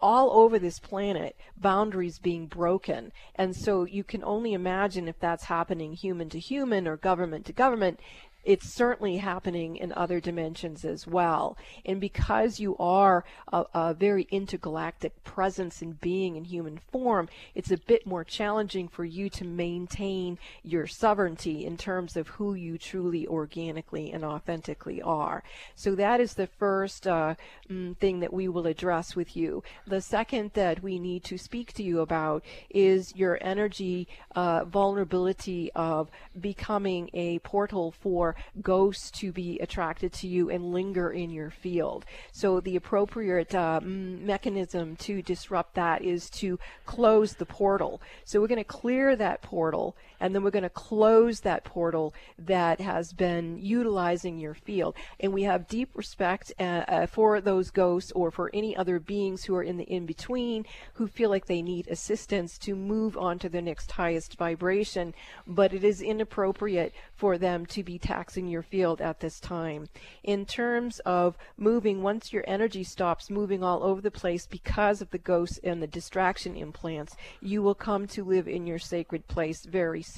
all 0.01 0.31
over 0.33 0.59
this 0.59 0.79
planet 0.79 1.37
boundaries 1.57 2.19
being 2.19 2.47
broken. 2.47 3.13
And 3.35 3.55
so 3.55 3.85
you 3.85 4.05
can 4.05 4.25
only 4.25 4.53
imagine 4.53 5.09
if 5.09 5.19
that's 5.19 5.45
happening 5.45 5.93
human 5.93 6.29
to 6.31 6.39
human 6.39 6.89
or 6.89 6.97
government 6.97 7.45
to 7.47 7.53
government. 7.53 8.01
It's 8.45 8.69
certainly 8.69 9.17
happening 9.17 9.77
in 9.77 9.93
other 9.93 10.21
dimensions 10.21 10.85
as 10.85 11.07
well. 11.07 11.57
And 11.85 12.01
because 12.01 12.61
you 12.61 12.77
are 12.79 13.25
a, 13.53 13.65
a 13.75 13.95
very 13.95 14.27
intergalactic 14.31 15.25
presence 15.25 15.81
and 15.81 16.01
being 16.01 16.37
in 16.37 16.45
human 16.45 16.79
form, 16.93 17.29
it's 17.55 17.71
a 17.71 17.79
bit 17.79 18.07
more 18.07 18.25
challenging 18.25 18.89
for 18.89 19.05
you 19.05 19.31
to 19.31 19.45
maintain 19.45 20.39
your 20.63 20.87
sovereignty 20.87 21.65
in 21.65 21.77
terms 21.77 22.17
of 22.17 22.29
who 22.29 22.55
you 22.55 22.77
truly 22.79 23.27
organically 23.27 24.13
and 24.13 24.25
authentically 24.25 25.01
are. 25.01 25.43
So 25.75 25.95
that 25.95 26.21
is 26.21 26.35
the 26.35 26.47
first 26.47 27.07
uh, 27.07 27.35
mm, 27.71 27.97
thing 27.97 28.21
that 28.21 28.33
we 28.33 28.49
will 28.49 28.67
address 28.67 29.17
with 29.17 29.37
you. 29.37 29.63
The 29.87 30.01
second 30.01 30.53
that 30.55 30.83
we 30.83 30.99
need 30.99 31.25
to 31.25 31.39
speak 31.39 31.73
to 31.75 31.83
you 31.83 32.01
about 32.01 32.45
is 32.71 33.15
your 33.17 33.39
energy 33.41 34.07
uh, 34.35 34.65
vulnerability 34.65 35.71
of 35.75 36.11
becoming 36.41 37.09
a 37.15 37.39
portal 37.41 37.93
for 37.93 38.34
ghosts 38.63 39.11
to 39.13 39.33
be 39.33 39.59
attracted 39.61 40.13
to 40.15 40.29
you 40.29 40.51
and 40.51 40.73
linger 40.73 41.11
in 41.11 41.31
your 41.31 41.51
field. 41.51 42.05
So 42.33 42.61
the 42.61 42.77
appropriate 42.77 43.55
uh, 43.55 43.81
mechanism 43.83 44.97
to 44.97 45.23
disrupt 45.23 45.75
that 45.75 46.03
is 46.03 46.31
to 46.31 46.59
close 46.87 47.35
the 47.35 47.47
portal. 47.47 48.01
So 48.25 48.41
we're 48.41 48.49
going 48.49 48.59
to 48.59 48.65
clear 48.65 49.17
that 49.17 49.43
portal 49.43 49.97
and 50.25 50.35
then 50.35 50.43
we're 50.43 50.51
going 50.51 50.63
to 50.63 50.71
close 50.71 51.41
that 51.41 51.65
portal 51.65 52.15
that 52.39 52.81
has 52.81 53.13
been 53.13 53.59
utilizing 53.59 54.39
your 54.39 54.55
field. 54.55 54.95
And 55.21 55.35
we 55.35 55.43
have 55.43 55.69
deep 55.69 55.91
respect 55.95 56.51
uh, 56.59 56.63
uh, 56.63 57.07
for 57.07 57.43
those 57.43 57.71
ghosts 57.71 58.11
or 58.13 58.31
for 58.31 58.51
any 58.55 58.75
other 58.75 58.99
beings 58.99 59.45
who 59.45 59.55
are 59.55 59.63
in 59.63 59.77
the 59.77 59.85
in 59.85 60.07
between 60.07 60.65
who 60.95 61.09
feel 61.09 61.29
like 61.29 61.45
they 61.45 61.61
need 61.61 61.89
assistance 61.89 62.57
to 62.57 62.75
move 62.75 63.19
on 63.19 63.39
to 63.41 63.51
the 63.51 63.61
next 63.61 63.91
highest 63.91 64.39
vibration, 64.39 65.13
but 65.47 65.75
it 65.75 65.85
is 65.85 66.01
inappropriate 66.01 66.95
for 67.15 67.37
them 67.37 67.67
to 67.67 67.83
be 67.83 67.99
taxing 67.99 68.49
your 68.49 68.63
field 68.63 69.03
at 69.03 69.21
this 69.21 69.39
time. 69.39 69.91
In 70.23 70.47
terms 70.47 71.01
of 71.01 71.37
moving, 71.59 72.03
once 72.03 72.33
your 72.33 72.45
energy 72.47 72.83
stops 72.83 73.29
moving 73.29 73.63
all 73.63 73.83
over 73.83 74.01
the 74.01 74.11
place 74.11 74.47
because 74.47 75.03
of 75.03 75.11
the 75.11 75.19
ghosts 75.19 75.61
and 75.63 75.83
the 75.83 75.87
distraction 75.87 76.57
implants, 76.57 77.15
you 77.43 77.61
will 77.61 77.75
come 77.75 78.07
to 78.07 78.25
live 78.25 78.49
in 78.49 78.67
your 78.67 78.79
sacred 78.79 79.29
place 79.29 79.67
very 79.67 80.01
soon. 80.01 80.14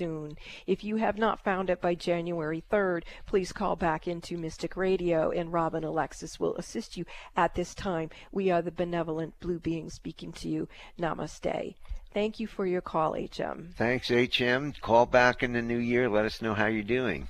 If 0.67 0.85
you 0.85 0.97
have 0.97 1.17
not 1.17 1.43
found 1.43 1.71
it 1.71 1.81
by 1.81 1.95
January 1.95 2.63
3rd, 2.71 3.05
please 3.25 3.53
call 3.53 3.77
back 3.77 4.07
into 4.07 4.37
Mystic 4.37 4.77
Radio 4.77 5.31
and 5.31 5.53
Robin 5.53 5.85
Alexis 5.85 6.39
will 6.39 6.55
assist 6.57 6.97
you 6.97 7.07
at 7.37 7.55
this 7.55 7.75
time. 7.75 8.11
We 8.31 8.51
are 8.51 8.61
the 8.61 8.71
benevolent 8.71 9.41
blue 9.41 9.59
beings 9.59 9.95
speaking 9.95 10.33
to 10.33 10.49
you. 10.49 10.69
Namaste. 11.01 11.75
Thank 12.13 12.39
you 12.41 12.47
for 12.47 12.67
your 12.67 12.83
call, 12.83 13.15
HM. 13.15 13.71
Thanks, 13.77 14.11
HM. 14.11 14.75
Call 14.81 15.07
back 15.07 15.43
in 15.43 15.53
the 15.53 15.63
new 15.63 15.79
year. 15.79 16.09
Let 16.09 16.27
us 16.27 16.43
know 16.43 16.55
how 16.55 16.67
you're 16.67 16.83
doing. 16.83 17.29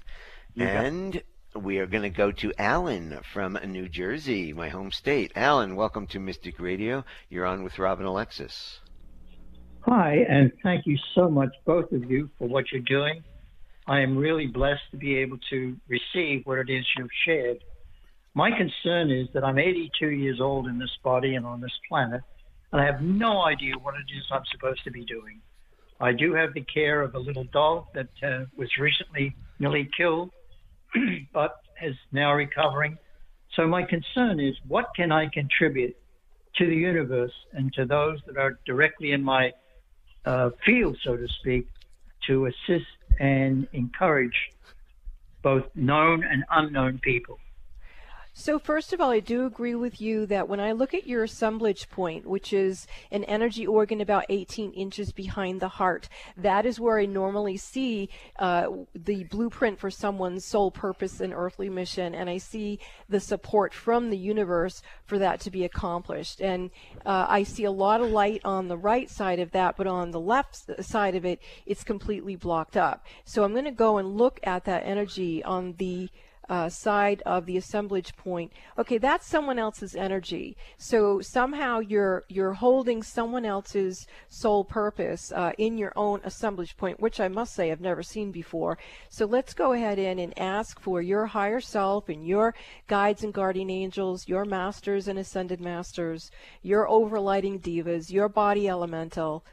You 0.54 0.64
and 0.66 1.22
we 1.54 1.78
are 1.78 1.86
going 1.86 2.02
to 2.02 2.10
go 2.10 2.32
to 2.32 2.52
Alan 2.58 3.20
from 3.32 3.58
New 3.64 3.88
Jersey, 3.88 4.52
my 4.52 4.68
home 4.68 4.90
state. 4.90 5.32
Alan, 5.36 5.76
welcome 5.76 6.06
to 6.08 6.18
Mystic 6.18 6.58
Radio. 6.58 7.04
You're 7.28 7.46
on 7.46 7.62
with 7.62 7.78
Robin 7.78 8.06
Alexis. 8.06 8.80
Hi, 9.88 10.26
and 10.28 10.50
thank 10.64 10.84
you 10.84 10.98
so 11.14 11.30
much, 11.30 11.50
both 11.64 11.92
of 11.92 12.10
you, 12.10 12.28
for 12.40 12.48
what 12.48 12.72
you're 12.72 12.82
doing. 12.82 13.22
I 13.86 14.00
am 14.00 14.18
really 14.18 14.48
blessed 14.48 14.82
to 14.90 14.96
be 14.96 15.16
able 15.18 15.38
to 15.50 15.76
receive 15.86 16.42
what 16.44 16.58
it 16.58 16.68
is 16.68 16.84
you've 16.98 17.08
shared. 17.24 17.58
My 18.34 18.50
concern 18.50 19.12
is 19.12 19.28
that 19.32 19.44
I'm 19.44 19.60
82 19.60 20.08
years 20.08 20.40
old 20.40 20.66
in 20.66 20.80
this 20.80 20.90
body 21.04 21.36
and 21.36 21.46
on 21.46 21.60
this 21.60 21.70
planet, 21.88 22.20
and 22.72 22.80
I 22.80 22.84
have 22.84 23.00
no 23.00 23.44
idea 23.44 23.74
what 23.80 23.94
it 23.94 24.12
is 24.12 24.24
I'm 24.32 24.42
supposed 24.50 24.82
to 24.82 24.90
be 24.90 25.04
doing. 25.04 25.40
I 26.00 26.12
do 26.12 26.34
have 26.34 26.52
the 26.52 26.64
care 26.64 27.00
of 27.02 27.14
a 27.14 27.20
little 27.20 27.46
dog 27.52 27.86
that 27.94 28.08
uh, 28.24 28.46
was 28.56 28.68
recently 28.80 29.36
nearly 29.60 29.88
killed, 29.96 30.32
but 31.32 31.58
is 31.80 31.94
now 32.10 32.34
recovering. 32.34 32.98
So 33.54 33.68
my 33.68 33.84
concern 33.84 34.40
is 34.40 34.56
what 34.66 34.86
can 34.96 35.12
I 35.12 35.28
contribute 35.32 35.96
to 36.56 36.66
the 36.66 36.74
universe 36.74 37.32
and 37.52 37.72
to 37.74 37.84
those 37.84 38.18
that 38.26 38.36
are 38.36 38.58
directly 38.66 39.12
in 39.12 39.22
my 39.22 39.52
uh, 40.26 40.50
field, 40.64 40.98
so 41.02 41.16
to 41.16 41.26
speak, 41.40 41.66
to 42.26 42.46
assist 42.46 42.86
and 43.20 43.66
encourage 43.72 44.36
both 45.42 45.64
known 45.74 46.24
and 46.24 46.44
unknown 46.50 46.98
people. 46.98 47.38
So, 48.38 48.58
first 48.58 48.92
of 48.92 49.00
all, 49.00 49.10
I 49.10 49.20
do 49.20 49.46
agree 49.46 49.74
with 49.74 49.98
you 49.98 50.26
that 50.26 50.46
when 50.46 50.60
I 50.60 50.72
look 50.72 50.92
at 50.92 51.06
your 51.06 51.24
assemblage 51.24 51.88
point, 51.88 52.26
which 52.26 52.52
is 52.52 52.86
an 53.10 53.24
energy 53.24 53.66
organ 53.66 54.02
about 54.02 54.26
18 54.28 54.72
inches 54.72 55.10
behind 55.10 55.58
the 55.58 55.68
heart, 55.68 56.10
that 56.36 56.66
is 56.66 56.78
where 56.78 56.98
I 56.98 57.06
normally 57.06 57.56
see 57.56 58.10
uh, 58.38 58.66
the 58.94 59.24
blueprint 59.24 59.80
for 59.80 59.90
someone's 59.90 60.44
soul 60.44 60.70
purpose 60.70 61.18
and 61.18 61.32
earthly 61.32 61.70
mission. 61.70 62.14
And 62.14 62.28
I 62.28 62.36
see 62.36 62.78
the 63.08 63.20
support 63.20 63.72
from 63.72 64.10
the 64.10 64.18
universe 64.18 64.82
for 65.06 65.18
that 65.18 65.40
to 65.40 65.50
be 65.50 65.64
accomplished. 65.64 66.42
And 66.42 66.70
uh, 67.06 67.24
I 67.30 67.42
see 67.42 67.64
a 67.64 67.70
lot 67.70 68.02
of 68.02 68.10
light 68.10 68.42
on 68.44 68.68
the 68.68 68.76
right 68.76 69.08
side 69.08 69.38
of 69.38 69.52
that, 69.52 69.78
but 69.78 69.86
on 69.86 70.10
the 70.10 70.20
left 70.20 70.84
side 70.84 71.14
of 71.14 71.24
it, 71.24 71.40
it's 71.64 71.82
completely 71.82 72.36
blocked 72.36 72.76
up. 72.76 73.06
So, 73.24 73.44
I'm 73.44 73.52
going 73.52 73.64
to 73.64 73.70
go 73.70 73.96
and 73.96 74.18
look 74.18 74.40
at 74.42 74.66
that 74.66 74.82
energy 74.84 75.42
on 75.42 75.72
the 75.78 76.10
uh, 76.48 76.68
side 76.68 77.22
of 77.26 77.46
the 77.46 77.56
assemblage 77.56 78.16
point. 78.16 78.52
Okay, 78.78 78.98
that's 78.98 79.26
someone 79.26 79.58
else's 79.58 79.96
energy. 79.96 80.56
So 80.78 81.20
somehow 81.20 81.80
you're 81.80 82.24
you're 82.28 82.54
holding 82.54 83.02
someone 83.02 83.44
else's 83.44 84.06
soul 84.28 84.64
purpose 84.64 85.32
uh, 85.32 85.52
in 85.58 85.78
your 85.78 85.92
own 85.96 86.20
assemblage 86.24 86.76
point, 86.76 87.00
which 87.00 87.20
I 87.20 87.28
must 87.28 87.54
say 87.54 87.70
I've 87.70 87.80
never 87.80 88.02
seen 88.02 88.30
before. 88.30 88.78
So 89.08 89.26
let's 89.26 89.54
go 89.54 89.72
ahead 89.72 89.98
in 89.98 90.18
and 90.18 90.38
ask 90.38 90.80
for 90.80 91.02
your 91.02 91.26
higher 91.26 91.60
self 91.60 92.08
and 92.08 92.26
your 92.26 92.54
guides 92.86 93.24
and 93.24 93.34
guardian 93.34 93.70
angels, 93.70 94.28
your 94.28 94.44
masters 94.44 95.08
and 95.08 95.18
ascended 95.18 95.60
masters, 95.60 96.30
your 96.62 96.86
overlighting 96.86 97.60
devas, 97.62 98.12
your 98.12 98.28
body 98.28 98.68
elemental, 98.68 99.44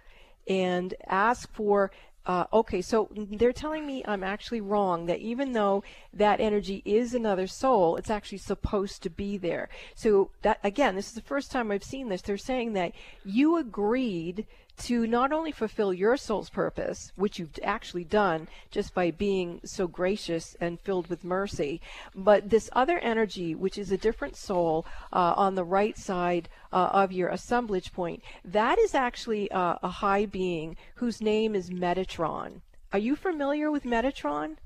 and 0.47 0.93
ask 1.07 1.51
for 1.53 1.91
uh, 2.25 2.45
okay, 2.53 2.81
so 2.81 3.09
they're 3.11 3.51
telling 3.51 3.85
me 3.85 4.03
I'm 4.05 4.23
actually 4.23 4.61
wrong, 4.61 5.07
that 5.07 5.19
even 5.19 5.51
though 5.51 5.83
that 6.13 6.39
energy 6.39 6.81
is 6.85 7.13
another 7.13 7.47
soul, 7.47 7.97
it's 7.97 8.09
actually 8.09 8.37
supposed 8.37 9.03
to 9.03 9.09
be 9.09 9.37
there. 9.37 9.67
So, 9.95 10.31
that 10.41 10.59
again, 10.63 10.95
this 10.95 11.07
is 11.07 11.13
the 11.13 11.21
first 11.21 11.51
time 11.51 11.69
I've 11.69 11.83
seen 11.83 12.07
this. 12.07 12.21
They're 12.21 12.37
saying 12.37 12.73
that 12.73 12.93
you 13.25 13.57
agreed 13.57 14.45
to 14.77 15.05
not 15.07 15.31
only 15.31 15.51
fulfill 15.51 15.93
your 15.93 16.17
soul's 16.17 16.49
purpose, 16.49 17.11
which 17.15 17.39
you've 17.39 17.59
actually 17.63 18.03
done 18.03 18.47
just 18.71 18.93
by 18.93 19.11
being 19.11 19.61
so 19.63 19.87
gracious 19.87 20.55
and 20.59 20.79
filled 20.79 21.07
with 21.07 21.23
mercy, 21.23 21.79
but 22.15 22.49
this 22.49 22.69
other 22.73 22.97
energy, 22.99 23.55
which 23.55 23.77
is 23.77 23.91
a 23.91 23.97
different 23.97 24.35
soul 24.35 24.85
uh, 25.11 25.33
on 25.37 25.55
the 25.55 25.63
right 25.63 25.97
side 25.97 26.49
uh, 26.71 26.89
of 26.91 27.11
your 27.11 27.29
assemblage 27.29 27.93
point, 27.93 28.21
that 28.43 28.79
is 28.79 28.95
actually 28.95 29.49
uh, 29.51 29.75
a 29.83 29.89
high 29.89 30.25
being 30.25 30.75
whose 30.95 31.21
name 31.21 31.55
is 31.55 31.69
Metatron. 31.69 32.61
Are 32.91 32.99
you 32.99 33.15
familiar 33.15 33.71
with 33.71 33.83
Metatron? 33.83 34.57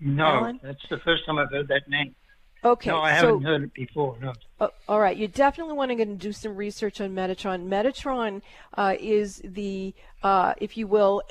No, 0.00 0.24
Alan? 0.24 0.60
that's 0.62 0.82
the 0.90 0.98
first 1.04 1.24
time 1.26 1.38
I've 1.38 1.50
heard 1.50 1.68
that 1.68 1.88
name. 1.88 2.14
Okay. 2.64 2.90
No, 2.90 3.00
I 3.00 3.10
haven't 3.10 3.42
heard 3.42 3.64
it 3.64 3.74
before. 3.74 4.16
No. 4.20 4.32
Uh, 4.60 4.68
all 4.88 5.00
right. 5.00 5.16
You 5.16 5.26
definitely 5.26 5.74
want 5.74 5.96
to 5.96 6.04
do 6.04 6.32
some 6.32 6.54
research 6.54 7.00
on 7.00 7.10
Metatron. 7.10 7.66
Metatron 7.66 8.42
uh, 8.74 8.94
is 9.00 9.40
the, 9.44 9.94
uh, 10.22 10.54
if 10.58 10.76
you 10.76 10.86
will, 10.86 11.22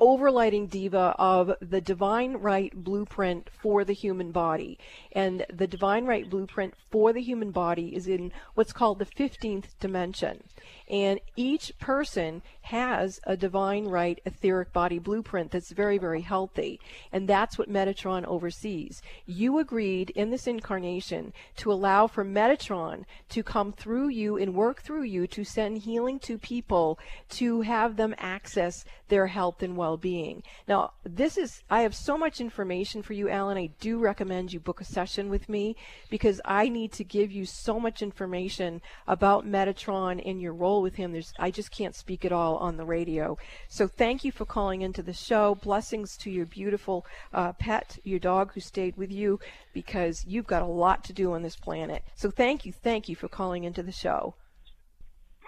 overlighting 0.00 0.68
deva 0.68 1.14
of 1.18 1.52
the 1.60 1.80
divine 1.80 2.32
right 2.38 2.72
blueprint 2.74 3.50
for 3.52 3.84
the 3.84 3.92
human 3.92 4.32
body. 4.32 4.78
And 5.12 5.46
the 5.52 5.66
divine 5.66 6.06
right 6.06 6.28
blueprint 6.28 6.74
for 6.90 7.12
the 7.12 7.20
human 7.20 7.50
body 7.50 7.94
is 7.94 8.08
in 8.08 8.32
what's 8.54 8.72
called 8.72 8.98
the 8.98 9.06
15th 9.06 9.78
dimension. 9.78 10.42
And 10.90 11.20
each 11.36 11.78
person 11.78 12.42
has 12.62 13.20
a 13.24 13.36
divine 13.36 13.86
right 13.86 14.20
etheric 14.26 14.72
body 14.72 14.98
blueprint 14.98 15.52
that's 15.52 15.70
very, 15.70 15.98
very 15.98 16.20
healthy. 16.20 16.80
And 17.12 17.28
that's 17.28 17.56
what 17.56 17.70
Metatron 17.70 18.24
oversees. 18.26 19.00
You 19.24 19.58
agreed 19.58 20.10
in 20.10 20.30
this 20.30 20.48
incarnation 20.48 21.32
to 21.56 21.72
allow 21.72 22.08
for 22.08 22.24
Metatron 22.24 23.04
to 23.28 23.42
come 23.42 23.72
through 23.72 24.08
you 24.08 24.36
and 24.36 24.54
work 24.54 24.82
through 24.82 25.04
you 25.04 25.26
to 25.28 25.44
send 25.44 25.78
healing 25.78 26.18
to 26.20 26.38
people 26.38 26.98
to 27.30 27.60
have 27.62 27.96
them 27.96 28.14
access 28.18 28.84
their 29.08 29.26
health 29.26 29.62
and 29.62 29.76
well 29.76 29.96
being. 29.96 30.42
Now, 30.66 30.92
this 31.04 31.36
is, 31.36 31.62
I 31.70 31.82
have 31.82 31.94
so 31.94 32.16
much 32.18 32.40
information 32.40 33.02
for 33.02 33.12
you, 33.12 33.28
Alan. 33.28 33.58
I 33.58 33.70
do 33.80 33.98
recommend 33.98 34.52
you 34.52 34.60
book 34.60 34.80
a 34.80 34.84
session 34.84 35.28
with 35.28 35.48
me 35.48 35.76
because 36.08 36.40
I 36.44 36.68
need 36.68 36.92
to 36.92 37.04
give 37.04 37.30
you 37.30 37.44
so 37.44 37.78
much 37.78 38.02
information 38.02 38.80
about 39.06 39.46
Metatron 39.46 40.22
and 40.24 40.40
your 40.40 40.54
role 40.54 40.79
with 40.80 40.96
him. 40.96 41.12
There's, 41.12 41.32
I 41.38 41.50
just 41.50 41.70
can't 41.70 41.94
speak 41.94 42.24
at 42.24 42.32
all 42.32 42.56
on 42.56 42.76
the 42.76 42.84
radio. 42.84 43.38
So 43.68 43.86
thank 43.86 44.24
you 44.24 44.32
for 44.32 44.44
calling 44.44 44.82
into 44.82 45.02
the 45.02 45.12
show. 45.12 45.56
Blessings 45.56 46.16
to 46.18 46.30
your 46.30 46.46
beautiful 46.46 47.06
uh, 47.32 47.52
pet, 47.52 47.98
your 48.04 48.18
dog 48.18 48.52
who 48.52 48.60
stayed 48.60 48.96
with 48.96 49.10
you, 49.10 49.40
because 49.72 50.24
you've 50.26 50.46
got 50.46 50.62
a 50.62 50.66
lot 50.66 51.04
to 51.04 51.12
do 51.12 51.32
on 51.32 51.42
this 51.42 51.56
planet. 51.56 52.02
So 52.14 52.30
thank 52.30 52.64
you, 52.66 52.72
thank 52.72 53.08
you 53.08 53.16
for 53.16 53.28
calling 53.28 53.64
into 53.64 53.82
the 53.82 53.92
show. 53.92 54.34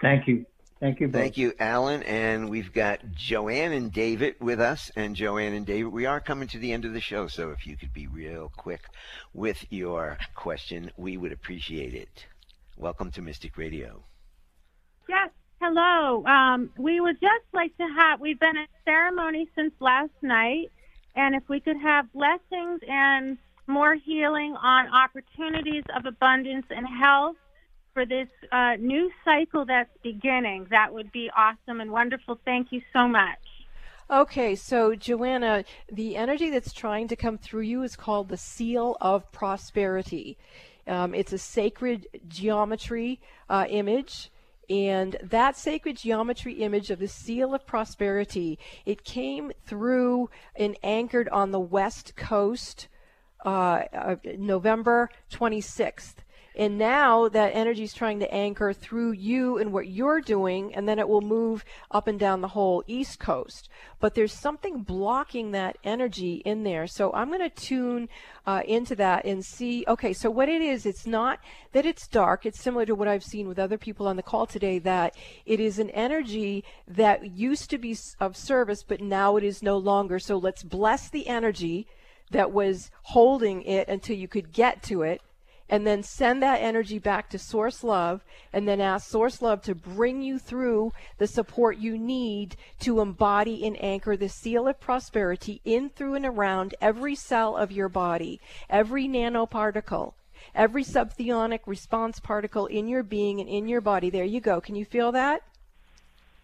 Thank 0.01 0.27
you. 0.27 0.45
Thank 0.79 0.99
you. 0.99 1.07
Both. 1.07 1.21
Thank 1.21 1.37
you, 1.37 1.53
Alan. 1.59 2.03
And 2.03 2.49
we've 2.49 2.73
got 2.73 2.99
Joanne 3.13 3.71
and 3.71 3.89
David 3.89 4.35
with 4.41 4.59
us. 4.59 4.91
And 4.97 5.15
Joanne 5.15 5.53
and 5.53 5.65
David, 5.65 5.93
we 5.93 6.05
are 6.05 6.19
coming 6.19 6.49
to 6.49 6.57
the 6.57 6.73
end 6.73 6.83
of 6.83 6.91
the 6.91 6.99
show. 6.99 7.27
So 7.27 7.51
if 7.51 7.65
you 7.65 7.77
could 7.77 7.93
be 7.93 8.07
real 8.07 8.51
quick 8.57 8.81
with 9.33 9.65
your 9.69 10.17
question, 10.35 10.91
we 10.97 11.15
would 11.15 11.31
appreciate 11.31 11.93
it. 11.93 12.25
Welcome 12.75 13.11
to 13.11 13.21
Mystic 13.21 13.57
Radio. 13.57 14.03
Yes. 15.07 15.29
Hello. 15.61 16.25
Um, 16.25 16.71
we 16.77 16.99
would 16.99 17.21
just 17.21 17.45
like 17.53 17.75
to 17.77 17.87
have, 17.87 18.19
we've 18.19 18.39
been 18.39 18.57
at 18.57 18.67
ceremony 18.83 19.47
since 19.55 19.73
last 19.79 20.11
night. 20.21 20.71
And 21.15 21.35
if 21.35 21.43
we 21.47 21.59
could 21.59 21.77
have 21.77 22.11
blessings 22.11 22.81
and 22.87 23.37
more 23.67 23.95
healing 23.95 24.55
on 24.61 24.87
opportunities 24.93 25.83
of 25.95 26.05
abundance 26.05 26.65
and 26.69 26.85
health 26.87 27.37
for 27.93 28.05
this 28.05 28.27
uh, 28.51 28.75
new 28.79 29.11
cycle 29.23 29.65
that's 29.65 29.95
beginning. 30.01 30.67
That 30.69 30.93
would 30.93 31.11
be 31.11 31.29
awesome 31.35 31.79
and 31.79 31.91
wonderful. 31.91 32.39
Thank 32.43 32.71
you 32.71 32.81
so 32.91 33.07
much. 33.07 33.37
Okay, 34.09 34.55
so 34.55 34.95
Joanna, 34.95 35.63
the 35.91 36.17
energy 36.17 36.49
that's 36.49 36.73
trying 36.73 37.07
to 37.07 37.15
come 37.15 37.37
through 37.37 37.61
you 37.61 37.83
is 37.83 37.95
called 37.95 38.29
the 38.29 38.37
seal 38.37 38.97
of 38.99 39.31
prosperity. 39.31 40.37
Um, 40.87 41.15
it's 41.15 41.31
a 41.31 41.37
sacred 41.37 42.07
geometry 42.27 43.21
uh, 43.49 43.65
image. 43.69 44.29
And 44.69 45.17
that 45.21 45.57
sacred 45.57 45.97
geometry 45.97 46.53
image 46.53 46.89
of 46.89 46.99
the 46.99 47.07
seal 47.07 47.53
of 47.53 47.65
prosperity, 47.67 48.57
it 48.85 49.03
came 49.03 49.51
through 49.65 50.29
and 50.55 50.77
anchored 50.83 51.29
on 51.29 51.51
the 51.51 51.59
west 51.59 52.15
coast 52.15 52.87
uh, 53.45 53.83
uh, 53.93 54.15
November 54.37 55.09
26th. 55.31 56.22
And 56.55 56.77
now 56.77 57.29
that 57.29 57.55
energy 57.55 57.83
is 57.83 57.93
trying 57.93 58.19
to 58.19 58.31
anchor 58.31 58.73
through 58.73 59.13
you 59.13 59.57
and 59.57 59.73
what 59.73 59.87
you're 59.87 60.21
doing, 60.21 60.73
and 60.75 60.87
then 60.87 60.99
it 60.99 61.07
will 61.07 61.21
move 61.21 61.65
up 61.89 62.07
and 62.07 62.19
down 62.19 62.41
the 62.41 62.49
whole 62.49 62.83
East 62.85 63.19
Coast. 63.19 63.69
But 63.99 64.13
there's 64.13 64.33
something 64.33 64.83
blocking 64.83 65.51
that 65.51 65.77
energy 65.83 66.41
in 66.45 66.63
there. 66.63 66.85
So 66.85 67.11
I'm 67.13 67.29
going 67.29 67.39
to 67.39 67.49
tune 67.49 68.07
uh, 68.45 68.61
into 68.67 68.95
that 68.97 69.25
and 69.25 69.43
see. 69.43 69.83
Okay, 69.87 70.13
so 70.13 70.29
what 70.29 70.49
it 70.49 70.61
is, 70.61 70.85
it's 70.85 71.07
not 71.07 71.39
that 71.71 71.85
it's 71.85 72.07
dark. 72.07 72.45
It's 72.45 72.61
similar 72.61 72.85
to 72.85 72.95
what 72.95 73.07
I've 73.07 73.23
seen 73.23 73.47
with 73.47 73.57
other 73.57 73.77
people 73.77 74.07
on 74.07 74.15
the 74.15 74.23
call 74.23 74.45
today, 74.45 74.77
that 74.79 75.15
it 75.45 75.59
is 75.59 75.79
an 75.79 75.89
energy 75.91 76.63
that 76.87 77.31
used 77.31 77.69
to 77.71 77.77
be 77.77 77.97
of 78.19 78.37
service, 78.37 78.83
but 78.83 79.01
now 79.01 79.37
it 79.37 79.43
is 79.43 79.63
no 79.63 79.77
longer. 79.77 80.19
So 80.19 80.37
let's 80.37 80.63
bless 80.63 81.09
the 81.09 81.27
energy 81.27 81.87
that 82.31 82.51
was 82.51 82.91
holding 83.03 83.63
it 83.63 83.87
until 83.87 84.17
you 84.17 84.27
could 84.27 84.51
get 84.51 84.83
to 84.83 85.01
it 85.03 85.21
and 85.73 85.87
then 85.87 86.03
send 86.03 86.43
that 86.43 86.61
energy 86.61 86.99
back 86.99 87.27
to 87.27 87.39
source 87.39 87.83
love 87.83 88.23
and 88.53 88.67
then 88.67 88.79
ask 88.79 89.09
source 89.09 89.41
love 89.41 89.59
to 89.59 89.73
bring 89.73 90.21
you 90.21 90.37
through 90.37 90.93
the 91.17 91.25
support 91.25 91.79
you 91.79 91.97
need 91.97 92.55
to 92.79 92.99
embody 92.99 93.65
and 93.65 93.83
anchor 93.83 94.15
the 94.15 94.29
seal 94.29 94.67
of 94.67 94.79
prosperity 94.79 95.61
in 95.65 95.89
through 95.89 96.13
and 96.13 96.27
around 96.27 96.75
every 96.79 97.15
cell 97.15 97.57
of 97.57 97.71
your 97.71 97.89
body 97.89 98.39
every 98.69 99.07
nanoparticle 99.07 100.13
every 100.53 100.83
subthionic 100.83 101.61
response 101.65 102.19
particle 102.19 102.67
in 102.67 102.87
your 102.87 103.01
being 103.01 103.39
and 103.39 103.49
in 103.49 103.67
your 103.67 103.81
body. 103.81 104.11
There 104.11 104.23
you 104.23 104.41
go. 104.41 104.61
Can 104.61 104.75
you 104.75 104.85
feel 104.85 105.11
that? 105.13 105.41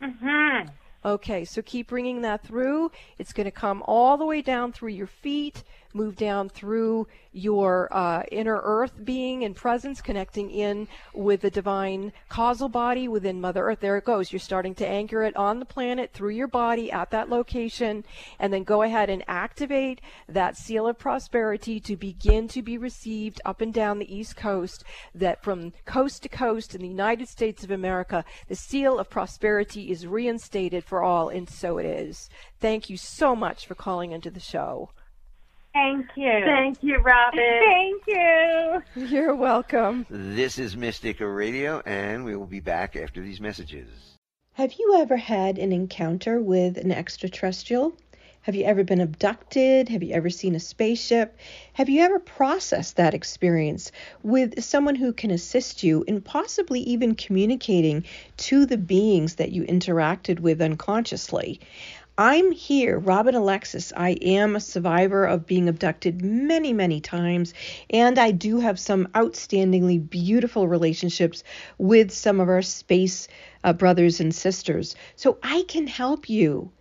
Mhm 0.01 0.71
Okay, 1.05 1.45
so 1.45 1.61
keep 1.61 1.87
bringing 1.87 2.21
that 2.23 2.43
through. 2.43 2.91
It's 3.17 3.31
going 3.31 3.45
to 3.45 3.51
come 3.51 3.81
all 3.85 4.17
the 4.17 4.25
way 4.25 4.41
down 4.41 4.73
through 4.73 4.89
your 4.89 5.07
feet, 5.07 5.63
move 5.93 6.15
down 6.15 6.49
through 6.49 7.07
your 7.31 7.87
uh, 7.91 8.23
inner 8.31 8.59
earth 8.63 8.93
being 9.03 9.43
and 9.43 9.55
presence, 9.55 10.01
connecting 10.01 10.49
in 10.49 10.87
with 11.13 11.41
the 11.41 11.51
divine 11.51 12.11
causal 12.27 12.69
body 12.69 13.07
within 13.07 13.39
Mother 13.39 13.67
Earth. 13.67 13.79
There 13.79 13.97
it 13.97 14.05
goes. 14.05 14.31
You're 14.31 14.39
starting 14.39 14.75
to 14.75 14.87
anchor 14.87 15.23
it 15.23 15.35
on 15.35 15.59
the 15.59 15.65
planet 15.65 16.11
through 16.11 16.31
your 16.31 16.47
body 16.47 16.91
at 16.91 17.11
that 17.11 17.29
location, 17.29 18.03
and 18.39 18.51
then 18.51 18.63
go 18.63 18.81
ahead 18.81 19.09
and 19.09 19.23
activate 19.27 20.01
that 20.27 20.57
seal 20.57 20.87
of 20.87 20.97
prosperity 20.97 21.79
to 21.81 21.95
begin 21.95 22.47
to 22.49 22.61
be 22.61 22.77
received 22.77 23.41
up 23.45 23.61
and 23.61 23.73
down 23.73 23.99
the 23.99 24.15
East 24.15 24.35
Coast. 24.35 24.83
That 25.13 25.43
from 25.43 25.73
coast 25.85 26.23
to 26.23 26.29
coast 26.29 26.73
in 26.73 26.81
the 26.81 26.87
United 26.87 27.27
States 27.27 27.63
of 27.63 27.71
America, 27.71 28.25
the 28.47 28.55
seal 28.55 28.99
of 28.99 29.09
prosperity 29.09 29.91
is 29.91 30.07
reinstated 30.07 30.83
for 30.83 31.03
all, 31.03 31.29
and 31.29 31.49
so 31.49 31.77
it 31.77 31.85
is. 31.85 32.29
Thank 32.59 32.89
you 32.89 32.97
so 32.97 33.35
much 33.35 33.65
for 33.67 33.75
calling 33.75 34.11
into 34.11 34.31
the 34.31 34.39
show. 34.39 34.89
Thank 35.73 36.07
you. 36.15 36.41
Thank 36.45 36.83
you, 36.83 36.97
Robin. 36.97 37.39
Thank 37.65 38.03
you. 38.07 38.83
You're 39.07 39.35
welcome. 39.35 40.05
This 40.09 40.57
is 40.57 40.75
Mystica 40.75 41.27
Radio, 41.27 41.81
and 41.85 42.25
we 42.25 42.35
will 42.35 42.47
be 42.47 42.59
back 42.59 42.95
after 42.95 43.21
these 43.21 43.39
messages. 43.39 43.87
Have 44.53 44.73
you 44.73 44.97
ever 44.99 45.15
had 45.15 45.57
an 45.57 45.71
encounter 45.71 46.41
with 46.41 46.77
an 46.77 46.91
extraterrestrial? 46.91 47.95
Have 48.43 48.55
you 48.55 48.63
ever 48.63 48.83
been 48.83 49.01
abducted? 49.01 49.89
Have 49.89 50.01
you 50.01 50.13
ever 50.13 50.29
seen 50.29 50.55
a 50.55 50.59
spaceship? 50.59 51.37
Have 51.73 51.89
you 51.89 52.01
ever 52.01 52.19
processed 52.19 52.95
that 52.95 53.13
experience 53.13 53.91
with 54.23 54.63
someone 54.63 54.95
who 54.95 55.11
can 55.11 55.29
assist 55.29 55.83
you 55.83 56.03
in 56.07 56.21
possibly 56.21 56.79
even 56.79 57.15
communicating 57.15 58.05
to 58.37 58.65
the 58.65 58.77
beings 58.77 59.35
that 59.35 59.51
you 59.51 59.63
interacted 59.63 60.39
with 60.39 60.61
unconsciously? 60.61 61.59
I'm 62.19 62.51
here, 62.51 62.99
Robin 62.99 63.33
Alexis. 63.33 63.93
I 63.95 64.09
am 64.21 64.57
a 64.57 64.59
survivor 64.59 65.23
of 65.23 65.45
being 65.45 65.69
abducted 65.69 66.21
many, 66.21 66.73
many 66.73 66.99
times, 66.99 67.53
and 67.89 68.19
I 68.19 68.31
do 68.31 68.59
have 68.59 68.77
some 68.77 69.07
outstandingly 69.13 70.09
beautiful 70.09 70.67
relationships 70.67 71.45
with 71.77 72.11
some 72.11 72.41
of 72.41 72.49
our 72.49 72.61
space 72.61 73.29
uh, 73.63 73.71
brothers 73.71 74.19
and 74.19 74.35
sisters. 74.35 74.97
So 75.15 75.37
I 75.41 75.63
can 75.69 75.87
help 75.87 76.29
you. 76.29 76.73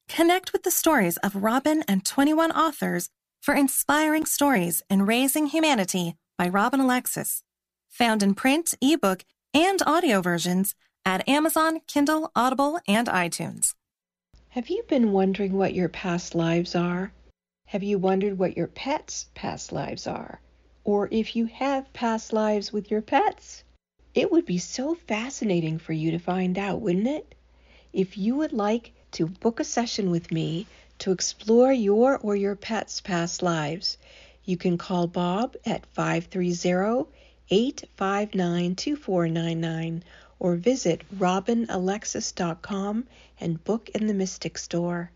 Connect 0.07 0.53
with 0.53 0.63
the 0.63 0.71
stories 0.71 1.17
of 1.17 1.35
Robin 1.35 1.83
and 1.85 2.05
21 2.05 2.51
authors 2.53 3.09
for 3.41 3.53
inspiring 3.53 4.25
stories 4.25 4.81
in 4.89 5.05
Raising 5.05 5.47
Humanity 5.47 6.15
by 6.37 6.47
Robin 6.47 6.79
Alexis. 6.79 7.43
Found 7.89 8.23
in 8.23 8.35
print, 8.35 8.73
ebook, 8.81 9.25
and 9.53 9.81
audio 9.85 10.21
versions 10.21 10.75
at 11.05 11.27
Amazon, 11.27 11.81
Kindle, 11.87 12.31
Audible, 12.37 12.79
and 12.87 13.07
iTunes. 13.07 13.73
Have 14.49 14.69
you 14.69 14.83
been 14.87 15.11
wondering 15.11 15.51
what 15.51 15.73
your 15.73 15.89
past 15.89 16.35
lives 16.35 16.73
are? 16.73 17.11
Have 17.73 17.81
you 17.81 17.97
wondered 17.97 18.37
what 18.37 18.55
your 18.55 18.67
pets' 18.67 19.25
past 19.33 19.71
lives 19.71 20.05
are? 20.05 20.39
Or 20.83 21.09
if 21.09 21.35
you 21.35 21.47
have 21.47 21.91
past 21.91 22.31
lives 22.31 22.71
with 22.71 22.91
your 22.91 23.01
pets? 23.01 23.63
It 24.13 24.31
would 24.31 24.45
be 24.45 24.59
so 24.59 24.93
fascinating 24.93 25.79
for 25.79 25.91
you 25.91 26.11
to 26.11 26.19
find 26.19 26.59
out, 26.59 26.81
wouldn't 26.81 27.07
it? 27.07 27.33
If 27.91 28.15
you 28.15 28.35
would 28.35 28.53
like 28.53 28.91
to 29.13 29.25
book 29.25 29.59
a 29.59 29.63
session 29.63 30.11
with 30.11 30.31
me 30.31 30.67
to 30.99 31.11
explore 31.11 31.73
your 31.73 32.19
or 32.19 32.35
your 32.35 32.55
pet's 32.55 33.01
past 33.01 33.41
lives, 33.41 33.97
you 34.45 34.55
can 34.55 34.77
call 34.77 35.07
Bob 35.07 35.55
at 35.65 35.87
530 35.87 37.09
859 37.49 38.75
2499 38.75 40.03
or 40.37 40.55
visit 40.57 41.01
robinalexis.com 41.17 43.07
and 43.39 43.63
book 43.63 43.89
in 43.95 44.05
the 44.05 44.13
Mystic 44.13 44.59
Store. 44.59 45.09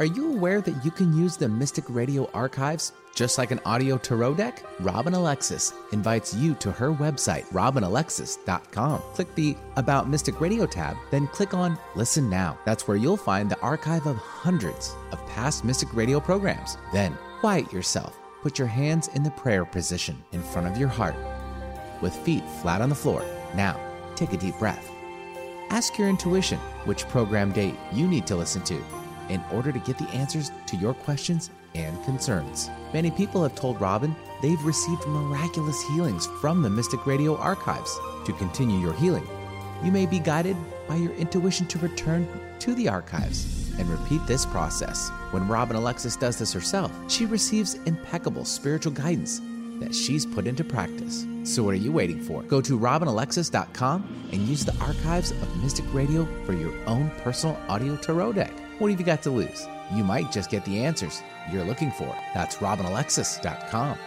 Are 0.00 0.06
you 0.06 0.32
aware 0.32 0.62
that 0.62 0.82
you 0.82 0.90
can 0.90 1.14
use 1.14 1.36
the 1.36 1.46
Mystic 1.46 1.84
Radio 1.86 2.30
archives 2.32 2.92
just 3.14 3.36
like 3.36 3.50
an 3.50 3.60
audio 3.66 3.98
tarot 3.98 4.32
deck? 4.32 4.64
Robin 4.80 5.12
Alexis 5.12 5.74
invites 5.92 6.32
you 6.32 6.54
to 6.54 6.72
her 6.72 6.90
website, 6.90 7.44
robinalexis.com. 7.48 9.02
Click 9.12 9.34
the 9.34 9.54
About 9.76 10.08
Mystic 10.08 10.40
Radio 10.40 10.64
tab, 10.64 10.96
then 11.10 11.26
click 11.26 11.52
on 11.52 11.78
Listen 11.96 12.30
Now. 12.30 12.58
That's 12.64 12.88
where 12.88 12.96
you'll 12.96 13.18
find 13.18 13.50
the 13.50 13.60
archive 13.60 14.06
of 14.06 14.16
hundreds 14.16 14.96
of 15.12 15.24
past 15.26 15.66
Mystic 15.66 15.92
Radio 15.92 16.18
programs. 16.18 16.78
Then 16.94 17.14
quiet 17.40 17.70
yourself. 17.70 18.18
Put 18.40 18.58
your 18.58 18.68
hands 18.68 19.08
in 19.08 19.22
the 19.22 19.32
prayer 19.32 19.66
position 19.66 20.16
in 20.32 20.42
front 20.42 20.66
of 20.66 20.78
your 20.78 20.88
heart 20.88 21.14
with 22.00 22.16
feet 22.16 22.44
flat 22.62 22.80
on 22.80 22.88
the 22.88 22.94
floor. 22.94 23.22
Now, 23.54 23.78
take 24.16 24.32
a 24.32 24.38
deep 24.38 24.58
breath. 24.58 24.90
Ask 25.68 25.98
your 25.98 26.08
intuition 26.08 26.58
which 26.86 27.06
program 27.08 27.52
date 27.52 27.74
you 27.92 28.08
need 28.08 28.26
to 28.28 28.36
listen 28.36 28.62
to 28.62 28.82
in 29.30 29.42
order 29.52 29.72
to 29.72 29.78
get 29.78 29.96
the 29.96 30.08
answers 30.10 30.50
to 30.66 30.76
your 30.76 30.92
questions 30.92 31.50
and 31.74 32.04
concerns. 32.04 32.68
Many 32.92 33.10
people 33.10 33.42
have 33.42 33.54
told 33.54 33.80
Robin 33.80 34.14
they've 34.42 34.62
received 34.64 35.06
miraculous 35.06 35.80
healings 35.88 36.26
from 36.40 36.62
the 36.62 36.70
Mystic 36.70 37.06
Radio 37.06 37.36
archives. 37.36 37.96
To 38.26 38.32
continue 38.34 38.78
your 38.78 38.92
healing, 38.94 39.26
you 39.82 39.92
may 39.92 40.06
be 40.06 40.18
guided 40.18 40.56
by 40.88 40.96
your 40.96 41.12
intuition 41.14 41.66
to 41.68 41.78
return 41.78 42.28
to 42.58 42.74
the 42.74 42.88
archives 42.88 43.72
and 43.78 43.88
repeat 43.88 44.26
this 44.26 44.44
process. 44.44 45.10
When 45.30 45.48
Robin 45.48 45.76
Alexis 45.76 46.16
does 46.16 46.38
this 46.38 46.52
herself, 46.52 46.92
she 47.08 47.24
receives 47.24 47.74
impeccable 47.86 48.44
spiritual 48.44 48.92
guidance 48.92 49.40
that 49.80 49.94
she's 49.94 50.26
put 50.26 50.46
into 50.46 50.62
practice. 50.62 51.26
So, 51.44 51.62
what 51.62 51.72
are 51.72 51.78
you 51.78 51.90
waiting 51.90 52.20
for? 52.20 52.42
Go 52.42 52.60
to 52.60 52.78
robinalexis.com 52.78 54.28
and 54.32 54.42
use 54.42 54.64
the 54.64 54.76
archives 54.76 55.30
of 55.30 55.62
Mystic 55.62 55.86
Radio 55.94 56.26
for 56.44 56.52
your 56.52 56.72
own 56.86 57.10
personal 57.22 57.58
audio 57.68 57.96
tarot 57.96 58.34
deck. 58.34 58.52
What 58.80 58.90
have 58.90 58.98
you 58.98 59.04
got 59.04 59.22
to 59.24 59.30
lose? 59.30 59.68
You 59.94 60.02
might 60.02 60.32
just 60.32 60.48
get 60.48 60.64
the 60.64 60.82
answers 60.82 61.22
you're 61.52 61.64
looking 61.64 61.90
for. 61.90 62.16
That's 62.32 62.56
robinalexis.com. 62.56 63.98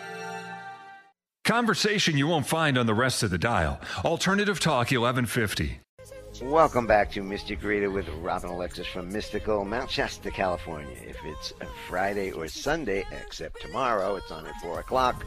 Conversation 1.45 2.17
you 2.17 2.25
won't 2.25 2.47
find 2.47 2.75
on 2.79 2.87
the 2.87 2.95
rest 2.95 3.21
of 3.21 3.29
the 3.29 3.37
dial. 3.37 3.79
Alternative 4.03 4.59
Talk 4.59 4.89
1150. 4.89 5.79
Welcome 6.41 6.87
back 6.87 7.11
to 7.11 7.21
Mystic 7.21 7.63
Radio 7.63 7.91
with 7.91 8.09
Robin 8.23 8.49
Alexis 8.49 8.87
from 8.87 9.13
Mystical 9.13 9.63
Mount 9.63 9.91
Shasta, 9.91 10.31
California. 10.31 10.97
If 11.05 11.17
it's 11.23 11.53
a 11.61 11.67
Friday 11.87 12.31
or 12.31 12.47
Sunday, 12.47 13.05
except 13.11 13.61
tomorrow, 13.61 14.15
it's 14.15 14.31
on 14.31 14.47
at 14.47 14.55
4 14.59 14.79
o'clock. 14.79 15.23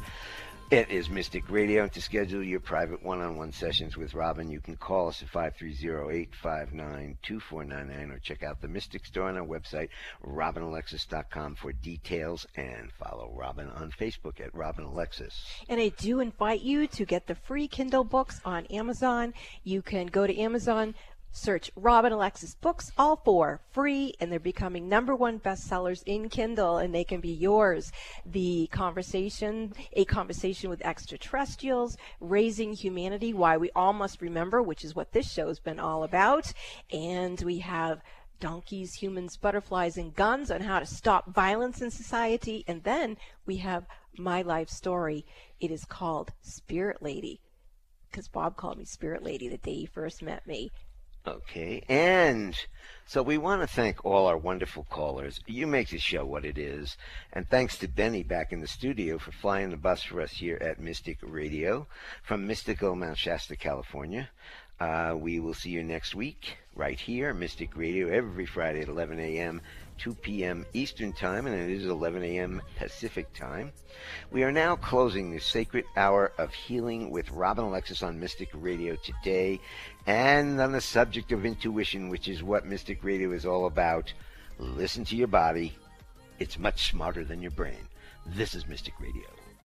It 0.68 0.90
is 0.90 1.08
Mystic 1.08 1.48
Radio. 1.48 1.84
And 1.84 1.92
to 1.92 2.02
schedule 2.02 2.42
your 2.42 2.58
private 2.58 3.00
one 3.00 3.20
on 3.20 3.36
one 3.36 3.52
sessions 3.52 3.96
with 3.96 4.14
Robin, 4.14 4.50
you 4.50 4.58
can 4.58 4.74
call 4.74 5.06
us 5.06 5.22
at 5.22 5.28
530 5.28 6.22
859 6.32 7.18
2499 7.22 8.10
or 8.10 8.18
check 8.18 8.42
out 8.42 8.60
the 8.60 8.66
Mystic 8.66 9.06
Store 9.06 9.28
on 9.28 9.36
our 9.36 9.46
website, 9.46 9.90
robinalexis.com, 10.26 11.54
for 11.54 11.70
details 11.70 12.48
and 12.56 12.90
follow 12.90 13.32
Robin 13.32 13.68
on 13.68 13.92
Facebook 13.92 14.40
at 14.40 14.52
Robin 14.56 14.84
Alexis. 14.84 15.46
And 15.68 15.80
I 15.80 15.90
do 15.90 16.18
invite 16.18 16.62
you 16.62 16.88
to 16.88 17.04
get 17.04 17.28
the 17.28 17.36
free 17.36 17.68
Kindle 17.68 18.02
books 18.02 18.40
on 18.44 18.66
Amazon. 18.66 19.34
You 19.62 19.82
can 19.82 20.08
go 20.08 20.26
to 20.26 20.36
Amazon, 20.36 20.96
Search 21.36 21.70
Robin 21.76 22.12
Alexis 22.12 22.54
books, 22.54 22.90
all 22.96 23.16
four 23.16 23.60
free, 23.70 24.14
and 24.18 24.32
they're 24.32 24.40
becoming 24.40 24.88
number 24.88 25.14
one 25.14 25.38
bestsellers 25.38 26.02
in 26.06 26.30
Kindle, 26.30 26.78
and 26.78 26.94
they 26.94 27.04
can 27.04 27.20
be 27.20 27.28
yours. 27.28 27.92
The 28.24 28.68
conversation, 28.72 29.74
a 29.92 30.06
conversation 30.06 30.70
with 30.70 30.80
extraterrestrials, 30.80 31.98
raising 32.20 32.72
humanity, 32.72 33.34
why 33.34 33.58
we 33.58 33.70
all 33.76 33.92
must 33.92 34.22
remember, 34.22 34.62
which 34.62 34.82
is 34.82 34.96
what 34.96 35.12
this 35.12 35.30
show's 35.30 35.60
been 35.60 35.78
all 35.78 36.04
about. 36.04 36.54
And 36.90 37.38
we 37.42 37.58
have 37.58 38.00
donkeys, 38.40 38.94
humans, 38.94 39.36
butterflies, 39.36 39.98
and 39.98 40.14
guns 40.14 40.50
on 40.50 40.62
how 40.62 40.78
to 40.78 40.86
stop 40.86 41.34
violence 41.34 41.82
in 41.82 41.90
society. 41.90 42.64
And 42.66 42.82
then 42.82 43.18
we 43.44 43.58
have 43.58 43.86
my 44.16 44.40
life 44.40 44.70
story. 44.70 45.26
It 45.60 45.70
is 45.70 45.84
called 45.84 46.32
Spirit 46.40 47.02
Lady 47.02 47.42
because 48.10 48.28
Bob 48.28 48.56
called 48.56 48.78
me 48.78 48.86
Spirit 48.86 49.22
Lady 49.22 49.48
the 49.48 49.58
day 49.58 49.74
he 49.74 49.86
first 49.86 50.22
met 50.22 50.46
me. 50.46 50.70
Okay, 51.26 51.82
and 51.88 52.56
so 53.04 53.20
we 53.20 53.36
want 53.36 53.60
to 53.60 53.66
thank 53.66 54.04
all 54.04 54.28
our 54.28 54.36
wonderful 54.36 54.86
callers. 54.88 55.40
You 55.46 55.66
make 55.66 55.88
the 55.88 55.98
show 55.98 56.24
what 56.24 56.44
it 56.44 56.56
is. 56.56 56.96
And 57.32 57.48
thanks 57.48 57.76
to 57.78 57.88
Benny 57.88 58.22
back 58.22 58.52
in 58.52 58.60
the 58.60 58.68
studio 58.68 59.18
for 59.18 59.32
flying 59.32 59.70
the 59.70 59.76
bus 59.76 60.04
for 60.04 60.20
us 60.20 60.32
here 60.32 60.58
at 60.60 60.78
Mystic 60.78 61.18
Radio 61.22 61.88
from 62.22 62.46
Mystical 62.46 62.94
Mount 62.94 63.18
Shasta, 63.18 63.56
California. 63.56 64.28
Uh, 64.78 65.16
we 65.18 65.40
will 65.40 65.54
see 65.54 65.70
you 65.70 65.82
next 65.82 66.14
week 66.14 66.58
right 66.76 67.00
here, 67.00 67.34
Mystic 67.34 67.76
Radio, 67.76 68.08
every 68.08 68.46
Friday 68.46 68.82
at 68.82 68.88
11 68.88 69.18
a.m. 69.18 69.62
2 69.98 70.14
p.m. 70.14 70.66
Eastern 70.72 71.12
Time, 71.12 71.46
and 71.46 71.54
it 71.54 71.70
is 71.70 71.86
11 71.86 72.22
a.m. 72.22 72.62
Pacific 72.76 73.32
Time. 73.32 73.72
We 74.30 74.42
are 74.42 74.52
now 74.52 74.76
closing 74.76 75.30
the 75.30 75.40
sacred 75.40 75.84
hour 75.96 76.32
of 76.38 76.52
healing 76.52 77.10
with 77.10 77.30
Robin 77.30 77.64
Alexis 77.64 78.02
on 78.02 78.20
Mystic 78.20 78.50
Radio 78.54 78.96
today, 78.96 79.60
and 80.06 80.60
on 80.60 80.72
the 80.72 80.80
subject 80.80 81.32
of 81.32 81.44
intuition, 81.44 82.08
which 82.08 82.28
is 82.28 82.42
what 82.42 82.66
Mystic 82.66 83.04
Radio 83.04 83.32
is 83.32 83.46
all 83.46 83.66
about. 83.66 84.12
Listen 84.58 85.04
to 85.06 85.16
your 85.16 85.28
body. 85.28 85.74
It's 86.38 86.58
much 86.58 86.90
smarter 86.90 87.24
than 87.24 87.42
your 87.42 87.50
brain. 87.50 87.88
This 88.26 88.54
is 88.54 88.66
Mystic 88.66 88.94
Radio. 89.00 89.35